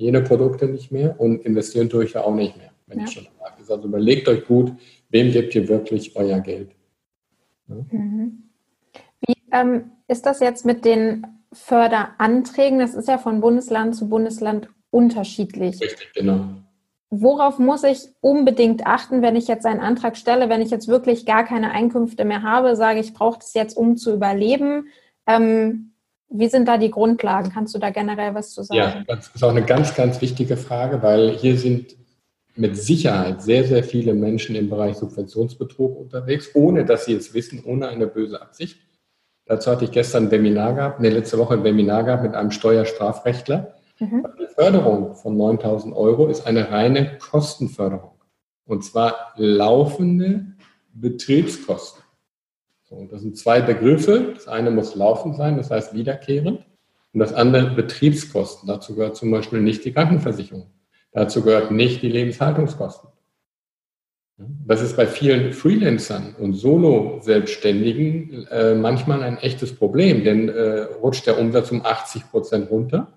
jene 0.00 0.22
Produkte 0.22 0.66
nicht 0.66 0.90
mehr 0.90 1.20
und 1.20 1.44
investieren 1.44 1.90
tue 1.90 2.04
ich 2.04 2.12
da 2.12 2.22
auch 2.22 2.34
nicht 2.34 2.56
mehr, 2.56 2.70
wenn 2.86 3.00
ja. 3.00 3.04
ich 3.04 3.12
schon 3.12 3.24
dabei 3.24 3.54
bin. 3.54 3.70
Also 3.70 3.86
überlegt 3.86 4.28
euch 4.28 4.46
gut, 4.46 4.72
wem 5.10 5.30
gebt 5.30 5.54
ihr 5.54 5.68
wirklich 5.68 6.16
euer 6.16 6.40
Geld. 6.40 6.70
Ja. 7.68 7.74
Mhm. 7.90 8.44
Wie 9.26 9.34
ähm, 9.52 9.92
ist 10.08 10.24
das 10.24 10.40
jetzt 10.40 10.64
mit 10.64 10.86
den 10.86 11.26
Förderanträgen? 11.52 12.78
Das 12.78 12.94
ist 12.94 13.08
ja 13.08 13.18
von 13.18 13.40
Bundesland 13.40 13.96
zu 13.96 14.08
Bundesland 14.08 14.68
unterschiedlich. 14.90 15.80
Richtig, 15.80 16.12
genau. 16.14 16.46
Worauf 17.10 17.58
muss 17.58 17.82
ich 17.82 18.08
unbedingt 18.20 18.86
achten, 18.86 19.20
wenn 19.20 19.34
ich 19.34 19.48
jetzt 19.48 19.66
einen 19.66 19.80
Antrag 19.80 20.16
stelle, 20.16 20.48
wenn 20.48 20.62
ich 20.62 20.70
jetzt 20.70 20.86
wirklich 20.86 21.26
gar 21.26 21.44
keine 21.44 21.72
Einkünfte 21.72 22.24
mehr 22.24 22.42
habe, 22.42 22.76
sage 22.76 23.00
ich, 23.00 23.14
brauche 23.14 23.40
das 23.40 23.54
jetzt, 23.54 23.76
um 23.76 23.96
zu 23.96 24.14
überleben? 24.14 24.86
Ähm, 25.26 25.92
wie 26.28 26.48
sind 26.48 26.68
da 26.68 26.78
die 26.78 26.90
Grundlagen? 26.90 27.50
Kannst 27.52 27.74
du 27.74 27.80
da 27.80 27.90
generell 27.90 28.34
was 28.34 28.52
zu 28.52 28.62
sagen? 28.62 28.78
Ja, 28.78 29.04
das 29.08 29.28
ist 29.34 29.42
auch 29.42 29.50
eine 29.50 29.64
ganz, 29.64 29.94
ganz 29.96 30.20
wichtige 30.20 30.56
Frage, 30.56 31.02
weil 31.02 31.30
hier 31.30 31.58
sind 31.58 31.96
mit 32.54 32.76
Sicherheit 32.76 33.42
sehr, 33.42 33.64
sehr 33.64 33.82
viele 33.82 34.14
Menschen 34.14 34.54
im 34.54 34.70
Bereich 34.70 34.96
Subventionsbetrug 34.96 35.98
unterwegs, 35.98 36.50
ohne 36.54 36.84
dass 36.84 37.06
sie 37.06 37.14
es 37.14 37.34
wissen, 37.34 37.64
ohne 37.64 37.88
eine 37.88 38.06
böse 38.06 38.40
Absicht. 38.40 38.78
Dazu 39.50 39.72
hatte 39.72 39.84
ich 39.84 39.90
gestern 39.90 40.26
ein 40.26 40.30
Webinar 40.30 40.74
gehabt, 40.74 41.00
ne, 41.00 41.08
letzte 41.10 41.36
Woche 41.36 41.54
ein 41.54 41.64
Webinar 41.64 42.04
gehabt 42.04 42.22
mit 42.22 42.34
einem 42.36 42.52
Steuerstrafrechtler. 42.52 43.74
Mhm. 43.98 44.24
Die 44.38 44.46
Förderung 44.46 45.16
von 45.16 45.36
9000 45.36 45.92
Euro 45.92 46.28
ist 46.28 46.46
eine 46.46 46.70
reine 46.70 47.18
Kostenförderung. 47.18 48.12
Und 48.64 48.84
zwar 48.84 49.32
laufende 49.34 50.46
Betriebskosten. 50.92 52.00
So, 52.84 53.08
das 53.10 53.22
sind 53.22 53.36
zwei 53.38 53.60
Begriffe. 53.60 54.34
Das 54.36 54.46
eine 54.46 54.70
muss 54.70 54.94
laufend 54.94 55.34
sein, 55.34 55.56
das 55.56 55.72
heißt 55.72 55.94
wiederkehrend. 55.94 56.64
Und 57.12 57.18
das 57.18 57.32
andere 57.32 57.74
Betriebskosten. 57.74 58.68
Dazu 58.68 58.94
gehört 58.94 59.16
zum 59.16 59.32
Beispiel 59.32 59.60
nicht 59.60 59.84
die 59.84 59.92
Krankenversicherung. 59.92 60.70
Dazu 61.10 61.42
gehört 61.42 61.72
nicht 61.72 62.02
die 62.02 62.08
Lebenshaltungskosten. 62.08 63.09
Das 64.66 64.80
ist 64.80 64.96
bei 64.96 65.06
vielen 65.06 65.52
Freelancern 65.52 66.34
und 66.38 66.54
Solo-Selbstständigen 66.54 68.46
äh, 68.50 68.74
manchmal 68.74 69.22
ein 69.22 69.36
echtes 69.38 69.74
Problem, 69.74 70.24
denn 70.24 70.48
äh, 70.48 70.82
rutscht 71.02 71.26
der 71.26 71.38
Umsatz 71.38 71.70
um 71.70 71.84
80 71.84 72.30
Prozent 72.30 72.70
runter. 72.70 73.08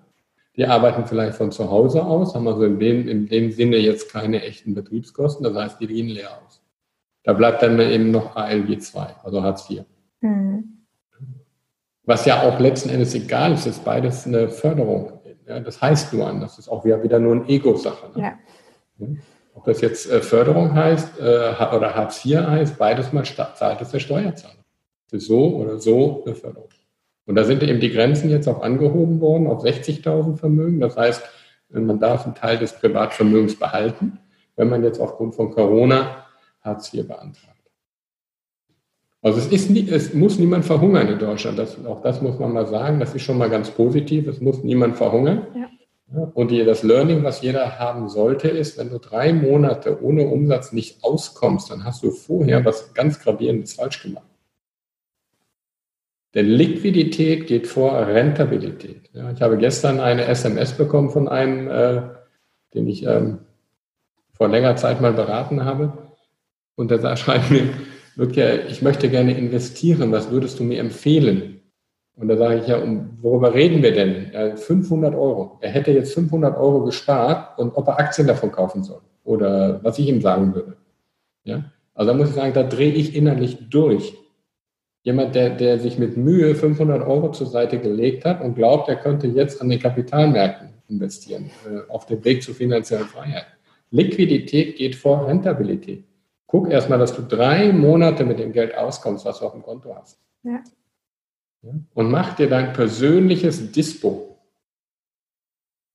Die 0.56 0.66
arbeiten 0.66 1.06
vielleicht 1.06 1.36
von 1.36 1.50
zu 1.50 1.70
Hause 1.70 2.04
aus, 2.04 2.34
haben 2.34 2.46
also 2.46 2.64
in 2.64 2.78
dem, 2.78 3.08
in 3.08 3.26
dem 3.26 3.50
Sinne 3.52 3.76
jetzt 3.78 4.12
keine 4.12 4.42
echten 4.42 4.74
Betriebskosten, 4.74 5.44
das 5.44 5.54
heißt, 5.54 5.80
die 5.80 5.86
gehen 5.86 6.08
leer 6.08 6.30
aus. 6.44 6.60
Da 7.24 7.32
bleibt 7.32 7.62
dann 7.62 7.80
eben 7.80 8.10
noch 8.10 8.36
ALG 8.36 8.80
2, 8.80 9.16
also 9.22 9.42
Hartz 9.42 9.68
IV. 9.70 9.84
Mhm. 10.20 10.84
Was 12.04 12.26
ja 12.26 12.42
auch 12.42 12.60
letzten 12.60 12.90
Endes 12.90 13.14
egal 13.14 13.54
ist, 13.54 13.66
ist 13.66 13.84
beides 13.84 14.26
eine 14.26 14.48
Förderung. 14.48 15.20
Ja, 15.46 15.60
das 15.60 15.80
heißt 15.80 16.12
nur 16.12 16.26
an, 16.26 16.40
das 16.40 16.58
ist 16.58 16.68
auch 16.68 16.84
wieder 16.84 17.18
nur 17.18 17.36
eine 17.36 17.48
Ego-Sache. 17.48 18.10
Ne? 18.14 18.22
Ja. 18.98 19.06
Ob 19.54 19.64
das 19.64 19.80
jetzt 19.80 20.10
äh, 20.10 20.20
Förderung 20.20 20.74
heißt 20.74 21.20
äh, 21.20 21.54
oder 21.74 21.94
Hartz 21.94 22.24
IV 22.24 22.38
heißt, 22.38 22.76
beides 22.76 23.12
mal 23.12 23.24
zahlt 23.24 23.80
es 23.80 23.90
der 23.90 24.00
Steuerzahler. 24.00 24.64
Ist 25.12 25.28
so 25.28 25.56
oder 25.56 25.78
so 25.78 26.24
eine 26.26 26.34
Förderung. 26.34 26.68
Und 27.26 27.36
da 27.36 27.44
sind 27.44 27.62
eben 27.62 27.80
die 27.80 27.92
Grenzen 27.92 28.30
jetzt 28.30 28.48
auch 28.48 28.62
angehoben 28.62 29.20
worden 29.20 29.46
auf 29.46 29.64
60.000 29.64 30.36
Vermögen. 30.36 30.80
Das 30.80 30.96
heißt, 30.96 31.22
man 31.68 32.00
darf 32.00 32.26
einen 32.26 32.34
Teil 32.34 32.58
des 32.58 32.72
Privatvermögens 32.72 33.58
behalten. 33.58 34.18
Wenn 34.56 34.68
man 34.68 34.82
jetzt 34.84 35.00
aufgrund 35.00 35.34
von 35.34 35.50
Corona 35.50 36.26
Hartz 36.60 36.92
IV 36.92 37.06
beantragt. 37.06 37.54
Also 39.22 39.38
es, 39.38 39.46
ist 39.46 39.70
nie, 39.70 39.88
es 39.88 40.12
muss 40.12 40.38
niemand 40.38 40.64
verhungern 40.64 41.08
in 41.08 41.18
Deutschland. 41.18 41.58
Das, 41.58 41.82
auch 41.86 42.02
das 42.02 42.20
muss 42.20 42.38
man 42.38 42.52
mal 42.52 42.66
sagen. 42.66 43.00
Das 43.00 43.14
ist 43.14 43.22
schon 43.22 43.38
mal 43.38 43.48
ganz 43.48 43.70
positiv. 43.70 44.26
Es 44.26 44.40
muss 44.40 44.62
niemand 44.62 44.96
verhungern. 44.96 45.46
Ja. 45.54 45.68
Und 46.06 46.50
die, 46.50 46.64
das 46.64 46.82
Learning, 46.82 47.24
was 47.24 47.40
jeder 47.40 47.78
haben 47.78 48.08
sollte, 48.08 48.48
ist, 48.48 48.78
wenn 48.78 48.90
du 48.90 48.98
drei 48.98 49.32
Monate 49.32 50.02
ohne 50.02 50.26
Umsatz 50.26 50.72
nicht 50.72 51.02
auskommst, 51.02 51.70
dann 51.70 51.84
hast 51.84 52.02
du 52.02 52.10
vorher 52.10 52.64
was 52.64 52.92
ganz 52.94 53.20
Gravierendes 53.20 53.74
falsch 53.74 54.02
gemacht. 54.02 54.26
Denn 56.34 56.46
Liquidität 56.46 57.46
geht 57.46 57.66
vor 57.66 58.06
Rentabilität. 58.06 59.08
Ja, 59.12 59.30
ich 59.30 59.40
habe 59.40 59.56
gestern 59.56 60.00
eine 60.00 60.26
SMS 60.26 60.72
bekommen 60.72 61.10
von 61.10 61.28
einem, 61.28 61.68
äh, 61.68 62.02
den 62.74 62.88
ich 62.88 63.06
ähm, 63.06 63.38
vor 64.32 64.48
längerer 64.48 64.76
Zeit 64.76 65.00
mal 65.00 65.12
beraten 65.12 65.64
habe. 65.64 65.92
Und 66.74 66.90
da 66.90 67.16
schreibt 67.16 67.50
mir, 67.50 67.70
ich 68.68 68.82
möchte 68.82 69.08
gerne 69.08 69.38
investieren, 69.38 70.10
was 70.10 70.30
würdest 70.30 70.58
du 70.58 70.64
mir 70.64 70.80
empfehlen? 70.80 71.53
Und 72.16 72.28
da 72.28 72.36
sage 72.36 72.60
ich 72.60 72.68
ja, 72.68 72.80
worüber 73.20 73.54
reden 73.54 73.82
wir 73.82 73.92
denn? 73.92 74.30
Ja, 74.32 74.56
500 74.56 75.14
Euro. 75.14 75.58
Er 75.60 75.70
hätte 75.70 75.90
jetzt 75.90 76.14
500 76.14 76.56
Euro 76.56 76.84
gespart 76.84 77.58
und 77.58 77.76
ob 77.76 77.88
er 77.88 77.98
Aktien 77.98 78.28
davon 78.28 78.52
kaufen 78.52 78.84
soll 78.84 79.00
oder 79.24 79.82
was 79.82 79.98
ich 79.98 80.08
ihm 80.08 80.20
sagen 80.20 80.54
würde. 80.54 80.76
Ja? 81.42 81.64
Also 81.94 82.12
da 82.12 82.16
muss 82.16 82.28
ich 82.28 82.34
sagen, 82.34 82.52
da 82.52 82.62
drehe 82.62 82.92
ich 82.92 83.16
innerlich 83.16 83.68
durch. 83.68 84.14
Jemand, 85.02 85.34
der, 85.34 85.50
der 85.50 85.78
sich 85.78 85.98
mit 85.98 86.16
Mühe 86.16 86.54
500 86.54 87.06
Euro 87.06 87.30
zur 87.32 87.46
Seite 87.46 87.78
gelegt 87.78 88.24
hat 88.24 88.40
und 88.40 88.54
glaubt, 88.54 88.88
er 88.88 88.96
könnte 88.96 89.26
jetzt 89.26 89.60
an 89.60 89.68
den 89.68 89.78
Kapitalmärkten 89.78 90.70
investieren, 90.88 91.50
äh, 91.66 91.90
auf 91.90 92.06
dem 92.06 92.24
Weg 92.24 92.42
zur 92.42 92.54
finanziellen 92.54 93.06
Freiheit. 93.06 93.46
Liquidität 93.90 94.76
geht 94.76 94.94
vor 94.94 95.26
Rentabilität. 95.26 96.04
Guck 96.46 96.70
erstmal, 96.70 96.98
dass 96.98 97.14
du 97.14 97.22
drei 97.22 97.72
Monate 97.72 98.24
mit 98.24 98.38
dem 98.38 98.52
Geld 98.52 98.76
auskommst, 98.76 99.24
was 99.24 99.40
du 99.40 99.46
auf 99.46 99.52
dem 99.52 99.62
Konto 99.62 99.94
hast. 99.94 100.18
Ja. 100.42 100.60
Und 101.94 102.10
mach 102.10 102.34
dir 102.36 102.48
dein 102.48 102.72
persönliches 102.72 103.72
Dispo. 103.72 104.38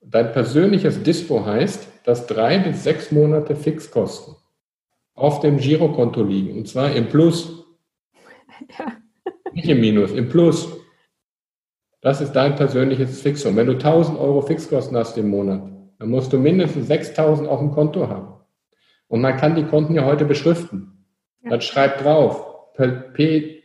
Dein 0.02 0.32
persönliches 0.32 1.04
Dispo 1.04 1.46
heißt, 1.46 1.88
dass 2.06 2.26
drei 2.26 2.58
bis 2.60 2.84
sechs 2.84 3.12
Monate 3.12 3.56
Fixkosten 3.56 4.36
auf 5.14 5.42
dem 5.42 5.58
Girokonto 5.58 6.24
liegen. 6.24 6.58
Und 6.58 6.68
zwar 6.68 6.96
im 6.96 7.10
Plus. 7.10 7.66
Ja. 8.78 8.94
Nicht 9.54 9.68
im 9.68 9.80
Minus, 9.82 10.12
im 10.12 10.30
Plus. 10.30 10.70
Das 12.02 12.22
ist 12.22 12.32
dein 12.32 12.56
persönliches 12.56 13.22
Fixum. 13.22 13.56
Wenn 13.56 13.68
du 13.68 13.74
1000 13.74 14.18
Euro 14.18 14.42
Fixkosten 14.42 14.96
hast 14.98 15.18
im 15.18 15.30
Monat, 15.30 15.70
dann 16.00 16.10
musst 16.10 16.32
du 16.32 16.38
mindestens 16.38 16.88
6000 16.88 17.48
auf 17.48 17.60
dem 17.60 17.72
Konto 17.72 18.08
haben. 18.08 18.34
Und 19.08 19.22
man 19.22 19.36
kann 19.38 19.56
die 19.56 19.66
Konten 19.66 19.96
ja 19.96 20.06
heute 20.06 20.24
beschriften. 20.24 21.06
Ja. 21.44 21.52
Dann 21.52 21.62
schreibt 21.62 22.04
drauf, 22.04 22.74
P, 23.14 23.59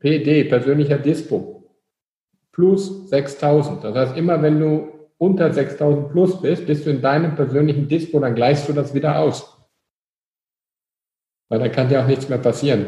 PD, 0.00 0.44
persönlicher 0.44 0.98
Dispo, 0.98 1.70
plus 2.52 3.08
6000. 3.10 3.84
Das 3.84 3.94
heißt, 3.94 4.16
immer 4.16 4.42
wenn 4.42 4.58
du 4.58 4.88
unter 5.18 5.52
6000 5.52 6.10
plus 6.10 6.40
bist, 6.40 6.66
bist 6.66 6.86
du 6.86 6.90
in 6.90 7.02
deinem 7.02 7.34
persönlichen 7.34 7.86
Dispo, 7.86 8.18
dann 8.18 8.34
gleichst 8.34 8.68
du 8.68 8.72
das 8.72 8.94
wieder 8.94 9.18
aus. 9.18 9.56
Weil 11.50 11.60
dann 11.60 11.72
kann 11.72 11.88
dir 11.88 12.02
auch 12.02 12.06
nichts 12.06 12.28
mehr 12.28 12.38
passieren. 12.38 12.86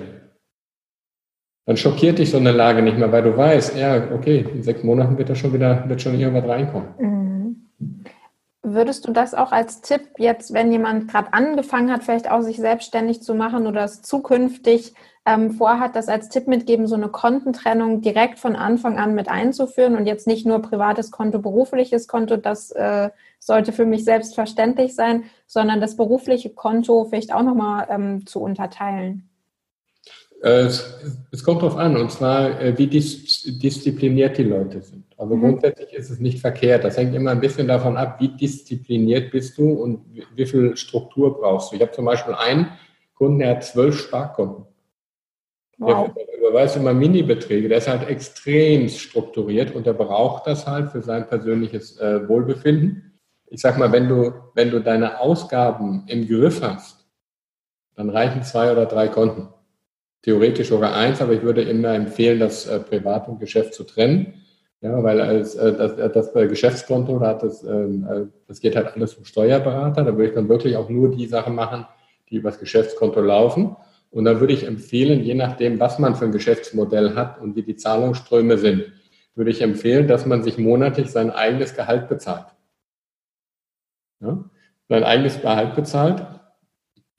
Dann 1.67 1.77
schockiert 1.77 2.19
dich 2.19 2.31
so 2.31 2.39
eine 2.39 2.53
Lage 2.53 2.83
nicht 2.83 2.99
mehr, 2.99 3.13
weil 3.13 3.23
du 3.23 3.37
weißt, 3.37 3.77
ja, 3.77 4.11
okay, 4.13 4.47
in 4.53 4.63
sechs 4.63 4.83
Monaten 4.83 5.17
wird 5.19 5.31
da 5.31 5.35
schon 5.35 5.53
wieder, 5.53 5.89
wird 5.89 6.01
schon 6.01 6.19
irgendwas 6.19 6.49
reinkommen. 6.49 6.89
Mhm. 6.99 7.69
Würdest 8.65 9.07
du 9.07 9.13
das 9.13 9.35
auch 9.35 9.53
als 9.53 9.81
Tipp 9.81 10.03
jetzt, 10.19 10.55
wenn 10.55 10.73
jemand 10.73 11.09
gerade 11.09 11.33
angefangen 11.33 11.93
hat, 11.93 12.05
vielleicht 12.05 12.31
auch 12.31 12.43
sich 12.43 12.57
selbstständig 12.57 13.23
zu 13.23 13.35
machen 13.35 13.67
oder 13.67 13.85
es 13.85 14.03
zukünftig 14.03 14.95
ähm, 15.25 15.53
vorhat, 15.53 15.95
das 15.95 16.09
als 16.09 16.29
Tipp 16.29 16.49
mitgeben, 16.49 16.87
so 16.87 16.97
eine 16.97 17.09
Kontentrennung 17.09 18.01
direkt 18.01 18.39
von 18.39 18.57
Anfang 18.57 18.99
an 18.99 19.15
mit 19.15 19.29
einzuführen 19.29 19.97
und 19.97 20.07
jetzt 20.07 20.27
nicht 20.27 20.47
nur 20.47 20.61
privates 20.61 21.11
Konto, 21.11 21.39
berufliches 21.39 22.09
Konto, 22.09 22.37
das 22.37 22.73
äh, 22.73 23.11
sollte 23.39 23.73
für 23.73 23.87
mich 23.87 24.05
selbstverständlich 24.05 24.95
sein, 24.95 25.25
sondern 25.47 25.81
das 25.81 25.97
berufliche 25.97 26.51
Konto 26.51 27.05
vielleicht 27.05 27.33
auch 27.33 27.43
nochmal 27.43 27.87
ähm, 27.91 28.27
zu 28.27 28.41
unterteilen? 28.41 29.29
Äh, 30.43 30.63
es, 30.63 30.93
es, 31.31 31.45
kommt 31.45 31.63
darauf 31.63 31.77
an, 31.77 31.97
und 31.97 32.11
zwar, 32.11 32.61
äh, 32.61 32.77
wie 32.77 32.89
dis 32.89 33.43
diszipliniert 33.45 34.39
die 34.39 34.43
Leute 34.43 34.83
sind. 34.83 35.05
Also 35.17 35.37
mhm. 35.37 35.41
grundsätzlich 35.41 35.93
ist 35.93 36.11
es 36.11 36.19
nicht 36.19 36.41
verkehrt. 36.41 36.83
Das 36.83 36.97
hängt 36.97 37.15
immer 37.15 37.31
ein 37.31 37.41
bisschen 37.41 37.69
davon 37.69 37.97
ab, 37.97 38.17
wie 38.19 38.29
diszipliniert 38.29 39.31
bist 39.31 39.57
du 39.57 39.71
und 39.71 40.05
wie, 40.13 40.25
wie 40.35 40.47
viel 40.47 40.77
Struktur 40.77 41.39
brauchst 41.39 41.71
du. 41.71 41.77
Ich 41.77 41.83
habe 41.83 41.93
zum 41.93 42.07
Beispiel 42.07 42.35
einen 42.35 42.67
Kunden, 43.15 43.39
der 43.39 43.51
hat 43.51 43.65
zwölf 43.65 44.01
Sparkonten. 44.01 44.67
Wow. 45.83 46.11
Der 46.15 46.39
überweist 46.39 46.77
immer 46.77 46.95
Mini-Beträge. 46.95 47.69
Der 47.69 47.79
ist 47.79 47.89
halt 47.89 48.09
extrem 48.09 48.89
strukturiert 48.89 49.75
und 49.75 49.87
der 49.87 49.95
braucht 49.95 50.47
das 50.47 50.67
halt 50.67 50.91
für 50.91 51.03
sein 51.03 51.27
persönliches 51.27 51.99
äh, 51.99 52.29
Wohlbefinden. 52.29 53.13
Ich 53.47 53.61
sag 53.61 53.79
mal, 53.79 53.93
wenn 53.93 54.09
du, 54.09 54.33
wenn 54.55 54.71
du 54.71 54.81
deine 54.81 55.21
Ausgaben 55.21 56.05
im 56.07 56.27
Griff 56.27 56.63
hast, 56.63 57.07
dann 57.95 58.11
reichen 58.11 58.43
zwei 58.43 58.73
oder 58.73 58.87
drei 58.87 59.09
Konten. 59.09 59.49
Theoretisch 60.23 60.69
sogar 60.69 60.95
eins, 60.95 61.21
aber 61.21 61.33
ich 61.33 61.43
würde 61.43 61.63
immer 61.63 61.95
empfehlen, 61.95 62.39
das 62.39 62.67
äh, 62.67 62.79
Privat 62.79 63.29
und 63.29 63.41
Geschäft 63.41 63.75
zu 63.75 63.85
trennen. 63.85 64.35
Ja, 64.81 65.03
weil 65.03 65.21
als, 65.21 65.55
äh, 65.55 65.73
das, 65.73 65.93
äh, 65.99 66.11
das 66.11 66.33
Geschäftskonto, 66.33 67.19
da 67.19 67.29
hat 67.29 67.43
das, 67.43 67.63
ähm, 67.65 68.07
äh, 68.09 68.27
das 68.49 68.61
geht 68.61 68.77
halt 68.77 68.95
alles 68.95 69.15
zum 69.15 69.25
Steuerberater. 69.25 70.05
Da 70.05 70.13
würde 70.13 70.29
ich 70.29 70.35
dann 70.35 70.49
wirklich 70.49 70.77
auch 70.77 70.89
nur 70.89 71.11
die 71.11 71.27
Sachen 71.27 71.55
machen, 71.55 71.87
die 72.31 72.37
übers 72.37 72.59
Geschäftskonto 72.59 73.21
laufen. 73.21 73.77
Und 74.13 74.27
dann 74.27 74.41
würde 74.41 74.53
ich 74.53 74.67
empfehlen, 74.67 75.25
je 75.25 75.35
nachdem, 75.35 75.81
was 75.81 75.99
man 75.99 76.15
für 76.15 76.27
ein 76.27 76.33
Geschäftsmodell 76.33 77.15
hat 77.15 77.41
und 77.41 77.57
wie 77.57 77.63
die 77.63 77.77
Zahlungsströme 77.77 78.59
sind, 78.59 78.93
würde 79.35 79.51
ich 79.51 79.63
empfehlen, 79.63 80.07
dass 80.07 80.27
man 80.27 80.43
sich 80.43 80.59
monatlich 80.59 81.11
sein 81.11 81.31
eigenes 81.31 81.75
Gehalt 81.75 82.11
bezahlt. 82.11 82.47
Ja? 84.21 84.45
Sein 84.91 85.05
eigenes 85.05 85.41
Gehalt 85.41 85.75
bezahlt. 85.75 86.27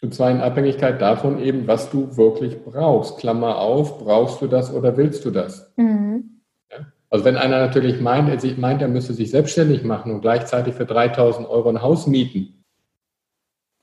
Und 0.03 0.13
zwar 0.13 0.29
in 0.29 0.41
Abhängigkeit 0.41 1.01
davon 1.01 1.39
eben, 1.39 1.65
was 1.65 1.89
du 1.89 2.15
wirklich 2.15 2.63
brauchst. 2.63 3.17
Klammer 3.17 3.57
auf, 3.57 3.97
brauchst 3.97 4.41
du 4.41 4.47
das 4.47 4.71
oder 4.71 4.95
willst 4.95 5.25
du 5.25 5.31
das? 5.31 5.73
Mhm. 5.77 6.41
Ja? 6.71 6.85
Also 7.09 7.25
wenn 7.25 7.37
einer 7.37 7.57
natürlich 7.57 8.01
meint, 8.01 8.29
er 8.29 8.39
sich 8.39 8.59
meint, 8.59 8.83
er 8.83 8.87
müsste 8.87 9.13
sich 9.13 9.31
selbstständig 9.31 9.83
machen 9.83 10.11
und 10.11 10.21
gleichzeitig 10.21 10.75
für 10.75 10.85
3000 10.85 11.47
Euro 11.47 11.69
ein 11.69 11.81
Haus 11.81 12.05
mieten, 12.05 12.63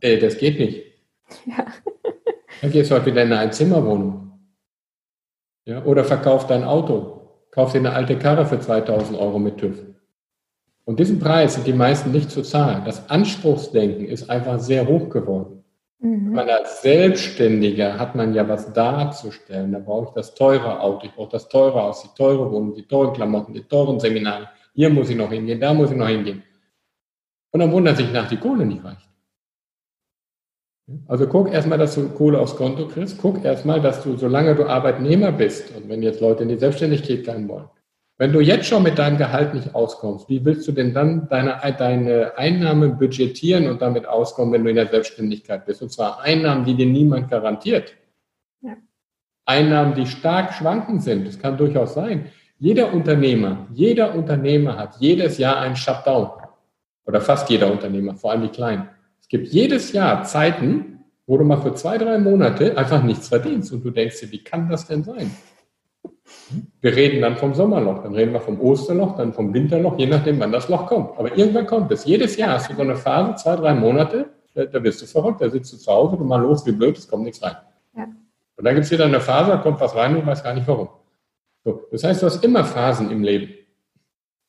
äh, 0.00 0.18
das 0.18 0.38
geht 0.38 0.61
nicht. 0.61 0.84
Ja. 1.46 1.66
Dann 2.61 2.70
gehst 2.70 2.90
du 2.90 2.94
halt 2.94 3.06
wieder 3.06 3.22
in 3.22 3.32
eine 3.32 3.40
Einzimmerwohnung. 3.40 4.32
Ja, 5.64 5.84
oder 5.84 6.04
verkauf 6.04 6.46
dein 6.46 6.64
Auto. 6.64 7.20
Kauf 7.50 7.72
dir 7.72 7.78
eine 7.78 7.92
alte 7.92 8.18
Karre 8.18 8.46
für 8.46 8.61
2000 8.61 9.18
Euro 9.18 9.38
mit 9.38 9.58
TÜV. 9.58 9.84
Und 10.84 10.98
diesen 10.98 11.18
Preis 11.18 11.54
sind 11.54 11.66
die 11.66 11.72
meisten 11.72 12.11
nicht 12.11 12.30
zu 12.30 12.42
zahlen. 12.42 12.82
Das 12.84 13.11
Anspruchsdenken 13.11 14.06
ist 14.06 14.30
einfach 14.30 14.58
sehr 14.58 14.86
hoch 14.86 15.08
geworden. 15.11 15.64
Mhm. 16.00 16.32
Man 16.32 16.48
als 16.48 16.82
Selbstständiger 16.82 17.98
hat 17.98 18.14
man 18.14 18.34
ja 18.34 18.48
was 18.48 18.72
darzustellen. 18.72 19.72
Da 19.72 19.78
brauche 19.78 20.08
ich 20.08 20.14
das 20.14 20.34
teure 20.34 20.80
Auto, 20.80 21.06
ich 21.06 21.12
brauche 21.12 21.30
das 21.30 21.48
teure 21.48 21.82
Haus, 21.82 22.02
die 22.02 22.16
teure 22.16 22.50
Wohnung, 22.50 22.74
die 22.74 22.86
teuren 22.86 23.12
Klamotten, 23.12 23.52
die 23.52 23.62
teuren 23.62 24.00
Seminare. 24.00 24.48
Hier 24.74 24.88
muss 24.88 25.11
ich 25.11 25.16
noch 25.16 25.30
hingehen, 25.30 25.61
da 25.61 25.74
muss 25.74 25.90
ich 25.90 25.96
noch 25.96 26.08
hingehen. 26.08 26.42
Und 27.50 27.61
dann 27.61 27.72
wundert 27.72 27.96
sich 27.96 28.11
nach, 28.12 28.28
die 28.28 28.36
Kohle 28.36 28.64
nicht 28.64 28.82
reicht. 28.82 29.09
Also 31.07 31.26
guck 31.26 31.53
erstmal, 31.53 31.78
dass 31.78 31.95
du 31.95 32.09
Kohle 32.09 32.38
aufs 32.38 32.57
Konto 32.57 32.86
kriegst. 32.86 33.18
Guck 33.18 33.45
erstmal, 33.45 33.80
dass 33.80 34.03
du, 34.03 34.16
solange 34.16 34.55
du 34.55 34.64
Arbeitnehmer 34.64 35.32
bist 35.32 35.74
und 35.76 35.88
wenn 35.88 36.03
jetzt 36.03 36.20
Leute 36.20 36.43
in 36.43 36.49
die 36.49 36.59
Selbstständigkeit 36.59 37.24
gehen 37.24 37.49
wollen, 37.49 37.68
wenn 38.18 38.32
du 38.32 38.41
jetzt 38.41 38.66
schon 38.66 38.82
mit 38.82 38.99
deinem 38.99 39.16
Gehalt 39.16 39.55
nicht 39.55 39.74
auskommst, 39.74 40.28
wie 40.28 40.45
willst 40.45 40.68
du 40.68 40.72
denn 40.72 40.93
dann 40.93 41.28
deine, 41.28 41.59
deine 41.78 42.36
Einnahmen 42.36 42.99
budgetieren 42.99 43.68
und 43.68 43.80
damit 43.80 44.07
auskommen, 44.07 44.53
wenn 44.53 44.64
du 44.64 44.70
in 44.70 44.76
der 44.76 44.88
Selbstständigkeit 44.88 45.64
bist? 45.64 45.80
Und 45.80 45.91
zwar 45.91 46.20
Einnahmen, 46.20 46.64
die 46.64 46.74
dir 46.74 46.86
niemand 46.86 47.30
garantiert. 47.30 47.95
Ja. 48.61 48.76
Einnahmen, 49.47 49.95
die 49.95 50.07
stark 50.07 50.53
schwankend 50.53 51.03
sind. 51.03 51.26
Das 51.26 51.38
kann 51.38 51.57
durchaus 51.57 51.95
sein. 51.95 52.26
Jeder 52.59 52.93
Unternehmer, 52.93 53.66
jeder 53.72 54.14
Unternehmer 54.14 54.76
hat 54.76 54.97
jedes 54.99 55.38
Jahr 55.38 55.59
einen 55.61 55.76
Shutdown. 55.76 56.30
Oder 57.07 57.22
fast 57.22 57.49
jeder 57.49 57.72
Unternehmer, 57.72 58.16
vor 58.16 58.32
allem 58.32 58.43
die 58.43 58.49
Kleinen 58.49 58.88
gibt 59.31 59.49
jedes 59.49 59.93
Jahr 59.93 60.24
Zeiten, 60.24 61.05
wo 61.26 61.39
du 61.39 61.45
mal 61.45 61.62
für 61.62 61.72
zwei, 61.74 61.97
drei 61.97 62.18
Monate 62.18 62.76
einfach 62.76 63.03
nichts 63.03 63.28
verdienst 63.28 63.72
und 63.72 63.83
du 63.85 63.91
denkst 63.91 64.20
dir, 64.20 64.31
wie 64.33 64.45
kann 64.45 64.68
das 64.68 64.87
denn 64.87 65.05
sein? 65.05 65.31
Wir 66.81 66.97
reden 66.97 67.22
dann 67.22 67.37
vom 67.37 67.55
Sommerloch, 67.55 68.03
dann 68.03 68.14
reden 68.14 68.33
wir 68.33 68.41
vom 68.41 68.61
Osterloch, 68.61 69.16
dann 69.16 69.33
vom 69.33 69.55
Winterloch, 69.55 69.99
je 69.99 70.07
nachdem, 70.07 70.41
wann 70.41 70.53
das 70.53 70.68
Loch 70.68 70.87
kommt. 70.87 71.16
Aber 71.16 71.37
irgendwann 71.37 71.66
kommt 71.66 71.93
es. 71.93 72.05
Jedes 72.05 72.37
Jahr 72.37 72.55
hast 72.55 72.70
du 72.70 72.74
so 72.74 72.83
eine 72.83 72.97
Phase, 72.97 73.37
zwei, 73.37 73.57
drei 73.57 73.74
Monate, 73.74 74.31
da, 74.55 74.64
da 74.64 74.83
wirst 74.83 75.03
du 75.03 75.07
verrückt, 75.07 75.41
da 75.41 75.49
sitzt 75.49 75.72
du 75.72 75.76
zu 75.76 75.91
Hause, 75.91 76.16
du 76.16 76.24
mal 76.24 76.41
los, 76.41 76.66
wie 76.66 76.72
blöd, 76.72 76.99
es 76.99 77.07
kommt 77.07 77.24
nichts 77.24 77.43
rein. 77.43 77.57
Ja. 77.97 78.05
Und 78.57 78.64
dann 78.64 78.74
gibt 78.74 78.87
es 78.87 78.91
wieder 78.91 79.05
eine 79.05 79.20
Phase, 79.20 79.51
da 79.53 79.59
kommt 79.59 79.81
was 79.81 79.95
rein 79.95 80.16
und 80.16 80.22
du 80.22 80.26
weißt 80.26 80.43
gar 80.43 80.55
nicht 80.55 80.66
warum. 80.66 80.89
So, 81.64 81.87
das 81.93 82.03
heißt, 82.03 82.22
du 82.22 82.26
hast 82.26 82.43
immer 82.43 82.64
Phasen 82.64 83.11
im 83.11 83.22
Leben. 83.22 83.55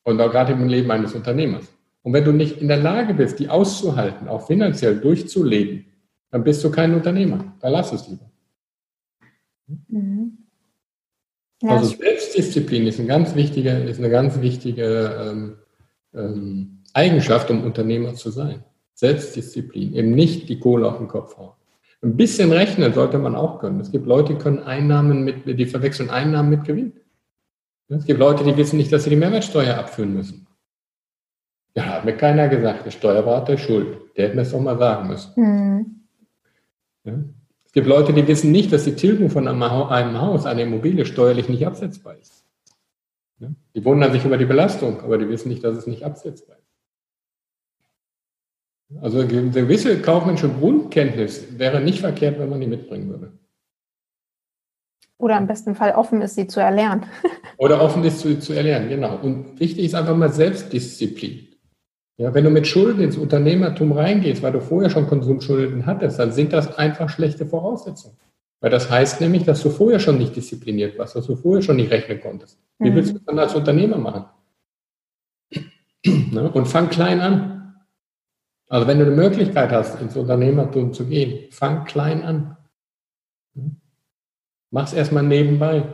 Und 0.02 0.20
auch 0.20 0.30
gerade 0.30 0.52
im 0.52 0.66
Leben 0.66 0.90
eines 0.90 1.14
Unternehmers. 1.14 1.72
Und 2.02 2.12
wenn 2.12 2.24
du 2.24 2.32
nicht 2.32 2.58
in 2.58 2.68
der 2.68 2.78
Lage 2.78 3.14
bist, 3.14 3.38
die 3.38 3.48
auszuhalten, 3.48 4.28
auch 4.28 4.46
finanziell 4.46 4.98
durchzuleben, 4.98 5.86
dann 6.30 6.44
bist 6.44 6.64
du 6.64 6.70
kein 6.70 6.94
Unternehmer. 6.94 7.54
Da 7.60 7.68
lass 7.68 7.92
es 7.92 8.08
lieber. 8.08 8.30
Mhm. 9.88 10.38
Also 11.64 11.96
Selbstdisziplin 11.96 12.86
ist, 12.88 12.98
ein 12.98 13.06
ganz 13.06 13.36
wichtiger, 13.36 13.84
ist 13.84 13.98
eine 13.98 14.10
ganz 14.10 14.40
wichtige 14.40 15.16
ähm, 15.20 15.56
ähm, 16.12 16.82
Eigenschaft, 16.92 17.50
um 17.50 17.62
Unternehmer 17.62 18.14
zu 18.14 18.30
sein. 18.30 18.64
Selbstdisziplin, 18.94 19.94
eben 19.94 20.10
nicht 20.10 20.48
die 20.48 20.58
Kohle 20.58 20.88
auf 20.88 20.98
den 20.98 21.08
Kopf 21.08 21.36
hauen. 21.36 21.52
Ein 22.02 22.16
bisschen 22.16 22.50
rechnen 22.50 22.92
sollte 22.94 23.18
man 23.18 23.36
auch 23.36 23.60
können. 23.60 23.78
Es 23.78 23.92
gibt 23.92 24.06
Leute, 24.06 24.34
die 24.34 24.38
können 24.40 24.58
Einnahmen 24.58 25.22
mit, 25.22 25.46
die 25.46 25.66
verwechseln 25.66 26.10
Einnahmen 26.10 26.50
mit 26.50 26.64
Gewinn. 26.64 26.92
Es 27.88 28.06
gibt 28.06 28.18
Leute, 28.18 28.42
die 28.42 28.56
wissen 28.56 28.76
nicht, 28.76 28.92
dass 28.92 29.04
sie 29.04 29.10
die 29.10 29.16
Mehrwertsteuer 29.16 29.76
abführen 29.78 30.14
müssen. 30.14 30.46
Ja, 31.74 31.84
hat 31.84 32.04
mir 32.04 32.16
keiner 32.16 32.48
gesagt, 32.48 32.84
der 32.84 32.90
Steuerberater 32.90 33.54
ist 33.54 33.62
schuld. 33.62 33.98
Der 34.16 34.26
hätte 34.26 34.36
mir 34.36 34.42
das 34.42 34.52
doch 34.52 34.60
mal 34.60 34.78
sagen 34.78 35.08
müssen. 35.08 35.32
Mhm. 35.36 36.04
Ja? 37.04 37.14
Es 37.64 37.72
gibt 37.72 37.86
Leute, 37.86 38.12
die 38.12 38.28
wissen 38.28 38.52
nicht, 38.52 38.70
dass 38.72 38.84
die 38.84 38.94
Tilgung 38.94 39.30
von 39.30 39.48
einem 39.48 39.64
Haus, 39.64 40.44
einer 40.44 40.60
Immobilie 40.60 41.06
steuerlich 41.06 41.48
nicht 41.48 41.66
absetzbar 41.66 42.16
ist. 42.18 42.44
Ja? 43.38 43.48
Die 43.74 43.84
wundern 43.84 44.12
sich 44.12 44.24
über 44.24 44.36
die 44.36 44.44
Belastung, 44.44 45.00
aber 45.00 45.16
die 45.16 45.28
wissen 45.28 45.48
nicht, 45.48 45.64
dass 45.64 45.76
es 45.76 45.86
nicht 45.86 46.04
absetzbar 46.04 46.56
ist. 46.58 46.62
Also 49.00 49.20
eine 49.20 49.50
gewisse 49.50 50.02
kaufmännische 50.02 50.50
Grundkenntnis 50.50 51.58
wäre 51.58 51.80
nicht 51.80 52.00
verkehrt, 52.00 52.38
wenn 52.38 52.50
man 52.50 52.60
die 52.60 52.66
mitbringen 52.66 53.08
würde. 53.08 53.32
Oder 55.16 55.38
im 55.38 55.46
besten 55.46 55.74
Fall 55.74 55.92
offen 55.92 56.20
ist, 56.20 56.34
sie 56.34 56.48
zu 56.48 56.60
erlernen. 56.60 57.06
Oder 57.56 57.80
offen 57.80 58.04
ist, 58.04 58.20
zu, 58.20 58.38
zu 58.38 58.52
erlernen, 58.52 58.88
genau. 58.88 59.16
Und 59.22 59.58
wichtig 59.60 59.86
ist 59.86 59.94
einfach 59.94 60.16
mal 60.16 60.32
Selbstdisziplin. 60.32 61.48
Ja, 62.22 62.32
wenn 62.34 62.44
du 62.44 62.50
mit 62.50 62.68
Schulden 62.68 63.00
ins 63.00 63.16
Unternehmertum 63.16 63.90
reingehst, 63.90 64.44
weil 64.44 64.52
du 64.52 64.60
vorher 64.60 64.90
schon 64.90 65.08
Konsumschulden 65.08 65.86
hattest, 65.86 66.20
dann 66.20 66.30
sind 66.30 66.52
das 66.52 66.78
einfach 66.78 67.08
schlechte 67.08 67.46
Voraussetzungen. 67.46 68.16
Weil 68.60 68.70
das 68.70 68.88
heißt 68.88 69.20
nämlich, 69.20 69.42
dass 69.42 69.60
du 69.60 69.70
vorher 69.70 69.98
schon 69.98 70.18
nicht 70.18 70.36
diszipliniert 70.36 70.96
warst, 70.96 71.16
dass 71.16 71.26
du 71.26 71.34
vorher 71.34 71.62
schon 71.62 71.74
nicht 71.74 71.90
rechnen 71.90 72.20
konntest. 72.20 72.60
Wie 72.78 72.90
mhm. 72.90 72.94
willst 72.94 73.10
du 73.10 73.14
das 73.14 73.24
dann 73.24 73.38
als 73.40 73.56
Unternehmer 73.56 73.98
machen? 73.98 74.26
Ne? 76.04 76.50
Und 76.52 76.66
fang 76.66 76.90
klein 76.90 77.20
an. 77.20 77.74
Also 78.68 78.86
wenn 78.86 79.00
du 79.00 79.06
eine 79.06 79.16
Möglichkeit 79.16 79.72
hast, 79.72 80.00
ins 80.00 80.16
Unternehmertum 80.16 80.92
zu 80.92 81.06
gehen, 81.06 81.50
fang 81.50 81.84
klein 81.84 82.22
an. 82.22 82.56
Mach 84.70 84.86
es 84.86 84.92
erstmal 84.92 85.24
nebenbei 85.24 85.84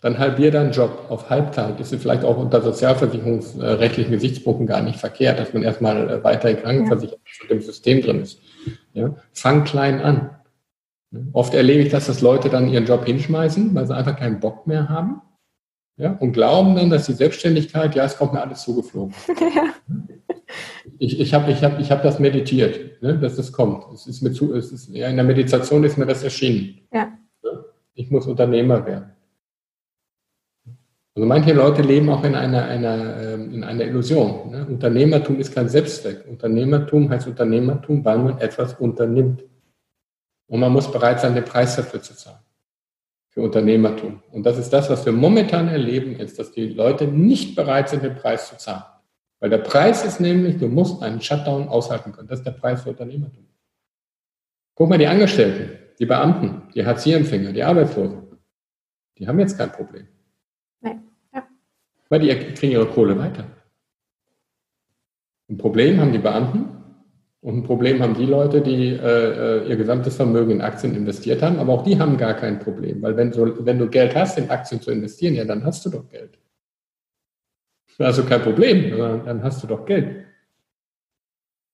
dann 0.00 0.18
halbier 0.18 0.50
deinen 0.50 0.72
Job 0.72 1.06
auf 1.08 1.28
Halbzeit. 1.28 1.78
Das 1.78 1.92
ist 1.92 2.00
vielleicht 2.00 2.24
auch 2.24 2.38
unter 2.38 2.62
sozialversicherungsrechtlichen 2.62 4.12
Gesichtspunkten 4.12 4.66
gar 4.66 4.82
nicht 4.82 4.98
verkehrt, 4.98 5.38
dass 5.38 5.52
man 5.52 5.62
erstmal 5.62 6.08
äh, 6.08 6.24
weiter 6.24 6.50
in 6.50 6.56
Krankenversicherung 6.56 7.20
ja. 7.42 7.50
im 7.50 7.60
System 7.60 8.00
drin 8.00 8.22
ist. 8.22 8.40
Ja? 8.94 9.14
Fang 9.32 9.64
klein 9.64 10.00
an. 10.00 10.30
Oft 11.32 11.54
erlebe 11.54 11.82
ich, 11.82 11.90
dass 11.90 12.06
das 12.06 12.20
Leute 12.20 12.48
dann 12.48 12.68
ihren 12.68 12.86
Job 12.86 13.04
hinschmeißen, 13.04 13.74
weil 13.74 13.86
sie 13.86 13.96
einfach 13.96 14.16
keinen 14.16 14.40
Bock 14.40 14.66
mehr 14.66 14.88
haben. 14.88 15.20
Ja, 15.96 16.12
und 16.12 16.32
glauben 16.32 16.76
dann, 16.76 16.88
dass 16.88 17.06
die 17.06 17.12
Selbstständigkeit, 17.12 17.94
ja, 17.94 18.04
es 18.06 18.16
kommt 18.16 18.32
mir 18.32 18.40
alles 18.40 18.62
zugeflogen. 18.62 19.14
Ja. 19.54 19.74
Ich, 20.98 21.20
ich 21.20 21.32
habe 21.32 21.52
ich 21.52 21.62
hab, 21.62 21.78
ich 21.78 21.90
hab 21.92 22.02
das 22.02 22.18
meditiert, 22.18 23.00
ne, 23.02 23.16
dass 23.16 23.36
das 23.36 23.52
kommt. 23.52 23.84
Es 23.94 24.06
ist 24.06 24.20
mir 24.20 24.32
zu, 24.32 24.52
es 24.52 24.72
ist, 24.72 24.88
ja, 24.88 25.08
in 25.08 25.16
der 25.16 25.24
Meditation 25.24 25.84
ist 25.84 25.96
mir 25.96 26.06
das 26.06 26.24
erschienen. 26.24 26.80
Ja. 26.92 27.12
Ich 27.94 28.10
muss 28.10 28.26
Unternehmer 28.26 28.84
werden. 28.84 29.12
Also 31.20 31.28
manche 31.28 31.52
Leute 31.52 31.82
leben 31.82 32.08
auch 32.08 32.24
in 32.24 32.34
einer, 32.34 32.64
einer, 32.64 33.22
ähm, 33.22 33.52
in 33.52 33.62
einer 33.62 33.84
Illusion. 33.84 34.52
Ne? 34.52 34.66
Unternehmertum 34.66 35.38
ist 35.38 35.54
kein 35.54 35.68
Selbstzweck. 35.68 36.26
Unternehmertum 36.26 37.10
heißt 37.10 37.26
Unternehmertum, 37.26 38.02
weil 38.02 38.16
man 38.16 38.38
etwas 38.38 38.72
unternimmt. 38.80 39.44
Und 40.46 40.60
man 40.60 40.72
muss 40.72 40.90
bereit 40.90 41.20
sein, 41.20 41.34
den 41.34 41.44
Preis 41.44 41.76
dafür 41.76 42.00
zu 42.00 42.16
zahlen. 42.16 42.38
Für 43.28 43.42
Unternehmertum. 43.42 44.22
Und 44.32 44.46
das 44.46 44.56
ist 44.56 44.70
das, 44.70 44.88
was 44.88 45.04
wir 45.04 45.12
momentan 45.12 45.68
erleben, 45.68 46.16
ist, 46.16 46.38
dass 46.38 46.52
die 46.52 46.68
Leute 46.68 47.06
nicht 47.06 47.54
bereit 47.54 47.90
sind, 47.90 48.02
den 48.02 48.14
Preis 48.14 48.48
zu 48.48 48.56
zahlen. 48.56 48.84
Weil 49.40 49.50
der 49.50 49.58
Preis 49.58 50.06
ist 50.06 50.22
nämlich, 50.22 50.56
du 50.56 50.68
musst 50.68 51.02
einen 51.02 51.20
Shutdown 51.20 51.68
aushalten 51.68 52.12
können. 52.12 52.28
Das 52.28 52.38
ist 52.38 52.46
der 52.46 52.52
Preis 52.52 52.80
für 52.82 52.88
Unternehmertum. 52.88 53.46
Guck 54.74 54.88
mal, 54.88 54.96
die 54.96 55.06
Angestellten, 55.06 55.80
die 55.98 56.06
Beamten, 56.06 56.62
die 56.74 56.82
Hartz-IV-Empfänger, 56.82 57.52
die 57.52 57.62
Arbeitslosen, 57.62 58.22
die 59.18 59.28
haben 59.28 59.38
jetzt 59.38 59.58
kein 59.58 59.70
Problem. 59.70 60.08
Weil 62.10 62.20
die 62.20 62.28
kriegen 62.52 62.72
ihre 62.72 62.86
Kohle 62.86 63.18
weiter. 63.18 63.46
Ein 65.48 65.56
Problem 65.56 65.98
haben 65.98 66.12
die 66.12 66.18
Beamten, 66.18 66.68
Und 67.42 67.56
ein 67.56 67.62
Problem 67.62 68.02
haben 68.02 68.14
die 68.14 68.26
Leute, 68.26 68.60
die 68.60 68.88
äh, 68.88 69.62
äh, 69.62 69.68
ihr 69.68 69.76
gesamtes 69.76 70.16
Vermögen 70.16 70.50
in 70.50 70.60
Aktien 70.60 70.94
investiert 70.94 71.40
haben, 71.40 71.58
aber 71.58 71.72
auch 71.72 71.82
die 71.84 71.98
haben 71.98 72.18
gar 72.18 72.34
kein 72.34 72.58
Problem, 72.58 73.00
weil 73.00 73.16
wenn 73.16 73.30
du, 73.30 73.64
wenn 73.64 73.78
du 73.78 73.88
Geld 73.88 74.14
hast, 74.14 74.36
in 74.36 74.50
Aktien 74.50 74.82
zu 74.82 74.90
investieren, 74.90 75.34
ja, 75.34 75.44
dann 75.46 75.64
hast 75.64 75.86
du 75.86 75.90
doch 75.90 76.06
Geld. 76.10 76.38
Also 77.98 78.24
kein 78.24 78.42
Problem, 78.42 78.96
dann 79.24 79.42
hast 79.42 79.62
du 79.62 79.66
doch 79.66 79.84
Geld. 79.86 80.26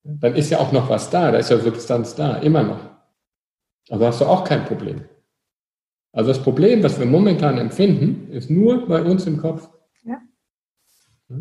Dann 0.04 0.34
ist 0.36 0.50
ja 0.50 0.58
auch 0.58 0.70
noch 0.70 0.88
was 0.88 1.10
da, 1.10 1.32
da 1.32 1.38
ist 1.38 1.50
ja 1.50 1.58
Substanz 1.58 2.14
da, 2.14 2.36
immer 2.38 2.62
noch. 2.62 2.80
Also 3.90 4.06
hast 4.06 4.20
du 4.20 4.24
auch 4.26 4.44
kein 4.44 4.64
Problem. 4.64 5.04
Also 6.12 6.28
das 6.30 6.42
Problem, 6.42 6.82
was 6.82 6.98
wir 6.98 7.06
momentan 7.06 7.58
empfinden, 7.58 8.30
ist 8.32 8.50
nur 8.50 8.86
bei 8.86 9.02
uns 9.02 9.26
im 9.26 9.38
Kopf. 9.38 9.68
Ja. 11.28 11.36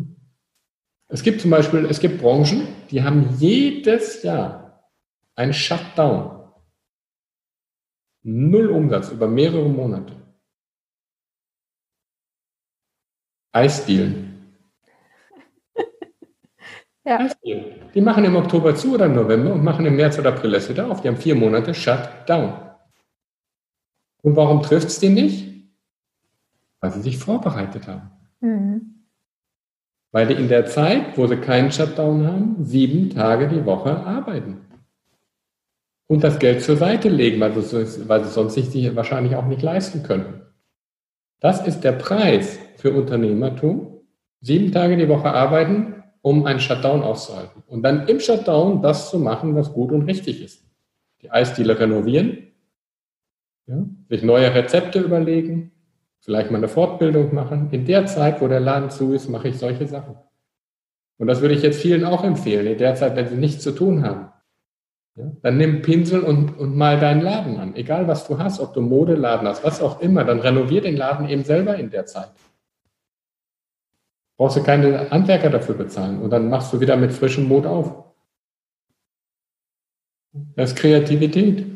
Es 1.08 1.22
gibt 1.22 1.40
zum 1.40 1.50
Beispiel, 1.50 1.86
es 1.86 2.00
gibt 2.00 2.20
Branchen, 2.20 2.66
die 2.90 3.02
haben 3.02 3.36
jedes 3.38 4.22
Jahr 4.22 4.90
ein 5.36 5.52
Shutdown. 5.52 6.52
Null 8.22 8.68
Umsatz 8.68 9.10
über 9.10 9.28
mehrere 9.28 9.68
Monate. 9.68 10.14
Eisdielen. 13.52 14.24
Ja. 17.08 17.30
Die 17.94 18.00
machen 18.00 18.24
im 18.24 18.34
Oktober 18.34 18.74
zu 18.74 18.94
oder 18.94 19.06
November 19.06 19.52
und 19.52 19.62
machen 19.62 19.86
im 19.86 19.94
März 19.94 20.18
oder 20.18 20.30
April 20.30 20.54
erst 20.54 20.70
wieder 20.70 20.90
auf. 20.90 21.02
Die 21.02 21.06
haben 21.08 21.16
vier 21.16 21.36
Monate 21.36 21.72
Shutdown. 21.72 22.66
Und 24.22 24.34
warum 24.34 24.60
trifft 24.60 24.88
es 24.88 24.98
die 24.98 25.10
nicht? 25.10 25.70
Weil 26.80 26.90
sie 26.90 27.02
sich 27.02 27.16
vorbereitet 27.16 27.86
haben. 27.86 28.10
Mhm. 28.40 28.95
Weil 30.16 30.28
die 30.28 30.32
in 30.32 30.48
der 30.48 30.64
Zeit, 30.64 31.18
wo 31.18 31.26
sie 31.26 31.36
keinen 31.36 31.70
Shutdown 31.70 32.26
haben, 32.26 32.64
sieben 32.64 33.10
Tage 33.10 33.48
die 33.48 33.66
Woche 33.66 33.94
arbeiten. 33.98 34.62
Und 36.06 36.24
das 36.24 36.38
Geld 36.38 36.62
zur 36.62 36.78
Seite 36.78 37.10
legen, 37.10 37.38
weil 37.38 37.52
sie, 37.60 38.08
weil 38.08 38.24
sie 38.24 38.30
sonst 38.30 38.54
sich 38.54 38.96
wahrscheinlich 38.96 39.36
auch 39.36 39.44
nicht 39.44 39.60
leisten 39.60 40.02
können. 40.04 40.40
Das 41.40 41.66
ist 41.66 41.80
der 41.80 41.92
Preis 41.92 42.58
für 42.78 42.92
Unternehmertum. 42.94 44.00
Sieben 44.40 44.72
Tage 44.72 44.96
die 44.96 45.06
Woche 45.06 45.30
arbeiten, 45.30 46.02
um 46.22 46.46
einen 46.46 46.60
Shutdown 46.60 47.02
auszuhalten. 47.02 47.62
Und 47.66 47.82
dann 47.82 48.08
im 48.08 48.18
Shutdown 48.18 48.80
das 48.80 49.10
zu 49.10 49.18
machen, 49.18 49.54
was 49.54 49.74
gut 49.74 49.92
und 49.92 50.06
richtig 50.06 50.42
ist. 50.42 50.64
Die 51.20 51.30
Eisdiele 51.30 51.78
renovieren, 51.78 52.54
ja, 53.66 53.84
sich 54.08 54.22
neue 54.22 54.54
Rezepte 54.54 54.98
überlegen, 54.98 55.72
vielleicht 56.26 56.50
mal 56.50 56.58
eine 56.58 56.68
Fortbildung 56.68 57.34
machen. 57.34 57.68
In 57.70 57.86
der 57.86 58.04
Zeit, 58.04 58.42
wo 58.42 58.48
der 58.48 58.60
Laden 58.60 58.90
zu 58.90 59.14
ist, 59.14 59.30
mache 59.30 59.48
ich 59.48 59.58
solche 59.58 59.86
Sachen. 59.86 60.16
Und 61.16 61.28
das 61.28 61.40
würde 61.40 61.54
ich 61.54 61.62
jetzt 61.62 61.80
vielen 61.80 62.04
auch 62.04 62.22
empfehlen, 62.22 62.66
in 62.66 62.76
der 62.76 62.94
Zeit, 62.94 63.16
wenn 63.16 63.26
sie 63.26 63.36
nichts 63.36 63.62
zu 63.62 63.72
tun 63.72 64.04
haben. 64.04 64.28
Ja, 65.14 65.32
dann 65.40 65.56
nimm 65.56 65.80
Pinsel 65.80 66.20
und, 66.20 66.58
und 66.58 66.76
mal 66.76 67.00
deinen 67.00 67.22
Laden 67.22 67.56
an. 67.56 67.74
Egal 67.74 68.06
was 68.06 68.28
du 68.28 68.38
hast, 68.38 68.60
ob 68.60 68.74
du 68.74 68.82
Modeladen 68.82 69.48
hast, 69.48 69.64
was 69.64 69.80
auch 69.80 70.02
immer, 70.02 70.24
dann 70.24 70.40
renovier 70.40 70.82
den 70.82 70.98
Laden 70.98 71.26
eben 71.26 71.44
selber 71.44 71.76
in 71.76 71.88
der 71.88 72.04
Zeit 72.04 72.28
brauchst 74.36 74.56
du 74.56 74.62
keine 74.62 75.10
Handwerker 75.10 75.50
dafür 75.50 75.74
bezahlen 75.74 76.20
und 76.20 76.30
dann 76.30 76.48
machst 76.48 76.72
du 76.72 76.80
wieder 76.80 76.96
mit 76.96 77.12
frischem 77.12 77.48
Mut 77.48 77.66
auf. 77.66 78.04
Das 80.54 80.72
ist 80.72 80.78
Kreativität. 80.78 81.66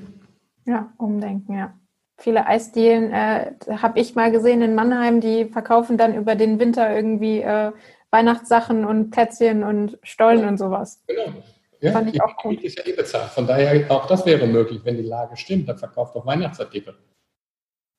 Ja, 0.66 0.92
umdenken, 0.98 1.54
ja. 1.54 1.74
Viele 2.20 2.46
Eisdielen 2.46 3.12
äh, 3.12 3.52
habe 3.78 3.98
ich 3.98 4.14
mal 4.14 4.30
gesehen 4.30 4.60
in 4.60 4.74
Mannheim, 4.74 5.20
die 5.20 5.46
verkaufen 5.46 5.96
dann 5.96 6.14
über 6.14 6.34
den 6.34 6.60
Winter 6.60 6.94
irgendwie 6.94 7.40
äh, 7.40 7.72
Weihnachtssachen 8.10 8.84
und 8.84 9.10
Plätzchen 9.10 9.64
und 9.64 9.98
Stollen 10.02 10.42
ja, 10.42 10.48
und 10.48 10.58
sowas. 10.58 11.02
Genau. 11.06 11.32
Ja, 11.80 11.92
Fand 11.92 12.14
ich 12.14 12.22
auch 12.22 12.36
gut. 12.36 12.62
ist 12.62 12.78
ja 12.78 12.84
eh 12.84 12.92
bezahlt. 12.92 13.30
Von 13.30 13.46
daher, 13.46 13.90
auch 13.90 14.06
das 14.06 14.26
wäre 14.26 14.46
möglich, 14.46 14.82
wenn 14.84 14.98
die 14.98 15.02
Lage 15.02 15.34
stimmt, 15.38 15.66
dann 15.66 15.78
verkauft 15.78 16.14
doch 16.14 16.26
Weihnachtsartikel. 16.26 16.94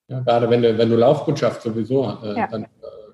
Ja, 0.08 0.20
gerade 0.20 0.48
wenn 0.52 0.62
du, 0.62 0.78
wenn 0.78 0.90
du 0.90 0.98
Laufkundschaft 0.98 1.64
sowieso, 1.64 2.04
äh, 2.24 2.38
ja. 2.38 2.48
dann 2.48 2.66
äh, 2.66 2.68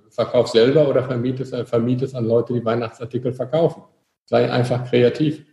verkauf 0.09 0.49
selber 0.49 0.89
oder 0.89 1.03
vermietest, 1.03 1.53
äh, 1.53 1.65
vermietest 1.65 2.15
an 2.15 2.25
Leute, 2.25 2.53
die 2.53 2.65
Weihnachtsartikel 2.65 3.31
verkaufen. 3.31 3.83
Sei 4.25 4.51
einfach 4.51 4.83
kreativ. 4.89 5.45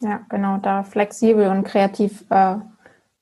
Ja, 0.00 0.24
genau, 0.30 0.56
da 0.62 0.82
flexibel 0.82 1.48
und 1.48 1.64
kreativ 1.64 2.24
äh, 2.30 2.56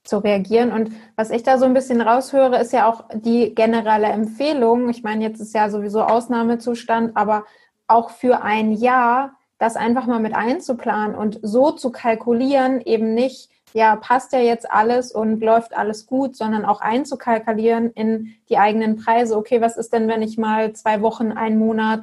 zu 0.04 0.18
reagieren. 0.18 0.72
Und 0.72 0.92
was 1.16 1.30
ich 1.30 1.42
da 1.42 1.58
so 1.58 1.64
ein 1.64 1.74
bisschen 1.74 2.00
raushöre, 2.00 2.58
ist 2.58 2.72
ja 2.72 2.90
auch 2.90 3.04
die 3.14 3.54
generelle 3.54 4.08
Empfehlung. 4.08 4.88
Ich 4.88 5.02
meine, 5.02 5.22
jetzt 5.24 5.40
ist 5.40 5.54
ja 5.54 5.70
sowieso 5.70 6.02
Ausnahmezustand, 6.02 7.16
aber 7.16 7.44
auch 7.86 8.10
für 8.10 8.42
ein 8.42 8.72
Jahr 8.72 9.36
das 9.58 9.76
einfach 9.76 10.06
mal 10.06 10.18
mit 10.18 10.34
einzuplanen 10.34 11.14
und 11.14 11.38
so 11.42 11.70
zu 11.70 11.92
kalkulieren, 11.92 12.80
eben 12.80 13.14
nicht 13.14 13.48
ja, 13.74 13.96
passt 13.96 14.32
ja 14.32 14.40
jetzt 14.40 14.70
alles 14.70 15.12
und 15.12 15.40
läuft 15.40 15.74
alles 15.74 16.06
gut, 16.06 16.36
sondern 16.36 16.64
auch 16.64 16.80
einzukalkulieren 16.80 17.90
in 17.92 18.34
die 18.48 18.58
eigenen 18.58 18.96
Preise. 18.96 19.36
Okay, 19.36 19.60
was 19.60 19.76
ist 19.76 19.92
denn, 19.92 20.08
wenn 20.08 20.22
ich 20.22 20.38
mal 20.38 20.72
zwei 20.74 21.00
Wochen, 21.00 21.32
einen 21.32 21.58
Monat 21.58 22.02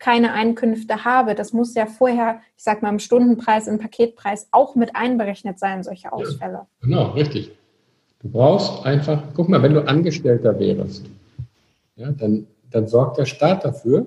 keine 0.00 0.32
Einkünfte 0.32 1.04
habe? 1.04 1.36
Das 1.36 1.52
muss 1.52 1.74
ja 1.74 1.86
vorher, 1.86 2.40
ich 2.56 2.64
sag 2.64 2.82
mal, 2.82 2.88
im 2.88 2.98
Stundenpreis, 2.98 3.68
im 3.68 3.78
Paketpreis 3.78 4.48
auch 4.50 4.74
mit 4.74 4.96
einberechnet 4.96 5.60
sein, 5.60 5.84
solche 5.84 6.12
Ausfälle. 6.12 6.52
Ja, 6.54 6.66
genau, 6.80 7.10
richtig. 7.10 7.52
Du 8.20 8.28
brauchst 8.28 8.84
einfach, 8.84 9.22
guck 9.34 9.48
mal, 9.48 9.62
wenn 9.62 9.74
du 9.74 9.86
Angestellter 9.86 10.58
wärst, 10.58 11.04
ja, 11.94 12.10
dann, 12.10 12.48
dann 12.70 12.88
sorgt 12.88 13.18
der 13.18 13.26
Staat 13.26 13.64
dafür, 13.64 14.06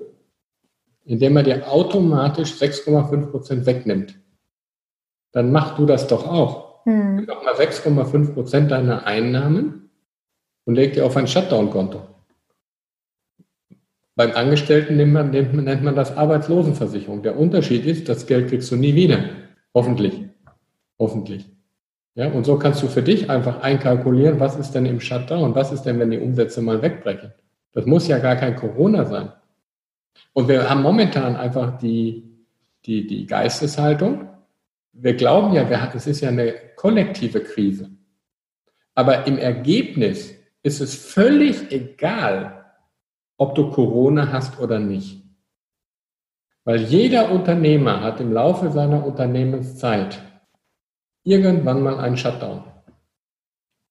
indem 1.06 1.36
er 1.38 1.42
dir 1.42 1.68
automatisch 1.72 2.52
6,5 2.52 3.26
Prozent 3.30 3.66
wegnimmt 3.66 4.18
dann 5.34 5.50
mach 5.50 5.76
du 5.76 5.84
das 5.84 6.06
doch 6.06 6.26
auch. 6.26 6.84
Hm. 6.84 7.16
Nimm 7.16 7.26
doch 7.26 7.44
mal 7.44 7.54
6,5 7.54 8.34
Prozent 8.34 8.70
deiner 8.70 9.04
Einnahmen 9.06 9.90
und 10.64 10.76
leg 10.76 10.94
dir 10.94 11.04
auf 11.04 11.16
ein 11.16 11.26
Shutdown-Konto. 11.26 12.00
Beim 14.16 14.32
Angestellten 14.32 14.96
nennt 14.96 15.12
man, 15.12 15.30
nennt 15.30 15.82
man 15.82 15.96
das 15.96 16.16
Arbeitslosenversicherung. 16.16 17.22
Der 17.22 17.38
Unterschied 17.38 17.84
ist, 17.84 18.08
das 18.08 18.26
Geld 18.26 18.48
kriegst 18.48 18.70
du 18.70 18.76
nie 18.76 18.94
wieder. 18.94 19.24
Hoffentlich. 19.74 20.14
Hoffentlich. 20.98 21.46
Ja, 22.14 22.30
und 22.30 22.44
so 22.44 22.56
kannst 22.56 22.80
du 22.82 22.86
für 22.86 23.02
dich 23.02 23.28
einfach 23.28 23.60
einkalkulieren, 23.60 24.38
was 24.38 24.56
ist 24.56 24.70
denn 24.72 24.86
im 24.86 25.00
Shutdown? 25.00 25.56
Was 25.56 25.72
ist 25.72 25.82
denn, 25.82 25.98
wenn 25.98 26.12
die 26.12 26.20
Umsätze 26.20 26.62
mal 26.62 26.80
wegbrechen? 26.80 27.32
Das 27.72 27.86
muss 27.86 28.06
ja 28.06 28.18
gar 28.18 28.36
kein 28.36 28.54
Corona 28.54 29.04
sein. 29.04 29.32
Und 30.32 30.46
wir 30.46 30.70
haben 30.70 30.82
momentan 30.82 31.34
einfach 31.34 31.76
die, 31.78 32.22
die, 32.86 33.06
die 33.08 33.26
Geisteshaltung, 33.26 34.28
wir 34.92 35.14
glauben 35.14 35.52
ja, 35.54 35.68
es 35.92 36.06
ist 36.06 36.20
ja 36.20 36.28
eine 36.28 36.54
kollektive 36.76 37.40
Krise. 37.40 37.90
Aber 38.94 39.26
im 39.26 39.38
Ergebnis 39.38 40.34
ist 40.62 40.80
es 40.80 40.94
völlig 40.94 41.72
egal, 41.72 42.63
ob 43.36 43.54
du 43.54 43.70
Corona 43.70 44.32
hast 44.32 44.60
oder 44.60 44.78
nicht. 44.78 45.22
Weil 46.64 46.80
jeder 46.80 47.30
Unternehmer 47.30 48.00
hat 48.00 48.20
im 48.20 48.32
Laufe 48.32 48.70
seiner 48.70 49.04
Unternehmenszeit 49.06 50.22
irgendwann 51.22 51.82
mal 51.82 51.98
einen 51.98 52.16
Shutdown. 52.16 52.64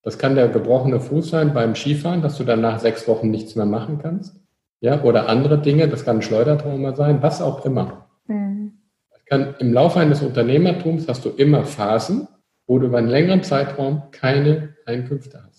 Das 0.01 0.17
kann 0.17 0.35
der 0.35 0.49
gebrochene 0.49 0.99
Fuß 0.99 1.29
sein 1.29 1.53
beim 1.53 1.75
Skifahren, 1.75 2.21
dass 2.21 2.37
du 2.37 2.43
dann 2.43 2.61
nach 2.61 2.79
sechs 2.79 3.07
Wochen 3.07 3.29
nichts 3.29 3.55
mehr 3.55 3.65
machen 3.65 3.99
kannst. 3.99 4.35
Ja, 4.81 5.01
oder 5.03 5.29
andere 5.29 5.59
Dinge, 5.59 5.87
das 5.87 6.03
kann 6.03 6.17
ein 6.17 6.21
Schleudertrauma 6.21 6.95
sein, 6.95 7.21
was 7.21 7.41
auch 7.41 7.63
immer 7.65 8.03
kann, 9.33 9.55
im 9.57 9.73
Laufe 9.73 9.99
eines 9.99 10.21
Unternehmertums 10.21 11.07
hast 11.07 11.25
du 11.25 11.29
immer 11.29 11.65
Phasen, 11.65 12.27
wo 12.67 12.77
du 12.77 12.85
über 12.85 12.99
einen 12.99 13.07
längeren 13.07 13.41
Zeitraum 13.41 14.03
keine 14.11 14.75
Einkünfte 14.85 15.43
hast. 15.43 15.52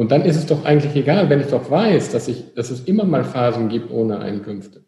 Und 0.00 0.12
dann 0.12 0.24
ist 0.24 0.36
es 0.36 0.46
doch 0.46 0.64
eigentlich 0.64 0.96
egal, 0.96 1.28
wenn 1.28 1.42
ich 1.42 1.48
doch 1.48 1.70
weiß, 1.70 2.10
dass, 2.10 2.26
ich, 2.26 2.54
dass 2.54 2.70
es 2.70 2.84
immer 2.84 3.04
mal 3.04 3.22
Phasen 3.22 3.68
gibt 3.68 3.90
ohne 3.90 4.20
Einkünfte. 4.20 4.82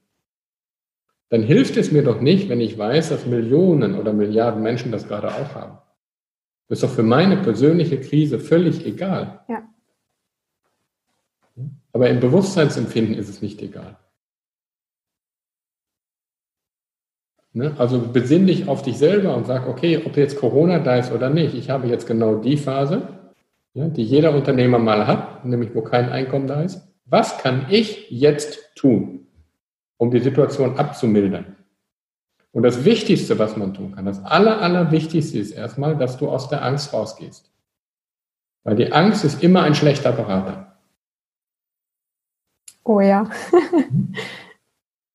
Dann 1.29 1.43
hilft 1.43 1.77
es 1.77 1.93
mir 1.93 2.03
doch 2.03 2.23
nicht, 2.23 2.49
wenn 2.49 2.63
ich 2.63 2.79
weiß, 2.79 3.11
dass 3.11 3.27
Millionen 3.27 3.99
oder 3.99 4.15
Milliarden 4.15 4.63
Menschen 4.63 4.91
das 4.91 5.07
gerade 5.07 5.29
auch 5.29 5.55
haben. 5.55 5.77
Das 6.67 6.79
ist 6.79 6.85
doch 6.85 6.95
für 6.95 7.03
meine 7.03 7.37
persönliche 7.37 8.01
Krise 8.01 8.41
völlig 8.41 8.87
egal. 8.87 9.45
Ja. 9.51 9.69
Aber 11.93 12.09
im 12.09 12.21
Bewusstseinsempfinden 12.21 13.15
ist 13.15 13.29
es 13.29 13.43
nicht 13.43 13.61
egal. 13.61 13.99
Ne? 17.53 17.75
Also 17.77 18.01
besinn 18.01 18.47
dich 18.47 18.67
auf 18.67 18.81
dich 18.81 18.97
selber 18.97 19.37
und 19.37 19.47
sag, 19.47 19.69
okay, 19.69 20.01
ob 20.07 20.17
jetzt 20.17 20.39
Corona 20.39 20.79
da 20.79 20.97
ist 20.97 21.13
oder 21.13 21.29
nicht, 21.29 21.55
ich 21.55 21.69
habe 21.69 21.87
jetzt 21.89 22.07
genau 22.07 22.37
die 22.37 22.57
Phase, 22.57 23.22
die 23.75 24.05
jeder 24.05 24.35
Unternehmer 24.35 24.79
mal 24.79 25.07
hat, 25.07 25.45
nämlich 25.45 25.75
wo 25.75 25.83
kein 25.83 26.11
Einkommen 26.11 26.47
da 26.47 26.63
ist. 26.63 26.87
Was 27.05 27.39
kann 27.39 27.67
ich 27.71 28.11
jetzt 28.11 28.75
tun, 28.77 29.27
um 29.97 30.11
die 30.11 30.21
Situation 30.21 30.79
abzumildern? 30.79 31.57
Und 32.53 32.65
das 32.65 32.85
Wichtigste, 32.85 33.39
was 33.39 33.57
man 33.57 33.73
tun 33.73 33.95
kann, 33.95 34.05
das 34.05 34.23
Aller, 34.25 34.61
Allerwichtigste 34.61 35.39
ist 35.39 35.53
erstmal, 35.53 35.97
dass 35.97 36.19
du 36.19 36.29
aus 36.29 36.49
der 36.49 36.63
Angst 36.63 36.93
rausgehst. 36.93 37.51
Weil 38.65 38.77
die 38.77 38.93
Angst 38.93 39.25
ist 39.25 39.43
immer 39.43 39.63
ein 39.63 39.75
schlechter 39.75 40.13
Berater. 40.13 40.77
Oh 42.85 43.01
ja. 43.01 43.31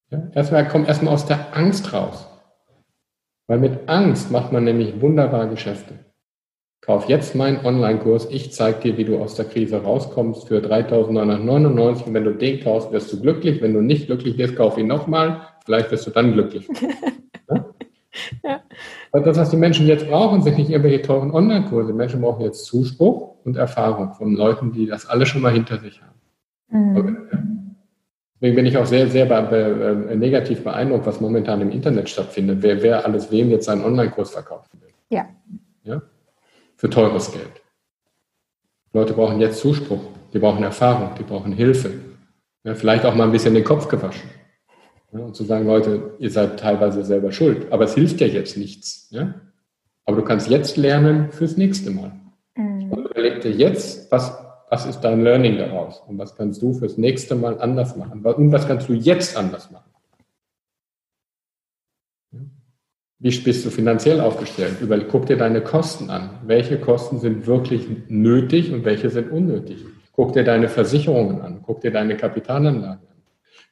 Ja, 0.09 0.29
erstmal 0.33 0.67
komm 0.67 0.85
erstmal 0.85 1.13
aus 1.13 1.25
der 1.25 1.55
Angst 1.55 1.91
raus. 1.93 2.27
Weil 3.47 3.59
mit 3.59 3.87
Angst 3.89 4.31
macht 4.31 4.51
man 4.51 4.63
nämlich 4.63 5.01
wunderbar 5.01 5.47
Geschäfte. 5.47 6.06
Kauf 6.81 7.09
jetzt 7.09 7.35
meinen 7.35 7.65
Online-Kurs. 7.65 8.27
Ich 8.31 8.53
zeige 8.53 8.79
dir, 8.79 8.97
wie 8.97 9.03
du 9.03 9.17
aus 9.17 9.35
der 9.35 9.45
Krise 9.45 9.81
rauskommst 9.83 10.47
für 10.47 10.59
3.999. 10.59 12.05
Und 12.05 12.13
wenn 12.13 12.23
du 12.23 12.33
den 12.33 12.61
kaufst, 12.61 12.91
wirst 12.91 13.11
du 13.11 13.19
glücklich. 13.19 13.61
Wenn 13.61 13.73
du 13.73 13.81
nicht 13.81 14.05
glücklich 14.05 14.37
wirst, 14.37 14.55
kauf 14.55 14.77
ihn 14.77 14.87
nochmal. 14.87 15.41
Vielleicht 15.65 15.91
wirst 15.91 16.07
du 16.07 16.11
dann 16.11 16.33
glücklich. 16.33 16.67
ja? 17.49 17.65
ja. 18.43 18.61
Das, 19.11 19.37
was 19.37 19.49
die 19.49 19.57
Menschen 19.57 19.87
jetzt 19.87 20.07
brauchen, 20.07 20.41
sind 20.43 20.57
nicht 20.57 20.69
irgendwelche 20.69 21.01
teuren 21.01 21.31
Online-Kurse. 21.31 21.91
Die 21.91 21.97
Menschen 21.97 22.21
brauchen 22.21 22.43
jetzt 22.43 22.65
Zuspruch 22.65 23.35
und 23.43 23.57
Erfahrung 23.57 24.13
von 24.13 24.33
Leuten, 24.35 24.71
die 24.71 24.85
das 24.85 25.07
alle 25.07 25.25
schon 25.25 25.41
mal 25.41 25.51
hinter 25.51 25.79
sich 25.79 26.01
haben. 26.01 26.17
Mhm. 26.69 27.27
Deswegen 28.39 28.55
bin 28.55 28.65
ich 28.67 28.77
auch 28.77 28.85
sehr, 28.85 29.07
sehr 29.07 29.25
be 29.25 29.41
be 29.49 30.09
äh, 30.11 30.15
negativ 30.15 30.63
beeindruckt, 30.63 31.07
was 31.07 31.19
momentan 31.19 31.59
im 31.61 31.71
Internet 31.71 32.07
stattfindet. 32.07 32.59
Wer, 32.61 32.83
wer 32.83 33.03
alles 33.03 33.31
wem 33.31 33.49
jetzt 33.49 33.65
seinen 33.65 33.83
Online-Kurs 33.83 34.31
verkaufen 34.31 34.79
will. 34.79 34.89
Ja. 35.09 35.27
ja. 35.83 36.01
Für 36.77 36.89
teures 36.89 37.31
Geld. 37.31 37.61
Leute 38.93 39.13
brauchen 39.13 39.41
jetzt 39.41 39.59
Zuspruch. 39.59 39.99
Die 40.33 40.39
brauchen 40.39 40.63
Erfahrung. 40.63 41.11
Die 41.19 41.23
brauchen 41.23 41.51
Hilfe. 41.51 41.91
Ja, 42.63 42.73
vielleicht 42.75 43.05
auch 43.05 43.15
mal 43.15 43.25
ein 43.25 43.31
bisschen 43.31 43.53
den 43.53 43.63
Kopf 43.65 43.89
gewaschen. 43.89 44.29
Ja, 45.11 45.19
und 45.19 45.35
zu 45.35 45.43
sagen, 45.43 45.67
Leute, 45.67 46.13
ihr 46.19 46.31
seid 46.31 46.59
teilweise 46.59 47.03
selber 47.03 47.31
schuld. 47.31 47.71
Aber 47.71 47.83
es 47.83 47.95
hilft 47.95 48.21
ja 48.21 48.27
jetzt 48.27 48.55
nichts. 48.57 49.09
Ja? 49.11 49.35
Aber 50.05 50.17
du 50.17 50.23
kannst 50.23 50.49
jetzt 50.49 50.77
lernen 50.77 51.31
fürs 51.31 51.57
nächste 51.57 51.91
Mal. 51.91 52.11
Mhm. 52.55 52.91
Und 52.91 53.05
überleg 53.05 53.41
dir 53.41 53.51
jetzt, 53.51 54.11
was 54.11 54.37
was 54.69 54.85
ist 54.85 55.01
dein 55.01 55.23
Learning 55.23 55.57
daraus? 55.57 56.01
Und 56.07 56.17
was 56.17 56.35
kannst 56.35 56.61
du 56.61 56.73
fürs 56.73 56.97
nächste 56.97 57.35
Mal 57.35 57.59
anders 57.59 57.95
machen? 57.95 58.21
Und 58.23 58.51
was 58.51 58.67
kannst 58.67 58.89
du 58.89 58.93
jetzt 58.93 59.37
anders 59.37 59.71
machen? 59.71 59.86
Wie 63.19 63.35
bist 63.39 63.65
du 63.65 63.69
finanziell 63.71 64.19
aufgestellt? 64.19 64.79
Über, 64.79 64.99
guck 64.99 65.25
dir 65.25 65.37
deine 65.37 65.61
Kosten 65.61 66.09
an. 66.09 66.29
Welche 66.45 66.79
Kosten 66.79 67.19
sind 67.19 67.47
wirklich 67.47 67.87
nötig 68.09 68.71
und 68.71 68.85
welche 68.85 69.09
sind 69.09 69.31
unnötig? 69.31 69.83
Guck 70.11 70.33
dir 70.33 70.43
deine 70.43 70.69
Versicherungen 70.69 71.41
an. 71.41 71.61
Guck 71.65 71.81
dir 71.81 71.91
deine 71.91 72.15
Kapitalanlagen 72.15 73.07
an. 73.07 73.23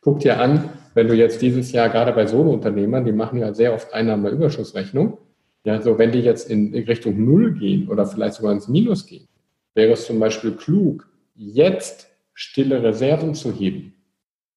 Guck 0.02 0.20
dir 0.20 0.40
an, 0.40 0.70
wenn 0.96 1.08
du 1.08 1.14
jetzt 1.14 1.42
dieses 1.42 1.72
Jahr 1.72 1.90
gerade 1.90 2.12
bei 2.14 2.26
Solo-Unternehmern, 2.26 3.06
die 3.06 3.12
machen 3.12 3.40
ja 3.40 3.54
sehr 3.54 3.74
oft 3.74 3.94
Einnahmeüberschussrechnung, 3.94 5.18
ja, 5.64 5.82
so 5.82 5.98
wenn 5.98 6.12
die 6.12 6.20
jetzt 6.20 6.50
in 6.50 6.74
Richtung 6.74 7.26
Null 7.26 7.54
gehen 7.54 7.90
oder 7.90 8.06
vielleicht 8.06 8.36
sogar 8.36 8.52
ins 8.52 8.68
Minus 8.68 9.08
gehen, 9.08 9.28
wäre 9.74 9.94
es 9.94 10.06
zum 10.06 10.20
Beispiel 10.20 10.52
klug, 10.52 11.08
jetzt 11.34 12.08
stille 12.34 12.84
Reserven 12.84 13.34
zu 13.34 13.52
heben. 13.52 13.96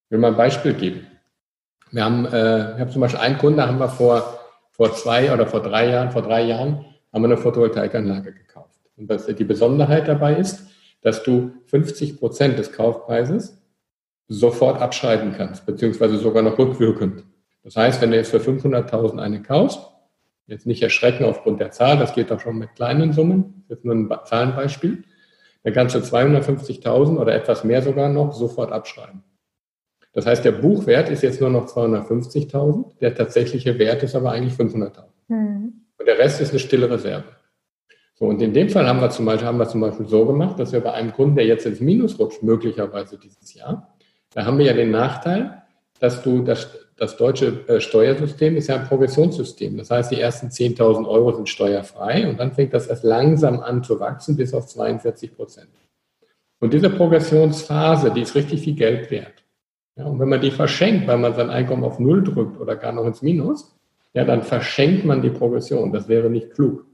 Ich 0.05 0.11
will 0.11 0.19
mal 0.19 0.33
ein 0.33 0.37
Beispiel 0.37 0.75
geben. 0.75 1.07
Wir 1.91 2.05
haben, 2.05 2.27
äh, 2.27 2.75
ich 2.75 2.81
habe 2.81 2.91
zum 2.91 3.01
Beispiel 3.01 3.21
einen 3.21 3.39
Kunde, 3.39 3.67
haben 3.67 3.79
wir 3.79 3.89
vor, 3.89 4.38
vor 4.79 4.95
zwei 4.95 5.35
oder 5.35 5.47
vor 5.47 5.61
drei 5.61 5.91
Jahren, 5.91 6.13
vor 6.13 6.23
drei 6.23 6.45
Jahren, 6.45 6.85
haben 7.13 7.23
wir 7.23 7.27
eine 7.27 7.37
Photovoltaikanlage 7.37 8.33
gekauft. 8.33 8.79
Und 8.97 9.11
das, 9.11 9.27
die 9.27 9.45
Besonderheit 9.45 10.07
dabei 10.07 10.37
ist, 10.37 10.69
dass 11.03 11.25
du 11.25 11.51
50 11.67 12.19
Prozent 12.19 12.59
des 12.59 12.73
Kaufpreises 12.73 13.61
sofort 14.29 14.81
abschreiben 14.81 15.35
kannst, 15.37 15.67
beziehungsweise 15.67 16.17
sogar 16.19 16.45
noch 16.45 16.59
rückwirkend. 16.59 17.25
Das 17.65 17.75
heißt, 17.75 18.01
wenn 18.01 18.13
du 18.13 18.17
jetzt 18.17 18.31
für 18.31 18.39
500.000 18.39 19.19
eine 19.19 19.43
kaufst, 19.43 19.81
jetzt 20.47 20.67
nicht 20.67 20.83
erschrecken 20.83 21.25
aufgrund 21.25 21.61
der 21.61 21.73
Zahl, 21.73 21.99
das 21.99 22.15
geht 22.15 22.31
auch 22.31 22.41
schon 22.41 22.59
mit 22.59 22.75
kleinen 22.77 23.13
Summen, 23.13 23.65
das 23.69 23.79
ist 23.79 23.85
nur 23.85 23.97
ein 23.97 24.09
Zahlenbeispiel, 24.25 25.03
dann 25.65 25.73
kannst 25.73 25.97
du 25.97 25.99
250.000 25.99 27.19
oder 27.19 27.35
etwas 27.35 27.65
mehr 27.65 27.83
sogar 27.83 28.09
noch 28.09 28.33
sofort 28.33 28.71
abschreiben. 28.71 29.25
Das 30.19 30.27
heißt, 30.27 30.45
der 30.45 30.51
Buchwert 30.51 31.11
ist 31.11 31.23
jetzt 31.23 31.41
nur 31.41 31.49
noch 31.49 31.69
250.000, 31.69 32.99
der 33.01 33.15
tatsächliche 33.15 33.79
Wert 33.79 34.03
ist 34.03 34.17
aber 34.17 34.33
eigentlich 34.33 34.55
500.000. 34.55 35.05
Mhm. 35.29 35.75
Und 35.97 36.07
der 36.09 36.19
Rest 36.19 36.41
ist 36.41 36.51
eine 36.51 36.59
stille 36.59 36.91
Reserve. 36.91 37.23
So, 38.17 38.25
und 38.25 38.43
in 38.43 38.53
dem 38.53 38.69
Fall 38.69 38.89
haben 38.89 39.01
wir, 39.01 39.11
zum 39.11 39.27
Beispiel, 39.27 39.47
haben 39.47 39.59
wir 39.59 39.69
zum 39.69 39.81
Beispiel 39.81 40.09
so 40.09 40.27
gemacht, 40.27 40.59
dass 40.59 40.73
wir 40.73 40.81
bei 40.81 40.93
einem 40.93 41.13
Kunden, 41.13 41.37
der 41.37 41.47
jetzt 41.47 41.67
ins 41.67 41.79
Minus 41.79 42.19
rutscht, 42.19 42.43
möglicherweise 42.43 43.17
dieses 43.17 43.55
Jahr, 43.55 43.95
da 44.35 44.45
haben 44.45 44.59
wir 44.59 44.67
ja 44.67 44.73
den 44.73 44.91
Nachteil, 44.91 45.63
dass 46.01 46.21
du 46.21 46.43
das, 46.43 46.69
das 46.97 47.17
deutsche 47.17 47.69
äh, 47.69 47.81
Steuersystem 47.81 48.57
ist 48.57 48.67
ja 48.67 48.75
ein 48.75 48.89
Progressionssystem. 48.89 49.77
Das 49.77 49.93
heißt, 49.93 50.11
die 50.11 50.21
ersten 50.21 50.49
10.000 50.49 51.07
Euro 51.07 51.33
sind 51.33 51.49
steuerfrei 51.49 52.29
und 52.29 52.41
dann 52.41 52.51
fängt 52.51 52.75
das 52.75 52.89
erst 52.89 53.05
langsam 53.05 53.61
an 53.61 53.85
zu 53.85 54.01
wachsen 54.01 54.37
bis 54.37 54.53
auf 54.53 54.67
42 54.67 55.37
Prozent. 55.37 55.71
Und 56.59 56.75
diese 56.75 56.91
Progressionsphase, 56.91 58.11
die 58.11 58.23
ist 58.23 58.35
richtig 58.35 58.63
viel 58.63 58.75
Geld 58.75 59.13
wert. 59.13 59.45
Ja, 59.99 60.05
und 60.05 60.21
wenn 60.21 60.29
man 60.29 60.41
die 60.41 60.53
verschenkt, 60.53 61.09
weil 61.09 61.19
man 61.19 61.35
sein 61.35 61.51
Einkommen 61.51 61.83
auf 61.83 61.99
Null 61.99 62.23
drückt 62.23 62.61
oder 62.61 62.77
gar 62.77 62.93
noch 62.93 63.05
ins 63.05 63.21
Minus, 63.21 63.77
ja, 64.15 64.25
dann 64.25 64.43
verschenkt 64.43 65.05
man 65.05 65.23
die 65.23 65.31
Progression. 65.31 65.93
Das 65.93 66.09
wäre 66.09 66.31
nicht 66.31 66.53
klug. 66.53 66.87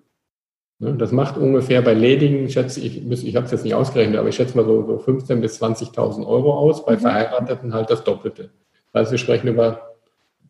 Das 0.80 1.12
macht 1.12 1.36
ungefähr 1.36 1.82
bei 1.82 1.94
ledigen, 1.94 2.48
schätze 2.50 2.80
ich, 2.80 3.06
ich 3.08 3.36
habe 3.36 3.46
es 3.46 3.52
jetzt 3.52 3.64
nicht 3.64 3.74
ausgerechnet, 3.74 4.18
aber 4.18 4.28
ich 4.28 4.34
schätze 4.34 4.56
mal 4.56 4.66
so, 4.66 4.84
so 4.84 4.96
15.000 4.96 5.36
bis 5.36 5.62
20.000 5.62 6.26
Euro 6.26 6.52
aus, 6.52 6.84
bei 6.84 6.96
mhm. 6.96 7.00
Verheirateten 7.00 7.72
halt 7.72 7.90
das 7.90 8.02
Doppelte. 8.02 8.50
Also 8.92 9.12
wir 9.12 9.18
sprechen 9.18 9.48
über 9.48 9.94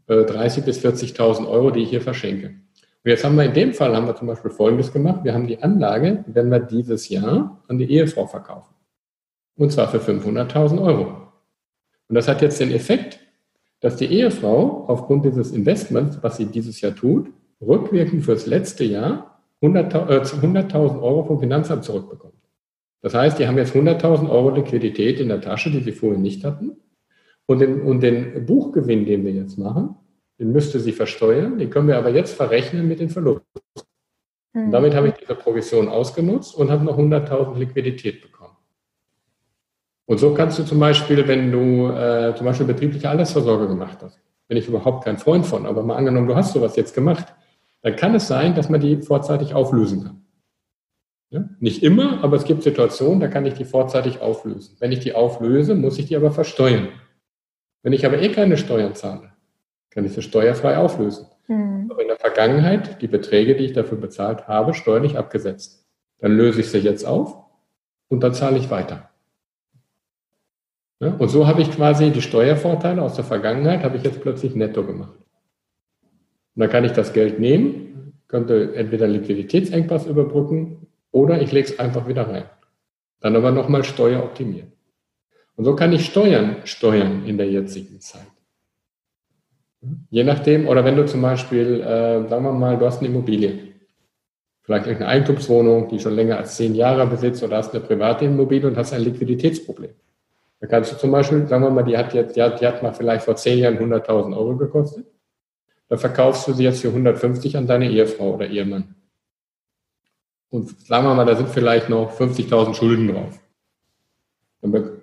30.000 0.09 0.59
äh, 0.59 0.61
bis 0.63 0.85
40.000 0.85 1.49
Euro, 1.49 1.71
die 1.71 1.83
ich 1.83 1.91
hier 1.91 2.01
verschenke. 2.01 2.47
Und 2.49 3.11
jetzt 3.11 3.25
haben 3.25 3.37
wir 3.37 3.45
in 3.45 3.53
dem 3.53 3.75
Fall, 3.75 3.95
haben 3.95 4.07
wir 4.07 4.17
zum 4.17 4.29
Beispiel 4.29 4.51
Folgendes 4.51 4.93
gemacht. 4.93 5.25
Wir 5.25 5.35
haben 5.35 5.47
die 5.47 5.63
Anlage, 5.63 6.25
wenn 6.27 6.51
wir 6.51 6.61
dieses 6.61 7.09
Jahr 7.11 7.63
an 7.69 7.79
die 7.79 7.91
Ehefrau 7.91 8.27
verkaufen. 8.27 8.75
Und 9.57 9.73
zwar 9.73 9.89
für 9.89 9.99
500.000 9.99 10.83
Euro. 10.83 11.24
Und 12.09 12.15
das 12.15 12.29
hat 12.29 12.43
jetzt 12.43 12.61
den 12.61 12.71
Effekt, 12.73 13.21
dass 13.81 13.97
die 13.97 14.07
Ehefrau 14.07 14.87
aufgrund 14.89 15.25
dieses 15.25 15.53
Investments, 15.53 16.19
was 16.23 16.37
sie 16.37 16.47
dieses 16.47 16.81
Jahr 16.81 16.95
tut, 16.95 17.29
rückwirkend 17.61 18.25
fürs 18.25 18.47
letzte 18.47 18.85
Jahr 18.85 19.41
100.000 19.63 20.35
100 20.37 20.75
Euro 20.75 21.25
vom 21.25 21.41
Finanzamt 21.41 21.85
zurückbekommt. 21.85 22.35
Das 23.01 23.15
heißt, 23.15 23.39
die 23.39 23.47
haben 23.47 23.59
jetzt 23.59 23.75
100.000 23.75 24.31
Euro 24.31 24.51
Liquidität 24.51 25.21
in 25.21 25.29
der 25.29 25.41
Tasche, 25.41 25.71
die 25.71 25.81
sie 25.81 25.93
vorher 25.93 26.19
nicht 26.19 26.45
hatten. 26.45 26.77
Und 27.47 27.59
den, 27.59 27.83
und 27.83 28.01
den 28.01 28.47
Buchgewinn, 28.47 29.05
den 29.05 29.25
wir 29.25 29.33
jetzt 29.33 29.59
machen, 29.59 29.97
den 30.39 30.53
müsste 30.53 30.81
sie 30.81 30.93
versteuern, 30.93 31.59
den 31.59 31.71
können 31.71 31.89
wir 31.89 31.99
aber 31.99 32.11
jetzt 32.11 32.35
verrechnen 32.35 32.89
mit 32.89 33.01
den 33.01 33.11
Verlusten. 33.11 33.45
Und 34.55 34.71
damit 34.71 34.95
habe 34.95 35.09
ich 35.09 35.15
diese 35.15 35.35
Provision 35.35 35.89
ausgenutzt 35.89 36.55
und 36.55 36.71
habe 36.71 36.85
noch 36.85 36.99
100.000 36.99 37.59
Liquidität 37.59 38.23
bekommen. 38.23 38.44
Und 40.07 40.19
so 40.19 40.35
kannst 40.35 40.59
du 40.59 40.65
zum 40.65 40.79
Beispiel, 40.79 41.27
wenn 41.27 41.51
du 41.51 41.89
äh, 41.89 42.35
zum 42.37 42.45
Beispiel 42.45 42.67
betriebliche 42.67 43.09
Altersvorsorge 43.09 43.69
gemacht 43.69 43.99
hast, 44.03 44.21
bin 44.49 44.59
ich 44.59 44.69
überhaupt 44.69 45.05
kein 45.05 45.19
Freund 45.19 45.47
von, 45.47 45.67
aber 45.67 45.83
mal 45.83 45.97
angenommen, 45.97 46.29
du 46.29 46.37
hast 46.37 46.53
sowas 46.53 46.77
jetzt 46.77 46.95
gemacht, 46.95 47.35
dann 47.81 47.97
kann 47.97 48.15
es 48.15 48.29
sein, 48.29 48.55
dass 48.55 48.69
man 48.69 48.81
die 48.81 48.99
vorzeitig 49.03 49.55
auflösen 49.55 50.05
kann. 50.05 50.25
Ja? 51.31 51.49
Nicht 51.59 51.83
immer, 51.83 52.23
aber 52.23 52.37
es 52.37 52.45
gibt 52.45 52.63
Situationen, 52.63 53.21
da 53.21 53.29
kann 53.29 53.47
ich 53.47 53.55
die 53.55 53.65
vorzeitig 53.65 54.21
auflösen. 54.21 54.77
Wenn 54.79 54.93
ich 54.93 55.01
die 55.01 55.15
auflöse, 55.15 55.75
muss 55.75 55.99
ich 55.99 56.07
die 56.07 56.17
aber 56.17 56.31
versteuern. 56.33 56.89
Wenn 57.83 57.93
ich 57.93 58.07
aber 58.07 58.21
eh 58.21 58.31
keine 58.31 58.57
Steuern 58.57 58.95
zahle, 58.95 59.33
kann 59.91 60.05
ich 60.05 60.13
sie 60.13 60.23
steuerfrei 60.23 60.79
auflösen. 60.79 61.27
Mhm. 61.49 61.89
Aber 61.91 62.03
in 62.03 62.09
der 62.09 62.19
Vergangenheit 62.19 63.03
die 63.03 63.09
Beträge, 63.09 63.57
die 63.57 63.65
ich 63.65 63.73
dafür 63.73 63.99
bezahlt 63.99 64.49
habe, 64.49 64.75
steuerlich 64.75 65.19
abgesetzt. 65.19 65.87
Dann 66.19 66.37
löse 66.37 66.61
ich 66.61 66.71
sie 66.71 66.79
jetzt 66.79 67.05
auf 67.05 67.37
und 68.09 68.21
dann 68.23 68.35
zahle 68.35 68.59
ich 68.59 68.71
weiter. 68.71 69.11
Und 71.13 71.29
so 71.29 71.47
habe 71.47 71.63
ich 71.63 71.71
quasi 71.71 72.11
die 72.11 72.23
Steuervorteile 72.23 73.03
aus 73.03 73.15
der 73.15 73.25
Vergangenheit, 73.25 73.83
habe 73.83 73.97
ich 73.97 74.03
jetzt 74.03 74.21
plötzlich 74.21 74.55
netto 74.55 74.85
gemacht. 74.85 75.15
Und 76.55 76.61
dann 76.61 76.71
kann 76.71 76.85
ich 76.85 76.93
das 76.93 77.13
Geld 77.13 77.41
nehmen, 77.41 78.23
könnte 78.29 78.75
entweder 78.75 79.07
Liquiditätsengpass 79.09 80.07
überbrücken 80.07 80.87
oder 81.11 81.41
ich 81.43 81.53
lege 81.53 81.69
es 81.69 81.79
einfach 81.79 82.09
wieder 82.09 82.29
rein. 82.29 82.45
Dann 83.21 83.37
aber 83.37 83.51
nochmal 83.51 83.85
Steuer 83.85 84.23
optimieren. 84.23 84.73
Und 85.57 85.65
so 85.65 85.77
kann 85.77 85.93
ich 85.93 86.07
Steuern 86.07 86.57
steuern 86.65 87.25
in 87.27 87.39
der 87.39 87.49
jetzigen 87.49 88.01
Zeit. 88.01 88.27
Je 90.11 90.25
nachdem, 90.25 90.67
oder 90.67 90.85
wenn 90.85 90.97
du 90.97 91.07
zum 91.07 91.23
Beispiel, 91.23 91.81
äh, 91.81 92.29
sagen 92.29 92.45
wir 92.45 92.53
mal, 92.53 92.79
du 92.79 92.87
hast 92.87 93.01
eine 93.01 93.09
Immobilie, 93.09 93.75
vielleicht 94.63 94.87
eine 94.89 95.07
Eigentumswohnung, 95.07 95.89
die 95.89 96.01
schon 96.01 96.15
länger 96.15 96.39
als 96.39 96.57
zehn 96.57 96.75
Jahre 96.75 97.07
besitzt, 97.07 97.43
oder 97.43 97.59
hast 97.59 97.75
eine 97.75 97.85
private 97.85 98.25
Immobilie 98.25 98.67
und 98.67 98.77
hast 98.77 98.93
ein 98.93 99.03
Liquiditätsproblem. 99.03 99.91
Da 100.65 100.69
kannst 100.69 100.93
du 100.93 100.97
zum 100.97 101.11
Beispiel, 101.11 101.47
sagen 101.47 101.63
wir 101.63 101.69
mal, 101.69 101.83
die 101.83 101.95
hat 101.95 102.15
jetzt, 102.15 102.37
die 102.37 102.43
hat, 102.43 102.59
die 102.59 102.67
hat 102.67 102.83
mal 102.83 102.95
vielleicht 102.95 103.27
vor 103.27 103.37
zehn 103.37 103.59
Jahren 103.59 103.77
100.000 103.77 104.35
Euro 104.35 104.57
gekostet. 104.57 105.05
Da 105.91 105.99
verkaufst 105.99 106.49
du 106.49 106.55
sie 106.55 106.65
jetzt 106.65 106.81
für 106.81 106.89
150 106.89 107.59
an 107.59 107.67
deine 107.67 107.91
Ehefrau 107.91 108.37
oder 108.37 108.49
Ehemann. 108.49 108.95
Und 110.49 110.71
sagen 110.87 111.07
wir 111.07 111.15
mal, 111.15 111.27
da 111.27 111.37
sind 111.37 111.51
vielleicht 111.51 111.91
noch 111.91 112.19
50.000 112.19 112.73
Schulden 112.73 113.09
drauf. 113.09 113.39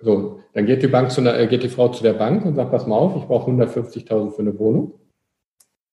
So, 0.02 0.40
dann 0.52 0.66
geht 0.66 0.82
die, 0.82 0.88
Bank 0.88 1.12
zu 1.12 1.20
einer, 1.20 1.38
äh, 1.38 1.46
geht 1.46 1.62
die 1.62 1.68
Frau 1.68 1.90
zu 1.90 2.02
der 2.02 2.14
Bank 2.14 2.44
und 2.44 2.56
sagt, 2.56 2.72
pass 2.72 2.88
mal 2.88 2.96
auf, 2.96 3.14
ich 3.14 3.28
brauche 3.28 3.48
150.000 3.48 4.32
für 4.32 4.42
eine 4.42 4.58
Wohnung. 4.58 4.94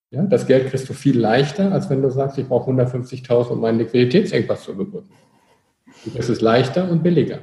Ja, 0.09 0.23
das 0.23 0.47
Geld 0.47 0.71
kriegst 0.71 0.89
du 0.89 0.93
viel 0.93 1.19
leichter, 1.19 1.71
als 1.71 1.91
wenn 1.91 2.01
du 2.01 2.09
sagst, 2.09 2.39
ich 2.39 2.47
brauche 2.47 2.71
150.000, 2.71 3.49
um 3.49 3.61
meinen 3.61 3.77
Liquiditätsengpass 3.77 4.63
zu 4.63 4.71
überbrücken. 4.71 5.11
Das 6.15 6.27
ist 6.27 6.41
leichter 6.41 6.89
und 6.89 7.03
billiger. 7.03 7.41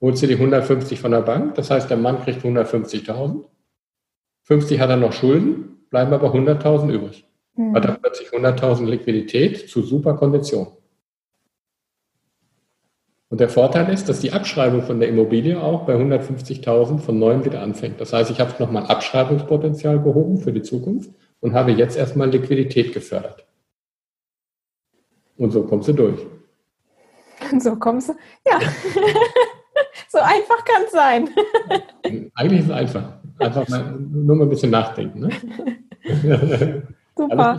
Holst 0.00 0.22
du 0.22 0.26
die 0.26 0.34
150 0.34 1.00
von 1.00 1.10
der 1.10 1.22
Bank, 1.22 1.54
das 1.56 1.70
heißt, 1.70 1.90
der 1.90 1.96
Mann 1.96 2.22
kriegt 2.22 2.44
150.000. 2.44 3.44
50 4.42 4.80
hat 4.80 4.90
er 4.90 4.96
noch 4.96 5.12
Schulden, 5.12 5.86
bleiben 5.90 6.12
aber 6.12 6.32
100.000 6.32 6.90
übrig. 6.90 7.26
hm. 7.56 7.74
hat 7.74 7.84
er 7.84 7.92
plötzlich 7.92 8.28
100.000 8.30 8.86
Liquidität 8.86 9.68
zu 9.68 9.82
super 9.82 10.14
Kondition. 10.14 10.68
Und 13.30 13.40
der 13.40 13.50
Vorteil 13.50 13.92
ist, 13.92 14.08
dass 14.08 14.20
die 14.20 14.32
Abschreibung 14.32 14.82
von 14.82 15.00
der 15.00 15.10
Immobilie 15.10 15.60
auch 15.60 15.84
bei 15.84 15.94
150.000 15.94 16.98
von 16.98 17.18
neuem 17.18 17.44
wieder 17.44 17.60
anfängt. 17.60 18.00
Das 18.00 18.12
heißt, 18.12 18.30
ich 18.30 18.40
habe 18.40 18.54
nochmal 18.58 18.86
Abschreibungspotenzial 18.86 20.00
gehoben 20.02 20.38
für 20.38 20.52
die 20.52 20.62
Zukunft 20.62 21.10
und 21.40 21.52
habe 21.52 21.72
jetzt 21.72 21.96
erstmal 21.96 22.30
Liquidität 22.30 22.94
gefördert. 22.94 23.46
Und 25.36 25.50
so 25.50 25.64
kommst 25.64 25.88
du 25.88 25.92
durch. 25.92 26.20
So 27.60 27.76
kommst 27.76 28.08
du, 28.08 28.14
ja. 28.46 28.58
so 30.12 30.18
einfach 30.18 30.64
kann 30.64 30.82
es 30.84 30.92
sein. 30.92 31.28
Eigentlich 32.34 32.60
ist 32.60 32.66
es 32.66 32.72
einfach. 32.72 33.12
Einfach 33.38 33.68
mal, 33.68 33.96
nur 33.98 34.36
mal 34.36 34.44
ein 34.44 34.50
bisschen 34.50 34.70
nachdenken. 34.70 35.20
Ne? 35.20 35.30
Super. 37.16 37.58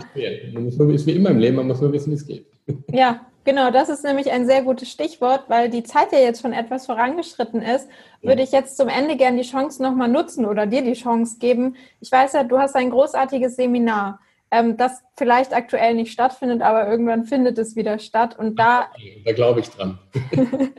Man 0.54 0.64
muss 0.64 0.78
nur, 0.78 0.92
ist 0.92 1.06
wie 1.06 1.12
immer 1.12 1.30
im 1.30 1.38
Leben, 1.38 1.56
man 1.56 1.66
muss 1.66 1.80
nur 1.80 1.92
wissen, 1.92 2.10
wie 2.10 2.14
es 2.14 2.26
geht. 2.26 2.46
Ja, 2.92 3.20
genau, 3.44 3.70
das 3.70 3.88
ist 3.88 4.04
nämlich 4.04 4.30
ein 4.30 4.46
sehr 4.46 4.62
gutes 4.62 4.90
Stichwort, 4.90 5.44
weil 5.48 5.68
die 5.68 5.82
Zeit 5.82 6.12
ja 6.12 6.18
jetzt 6.18 6.40
schon 6.40 6.52
etwas 6.52 6.86
vorangeschritten 6.86 7.60
ist, 7.60 7.88
würde 8.22 8.42
ich 8.42 8.52
jetzt 8.52 8.76
zum 8.76 8.88
Ende 8.88 9.16
gerne 9.16 9.38
die 9.38 9.48
Chance 9.48 9.82
nochmal 9.82 10.08
nutzen 10.08 10.46
oder 10.46 10.66
dir 10.66 10.82
die 10.82 10.94
Chance 10.94 11.38
geben. 11.38 11.76
Ich 12.00 12.10
weiß 12.10 12.32
ja, 12.32 12.44
du 12.44 12.58
hast 12.58 12.74
ein 12.74 12.90
großartiges 12.90 13.56
Seminar 13.56 14.20
ähm, 14.50 14.76
das 14.76 15.02
vielleicht 15.16 15.54
aktuell 15.54 15.94
nicht 15.94 16.12
stattfindet, 16.12 16.62
aber 16.62 16.88
irgendwann 16.88 17.24
findet 17.24 17.58
es 17.58 17.76
wieder 17.76 17.98
statt. 17.98 18.38
Und 18.38 18.58
da, 18.58 18.86
da 19.24 19.32
glaube 19.32 19.60
ich 19.60 19.70
dran. 19.70 19.98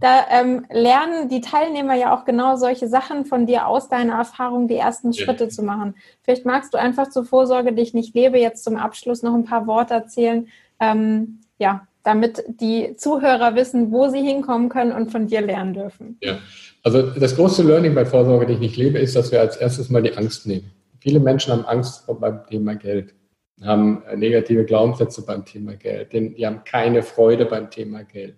da 0.00 0.24
ähm, 0.30 0.66
lernen 0.70 1.28
die 1.28 1.40
Teilnehmer 1.40 1.94
ja 1.94 2.14
auch 2.14 2.24
genau 2.24 2.56
solche 2.56 2.88
Sachen 2.88 3.24
von 3.24 3.46
dir 3.46 3.66
aus 3.66 3.88
deiner 3.88 4.14
Erfahrung, 4.14 4.68
die 4.68 4.76
ersten 4.76 5.12
ja. 5.12 5.24
Schritte 5.24 5.48
zu 5.48 5.62
machen. 5.62 5.94
Vielleicht 6.22 6.44
magst 6.44 6.74
du 6.74 6.78
einfach 6.78 7.10
zur 7.10 7.24
Vorsorge, 7.24 7.72
die 7.72 7.82
ich 7.82 7.94
nicht 7.94 8.14
lebe, 8.14 8.38
jetzt 8.38 8.64
zum 8.64 8.76
Abschluss 8.76 9.22
noch 9.22 9.34
ein 9.34 9.44
paar 9.44 9.66
Worte 9.66 9.94
erzählen. 9.94 10.48
Ähm, 10.80 11.40
ja, 11.58 11.86
damit 12.02 12.42
die 12.48 12.96
Zuhörer 12.96 13.54
wissen, 13.54 13.92
wo 13.92 14.08
sie 14.08 14.20
hinkommen 14.20 14.68
können 14.68 14.90
und 14.90 15.12
von 15.12 15.28
dir 15.28 15.40
lernen 15.40 15.74
dürfen. 15.74 16.18
Ja, 16.20 16.38
also 16.82 17.02
das 17.02 17.36
große 17.36 17.62
Learning 17.62 17.94
bei 17.94 18.04
Vorsorge, 18.04 18.46
die 18.46 18.54
ich 18.54 18.58
nicht 18.58 18.76
lebe, 18.76 18.98
ist, 18.98 19.14
dass 19.14 19.30
wir 19.30 19.40
als 19.40 19.56
erstes 19.56 19.88
mal 19.88 20.02
die 20.02 20.16
Angst 20.16 20.46
nehmen. 20.46 20.72
Viele 21.02 21.18
Menschen 21.18 21.52
haben 21.52 21.64
Angst 21.64 22.04
beim 22.20 22.46
Thema 22.46 22.76
Geld, 22.76 23.12
haben 23.60 24.04
äh, 24.04 24.16
negative 24.16 24.64
Glaubenssätze 24.64 25.26
beim 25.26 25.44
Thema 25.44 25.74
Geld, 25.74 26.12
die 26.12 26.46
haben 26.46 26.62
keine 26.62 27.02
Freude 27.02 27.44
beim 27.44 27.70
Thema 27.70 28.04
Geld. 28.04 28.36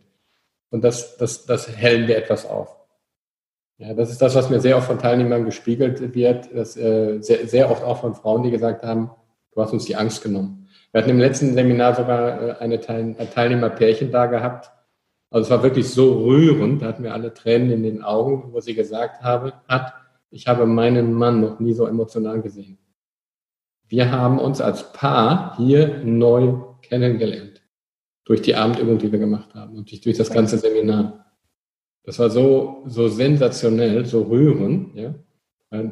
Und 0.71 0.83
das, 0.83 1.19
das, 1.19 1.45
das 1.45 1.69
hellen 1.77 2.09
wir 2.09 2.17
etwas 2.17 2.47
auf. 2.47 2.75
Ja, 3.77 3.93
das 3.93 4.11
ist 4.11 4.23
das, 4.23 4.35
was 4.35 4.49
mir 4.49 4.61
sehr 4.61 4.79
oft 4.79 4.87
von 4.87 4.99
Teilnehmern 4.99 5.45
gespiegelt 5.45 6.15
wird, 6.15 6.57
dass, 6.57 6.75
äh, 6.79 7.21
sehr, 7.21 7.47
sehr 7.47 7.71
oft 7.71 7.85
auch 7.85 8.01
von 8.01 8.15
Frauen, 8.15 8.43
die 8.43 8.51
gesagt 8.51 8.83
haben, 8.83 9.11
du 9.53 9.61
hast 9.61 9.75
uns 9.75 9.85
die 9.85 9.97
Angst 9.97 10.23
genommen. 10.23 10.67
Wir 10.91 11.03
hatten 11.03 11.11
im 11.11 11.19
letzten 11.19 11.53
Seminar 11.53 11.95
sogar 11.95 12.41
äh, 12.41 12.53
eine 12.61 12.81
Teil, 12.81 13.15
ein 13.19 13.31
Teilnehmerpärchen 13.31 14.11
da 14.11 14.25
gehabt. 14.25 14.71
Also 15.29 15.45
es 15.45 15.51
war 15.51 15.63
wirklich 15.63 15.91
so 15.91 16.25
rührend, 16.25 16.81
da 16.81 16.87
hatten 16.87 17.03
wir 17.03 17.13
alle 17.13 17.35
Tränen 17.35 17.71
in 17.73 17.83
den 17.83 18.03
Augen, 18.03 18.55
wo 18.55 18.61
sie 18.61 18.75
gesagt 18.75 19.23
habe, 19.23 19.53
hat, 19.69 19.93
ich 20.35 20.49
habe 20.49 20.67
meinen 20.67 21.13
Mann 21.13 21.41
noch 21.41 21.61
nie 21.61 21.73
so 21.73 21.87
emotional 21.87 22.43
gesehen. 22.43 22.79
Wir 23.89 24.11
haben 24.11 24.41
uns 24.41 24.61
als 24.61 24.93
Paar 24.93 25.57
hier 25.57 26.03
neu 26.05 26.55
kennengelernt. 26.83 27.63
Durch 28.25 28.43
die 28.43 28.57
Abendübung, 28.57 28.99
die 28.99 29.13
wir 29.13 29.19
gemacht 29.19 29.55
haben 29.55 29.77
und 29.77 30.05
durch 30.05 30.17
das 30.17 30.31
ganze 30.31 30.59
Seminar. 30.59 31.27
Das 32.03 32.19
war 32.19 32.31
so, 32.31 32.83
so 32.87 33.09
sensationell, 33.09 34.07
so 34.07 34.23
rührend, 34.23 34.97
ja. 34.97 35.15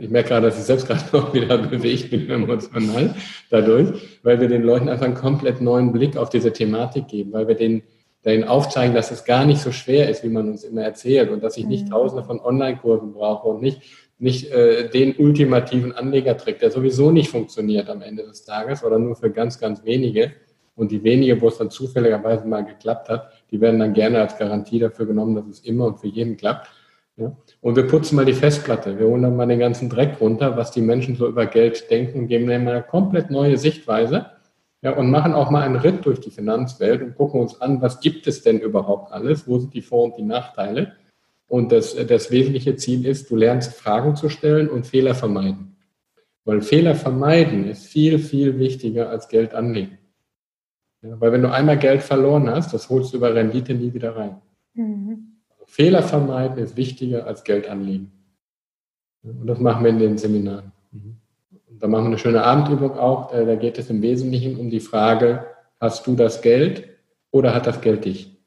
Ich 0.01 0.11
merke 0.11 0.29
gerade, 0.29 0.47
dass 0.47 0.59
ich 0.59 0.65
selbst 0.65 0.87
gerade 0.87 1.05
noch 1.13 1.35
wieder 1.35 1.59
bewegt 1.59 2.11
bin 2.11 2.31
emotional 2.31 3.15
dadurch, 3.51 4.19
weil 4.23 4.41
wir 4.41 4.49
den 4.49 4.63
Leuten 4.63 4.89
einfach 4.89 5.07
einen 5.07 5.15
komplett 5.15 5.61
neuen 5.61 5.93
Blick 5.93 6.17
auf 6.17 6.31
diese 6.31 6.53
Thematik 6.53 7.09
geben, 7.09 7.33
weil 7.33 7.49
wir 7.49 7.57
denen, 7.57 7.83
denen 8.25 8.45
aufzeigen, 8.45 8.95
dass 8.95 9.11
es 9.11 9.25
gar 9.25 9.45
nicht 9.45 9.61
so 9.61 9.73
schwer 9.73 10.09
ist, 10.09 10.23
wie 10.23 10.29
man 10.29 10.49
uns 10.49 10.63
immer 10.63 10.83
erzählt 10.83 11.31
und 11.31 11.43
dass 11.43 11.57
ich 11.57 11.67
nicht 11.67 11.87
mhm. 11.87 11.91
tausende 11.91 12.25
von 12.25 12.41
Online-Kursen 12.41 13.13
brauche 13.13 13.49
und 13.49 13.61
nicht 13.61 13.83
nicht 14.23 14.53
äh, 14.53 14.89
den 14.89 15.17
ultimativen 15.17 15.93
Anlegertrick, 15.93 16.61
der 16.61 16.71
sowieso 16.71 17.11
nicht 17.11 17.29
funktioniert 17.29 17.91
am 17.91 18.03
Ende 18.03 18.23
des 18.23 18.45
Tages 18.45 18.85
oder 18.85 18.99
nur 18.99 19.17
für 19.17 19.31
ganz, 19.31 19.59
ganz 19.59 19.85
wenige. 19.85 20.33
Und 20.77 20.93
die 20.93 21.03
wenige, 21.03 21.41
wo 21.41 21.49
es 21.49 21.59
dann 21.59 21.71
zufälligerweise 21.71 22.47
mal 22.47 22.65
geklappt 22.65 23.09
hat, 23.09 23.33
die 23.51 23.61
werden 23.61 23.81
dann 23.81 23.93
gerne 23.93 24.21
als 24.21 24.39
Garantie 24.39 24.79
dafür 24.79 25.07
genommen, 25.07 25.35
dass 25.35 25.47
es 25.49 25.61
immer 25.61 25.87
und 25.87 25.99
für 25.99 26.07
jeden 26.07 26.37
klappt. 26.37 26.69
Ja? 27.17 27.37
Und 27.61 27.75
wir 27.75 27.89
putzen 27.89 28.15
mal 28.15 28.25
die 28.25 28.33
Festplatte. 28.33 28.97
Wir 28.97 29.09
holen 29.09 29.23
dann 29.23 29.35
mal 29.35 29.47
den 29.47 29.59
ganzen 29.59 29.91
Dreck 29.91 30.21
runter, 30.21 30.57
was 30.57 30.71
die 30.71 30.83
Menschen 30.83 31.17
so 31.17 31.27
über 31.27 31.47
Geld 31.47 31.91
denken 31.91 32.21
und 32.21 32.29
geben 32.29 32.47
denen 32.47 32.65
mal 32.65 32.75
eine 32.75 32.85
komplett 32.85 33.29
neue 33.29 33.59
Sichtweise. 33.59 34.27
Ja, 34.83 34.97
und 34.97 35.11
machen 35.11 35.33
auch 35.33 35.51
mal 35.51 35.63
einen 35.63 35.77
Ritt 35.77 36.07
durch 36.07 36.21
die 36.21 36.31
Finanzwelt 36.31 37.03
und 37.03 37.17
gucken 37.17 37.41
uns 37.41 37.61
an, 37.61 37.83
was 37.83 38.01
gibt 38.01 38.27
es 38.29 38.43
denn 38.43 38.61
überhaupt 38.61 39.13
alles? 39.13 39.47
Wo 39.47 39.59
sind 39.59 39.75
die 39.75 39.83
Vor- 39.83 40.05
und 40.05 40.17
die 40.17 40.23
Nachteile? 40.23 40.93
Und 41.53 41.71
das, 41.71 41.95
das 41.95 42.31
wesentliche 42.31 42.77
Ziel 42.77 43.05
ist, 43.05 43.31
du 43.31 43.37
lernst 43.37 43.75
Fragen 43.75 44.17
zu 44.17 44.31
stellen 44.31 44.71
und 44.71 44.87
Fehler 44.87 45.15
vermeiden. 45.15 45.77
Weil 46.47 46.63
Fehler 46.63 46.95
vermeiden 46.95 47.69
ist 47.69 47.85
viel, 47.85 48.19
viel 48.19 48.59
wichtiger 48.59 49.11
als 49.11 49.29
Geld 49.29 49.53
anlegen. 49.53 49.99
Ja, 51.03 51.21
weil 51.21 51.31
wenn 51.31 51.43
du 51.43 51.53
einmal 51.53 51.77
Geld 51.77 52.03
verloren 52.03 52.49
hast, 52.49 52.73
das 52.73 52.89
holst 52.89 53.13
du 53.13 53.19
über 53.19 53.35
Rendite 53.35 53.75
nie 53.75 53.93
wieder 53.93 54.17
rein. 54.17 54.41
Mhm. 54.73 55.35
Fehler 55.67 56.03
vermeiden 56.03 56.57
ist 56.57 56.79
wichtiger 56.79 57.27
als 57.27 57.45
Geld 57.45 57.69
anlegen. 57.69 58.11
Und 59.23 59.47
das 59.47 59.61
machen 59.61 59.85
wir 59.85 59.91
in 59.91 59.99
den 59.99 60.17
Seminaren. 60.17 60.73
Mhm. 60.91 61.19
Da 61.69 61.87
machen 61.87 62.05
wir 62.05 62.09
eine 62.13 62.19
schöne 62.19 62.45
Abendübung 62.45 62.93
auch. 62.93 63.31
Da 63.31 63.57
geht 63.57 63.79
es 63.79 63.91
im 63.91 64.01
Wesentlichen 64.01 64.59
um 64.59 64.71
die 64.71 64.81
Frage, 64.81 65.45
hast 65.79 66.07
du 66.07 66.17
das 66.17 66.41
Geld 66.41 66.89
oder 67.31 67.55
hat 67.55 67.67
das 67.67 67.83
Geld 67.83 68.07
dich? 68.07 68.39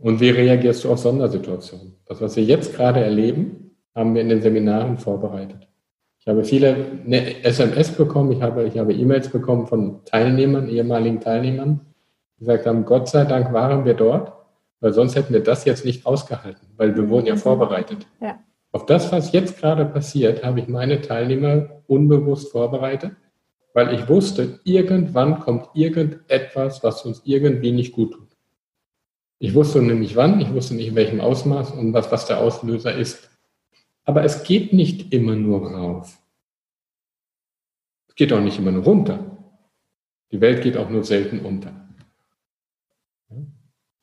Und 0.00 0.20
wie 0.20 0.30
reagierst 0.30 0.84
du 0.84 0.90
auf 0.90 0.98
Sondersituationen? 0.98 1.96
Das, 2.06 2.20
was 2.20 2.34
wir 2.36 2.44
jetzt 2.44 2.74
gerade 2.74 3.00
erleben, 3.00 3.76
haben 3.94 4.14
wir 4.14 4.22
in 4.22 4.30
den 4.30 4.40
Seminaren 4.40 4.96
vorbereitet. 4.96 5.68
Ich 6.20 6.26
habe 6.26 6.44
viele 6.44 6.76
SMS 7.42 7.92
bekommen, 7.92 8.32
ich 8.32 8.42
habe, 8.42 8.64
ich 8.64 8.78
habe 8.78 8.92
E-Mails 8.92 9.28
bekommen 9.28 9.66
von 9.66 10.04
Teilnehmern, 10.04 10.68
ehemaligen 10.68 11.20
Teilnehmern, 11.20 11.80
die 12.36 12.40
gesagt 12.40 12.66
haben, 12.66 12.84
Gott 12.84 13.08
sei 13.08 13.24
Dank 13.24 13.52
waren 13.52 13.84
wir 13.84 13.94
dort, 13.94 14.32
weil 14.80 14.92
sonst 14.92 15.16
hätten 15.16 15.32
wir 15.32 15.42
das 15.42 15.64
jetzt 15.64 15.84
nicht 15.84 16.06
ausgehalten, 16.06 16.68
weil 16.76 16.94
wir 16.96 17.08
wurden 17.08 17.26
ja 17.26 17.36
vorbereitet. 17.36 18.06
Ja. 18.20 18.38
Auf 18.72 18.86
das, 18.86 19.10
was 19.12 19.32
jetzt 19.32 19.58
gerade 19.58 19.84
passiert, 19.84 20.44
habe 20.44 20.60
ich 20.60 20.68
meine 20.68 21.00
Teilnehmer 21.00 21.82
unbewusst 21.86 22.52
vorbereitet, 22.52 23.12
weil 23.74 23.94
ich 23.94 24.08
wusste, 24.08 24.60
irgendwann 24.64 25.40
kommt 25.40 25.68
irgendetwas, 25.74 26.82
was 26.82 27.04
uns 27.04 27.22
irgendwie 27.24 27.72
nicht 27.72 27.92
gut 27.92 28.12
tut. 28.12 28.29
Ich 29.42 29.54
wusste 29.54 29.80
nämlich 29.80 30.16
wann, 30.16 30.38
ich 30.38 30.52
wusste 30.52 30.74
nicht 30.74 30.88
in 30.88 30.94
welchem 30.94 31.20
Ausmaß 31.20 31.70
und 31.70 31.94
was, 31.94 32.12
was 32.12 32.26
der 32.26 32.40
Auslöser 32.40 32.94
ist. 32.94 33.30
Aber 34.04 34.22
es 34.22 34.44
geht 34.44 34.74
nicht 34.74 35.14
immer 35.14 35.34
nur 35.34 35.72
rauf. 35.72 36.18
Es 38.08 38.14
geht 38.16 38.34
auch 38.34 38.40
nicht 38.40 38.58
immer 38.58 38.70
nur 38.70 38.84
runter. 38.84 39.38
Die 40.30 40.42
Welt 40.42 40.62
geht 40.62 40.76
auch 40.76 40.90
nur 40.90 41.04
selten 41.04 41.40
unter. 41.40 41.72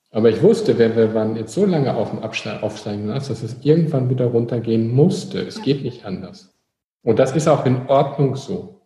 Aber 0.09 0.29
ich 0.29 0.41
wusste, 0.41 0.79
wenn 0.79 0.95
wir 0.95 1.13
waren 1.13 1.35
jetzt 1.35 1.53
so 1.53 1.67
lange 1.67 1.95
auf 1.95 2.09
dem 2.09 2.23
Aufsteigen 2.23 3.05
lassen, 3.05 3.29
dass 3.29 3.43
es 3.43 3.63
irgendwann 3.63 4.09
wieder 4.09 4.25
runtergehen 4.25 4.91
musste. 4.91 5.39
Es 5.41 5.61
geht 5.61 5.83
nicht 5.83 6.03
anders. 6.03 6.57
Und 7.03 7.19
das 7.19 7.35
ist 7.35 7.47
auch 7.47 7.63
in 7.67 7.87
Ordnung 7.87 8.35
so. 8.35 8.81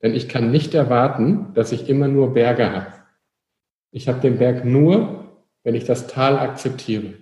Denn 0.00 0.14
ich 0.14 0.28
kann 0.28 0.52
nicht 0.52 0.74
erwarten, 0.74 1.52
dass 1.54 1.72
ich 1.72 1.88
immer 1.88 2.06
nur 2.06 2.34
Berge 2.34 2.70
habe. 2.70 2.92
Ich 3.90 4.06
habe 4.06 4.20
den 4.20 4.38
Berg 4.38 4.64
nur, 4.64 5.21
wenn 5.64 5.74
ich 5.74 5.84
das 5.84 6.06
Tal 6.06 6.38
akzeptiere. 6.38 7.14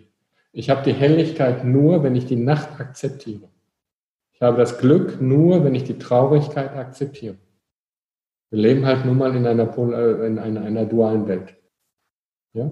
Ich 0.53 0.70
habe 0.70 0.82
die 0.82 0.93
Helligkeit 0.93 1.64
nur, 1.64 2.03
wenn 2.03 2.16
ich 2.16 2.26
die 2.26 2.36
Nacht 2.36 2.80
akzeptiere. 2.80 3.49
Ich 4.32 4.43
habe 4.43 4.57
das 4.57 4.78
Glück 4.78 5.20
nur, 5.20 5.64
wenn 5.64 5.74
ich 5.74 5.84
die 5.84 5.99
Traurigkeit 5.99 6.74
akzeptiere. 6.74 7.36
Wir 8.51 8.59
leben 8.59 8.84
halt 8.84 9.05
nun 9.05 9.18
mal 9.18 9.34
in 9.36 9.47
einer, 9.47 9.76
äh, 9.78 10.26
in 10.26 10.38
einer, 10.38 10.62
einer 10.62 10.86
dualen 10.86 11.28
Welt. 11.28 11.55
Ja? 12.53 12.70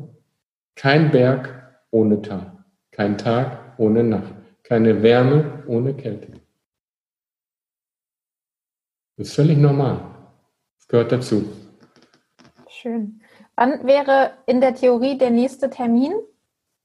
Kein 0.75 1.11
Berg 1.11 1.81
ohne 1.91 2.21
Tal, 2.21 2.65
kein 2.91 3.17
Tag 3.17 3.79
ohne 3.79 4.03
Nacht, 4.03 4.35
keine 4.65 5.03
Wärme 5.03 5.63
ohne 5.67 5.95
Kälte. 5.95 6.33
Das 9.17 9.29
ist 9.29 9.35
völlig 9.35 9.59
normal. 9.59 10.01
Das 10.79 10.89
gehört 10.89 11.13
dazu. 11.13 11.45
Schön. 12.69 13.18
Wann 13.59 13.85
wäre 13.89 14.35
in 14.47 14.61
der 14.61 14.77
Theorie 14.77 15.19
der 15.19 15.31
nächste 15.31 15.69
Termin? 15.69 16.13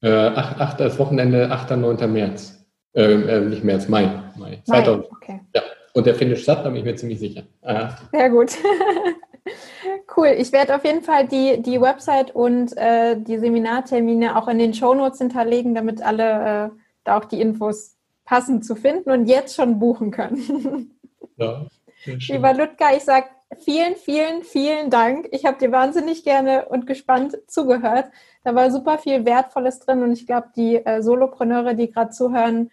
Äh, 0.02 0.10
ach, 0.10 0.56
ach, 0.58 0.74
das 0.74 0.98
Wochenende 0.98 1.52
8. 1.52 1.78
9. 1.78 2.12
März. 2.12 2.66
Äh, 2.96 3.14
äh, 3.14 3.42
nicht 3.42 3.64
März, 3.64 3.88
Mai. 3.88 4.10
Mai. 4.36 4.60
2000. 4.66 5.12
okay. 5.12 5.42
Ja. 5.54 5.62
Und 5.94 6.08
der 6.08 6.16
findet 6.16 6.40
statt, 6.40 6.66
da 6.66 6.70
bin 6.70 6.78
ich 6.78 6.84
mir 6.84 6.96
ziemlich 6.96 7.20
sicher. 7.20 7.44
Aha. 7.62 7.96
Sehr 8.12 8.30
gut. 8.32 8.58
cool. 10.18 10.30
Ich 10.36 10.52
werde 10.52 10.76
auf 10.76 10.84
jeden 10.84 11.04
Fall 11.04 11.28
die, 11.28 11.62
die 11.62 11.80
Website 11.80 12.34
und 12.34 12.76
äh, 12.76 13.18
die 13.22 13.38
Seminartermine 13.38 14.36
auch 14.36 14.48
in 14.48 14.58
den 14.58 14.74
Shownotes 14.74 15.20
hinterlegen, 15.20 15.76
damit 15.76 16.02
alle 16.02 16.24
äh, 16.24 16.70
da 17.04 17.20
auch 17.20 17.26
die 17.26 17.40
Infos 17.40 17.98
passend 18.26 18.66
zu 18.66 18.76
finden 18.76 19.12
und 19.12 19.28
jetzt 19.28 19.56
schon 19.56 19.78
buchen 19.78 20.10
können. 20.10 20.98
ja. 21.38 21.68
Lieber 22.06 22.54
Ludger, 22.56 22.98
ich 22.98 23.04
sage 23.04 23.28
vielen, 23.60 23.96
vielen, 23.96 24.44
vielen 24.44 24.90
Dank. 24.90 25.28
Ich 25.32 25.46
habe 25.46 25.58
dir 25.58 25.72
wahnsinnig 25.72 26.24
gerne 26.24 26.66
und 26.66 26.88
gespannt 26.88 27.38
zugehört. 27.48 28.06
Da 28.44 28.56
war 28.56 28.72
super 28.72 28.98
viel 28.98 29.26
Wertvolles 29.26 29.80
drin 29.80 30.04
und 30.04 30.12
ich 30.12 30.26
glaube, 30.26 30.50
die 30.56 30.78
äh, 30.78 31.02
Solopreneure, 31.02 31.74
die 31.74 31.90
gerade 31.90 32.12
zuhören, 32.12 32.72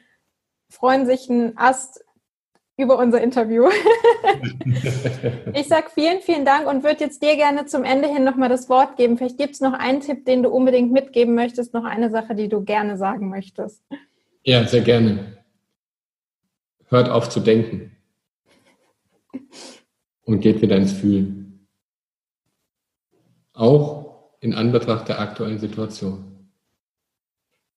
freuen 0.68 1.06
sich 1.06 1.30
einen 1.30 1.56
Ast 1.56 2.04
über 2.76 2.98
unser 2.98 3.20
Interview. 3.20 3.68
ich 5.54 5.68
sage 5.68 5.88
vielen, 5.92 6.20
vielen 6.20 6.44
Dank 6.44 6.66
und 6.66 6.82
würde 6.82 7.04
jetzt 7.04 7.22
dir 7.22 7.36
gerne 7.36 7.66
zum 7.66 7.84
Ende 7.84 8.08
hin 8.08 8.24
nochmal 8.24 8.48
das 8.48 8.68
Wort 8.68 8.96
geben. 8.96 9.18
Vielleicht 9.18 9.38
gibt 9.38 9.54
es 9.54 9.60
noch 9.60 9.74
einen 9.74 10.00
Tipp, 10.00 10.24
den 10.24 10.42
du 10.42 10.48
unbedingt 10.48 10.90
mitgeben 10.90 11.34
möchtest, 11.34 11.74
noch 11.74 11.84
eine 11.84 12.10
Sache, 12.10 12.34
die 12.34 12.48
du 12.48 12.64
gerne 12.64 12.96
sagen 12.96 13.28
möchtest. 13.28 13.82
Ja, 14.42 14.66
sehr 14.66 14.80
gerne. 14.80 15.38
Hört 16.88 17.10
auf 17.10 17.28
zu 17.28 17.40
denken 17.40 17.96
und 20.30 20.40
geht 20.40 20.62
wieder 20.62 20.76
ins 20.76 20.92
Fühlen. 20.92 21.66
Auch 23.52 24.30
in 24.40 24.54
Anbetracht 24.54 25.08
der 25.08 25.18
aktuellen 25.18 25.58
Situation. 25.58 26.48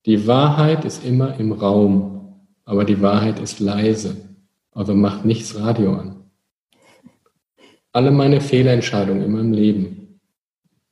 Die 0.06 0.28
Wahrheit 0.28 0.86
ist 0.86 1.04
immer 1.04 1.39
im 1.39 1.51
Raum, 1.51 2.45
aber 2.66 2.86
die 2.86 3.01
Wahrheit 3.01 3.39
ist 3.39 3.60
leise. 3.60 4.30
Also 4.72 4.93
macht 4.93 5.26
nichts 5.26 5.56
Radio 5.56 5.93
an. 5.93 6.30
Alle 7.91 8.12
meine 8.12 8.41
Fehlentscheidungen 8.41 9.24
in 9.24 9.32
meinem 9.32 9.54
Leben, 9.54 10.20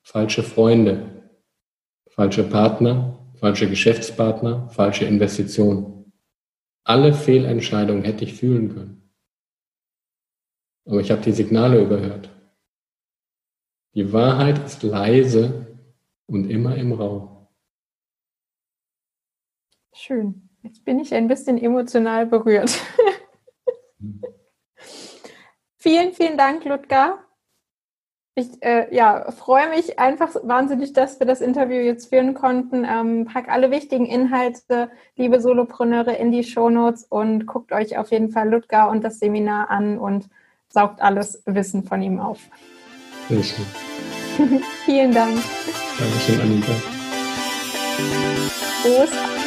falsche 0.02 0.44
Freunde, 0.44 1.32
falsche 2.10 2.44
Partner, 2.44 3.18
falsche 3.36 3.70
Geschäftspartner, 3.70 4.70
falsche 4.70 5.06
Investitionen. 5.06 6.12
Alle 6.84 7.14
Fehlentscheidungen 7.14 8.04
hätte 8.04 8.24
ich 8.24 8.34
fühlen 8.34 8.74
können. 8.74 9.01
Aber 10.86 11.00
ich 11.00 11.12
habe 11.12 11.22
die 11.22 11.32
Signale 11.32 11.82
überhört. 11.82 12.30
Die 13.94 14.14
Wahrheit 14.14 14.64
ist 14.66 14.84
leise 14.84 15.78
und 16.26 16.50
immer 16.50 16.76
im 16.78 16.94
Raum. 16.94 17.48
Schön. 19.94 20.50
Jetzt 20.64 20.86
bin 20.86 21.00
ich 21.00 21.14
ein 21.14 21.28
bisschen 21.28 21.58
emotional 21.58 22.26
berührt. 22.26 22.80
vielen, 25.78 26.14
vielen 26.14 26.38
Dank, 26.38 26.64
Ludger. 26.66 27.20
Ich 28.34 28.64
äh, 28.64 28.96
ja, 28.96 29.30
freue 29.32 29.70
mich 29.70 30.00
einfach 30.00 30.34
wahnsinnig, 30.44 30.94
dass 30.94 31.20
wir 31.20 31.28
das 31.28 31.42
Interview 31.42 31.82
jetzt 31.82 32.08
führen 32.08 32.34
konnten. 32.34 32.86
Ähm, 32.86 33.26
pack 33.26 33.50
alle 33.50 33.72
wichtigen 33.72 34.06
Inhalte, 34.06 34.90
liebe 35.18 35.42
Solopreneure, 35.42 36.16
in 36.16 36.32
die 36.32 36.46
Shownotes 36.46 37.04
und 37.04 37.46
guckt 37.46 37.74
euch 37.74 37.98
auf 37.98 38.12
jeden 38.12 38.30
Fall 38.30 38.50
Ludger 38.50 38.90
und 38.90 39.04
das 39.04 39.20
Seminar 39.20 39.70
an 39.70 40.00
und 40.00 40.30
saugt 40.72 41.02
alles 41.02 41.42
Wissen 41.46 41.84
von 41.84 42.02
ihm 42.02 42.20
auf. 42.20 42.40
Sehr 43.30 43.44
schön. 43.44 43.66
Vielen 44.86 45.14
Dank. 45.14 45.38
Dankeschön, 46.00 46.42
Anita. 46.42 46.74
Prost. 48.82 49.41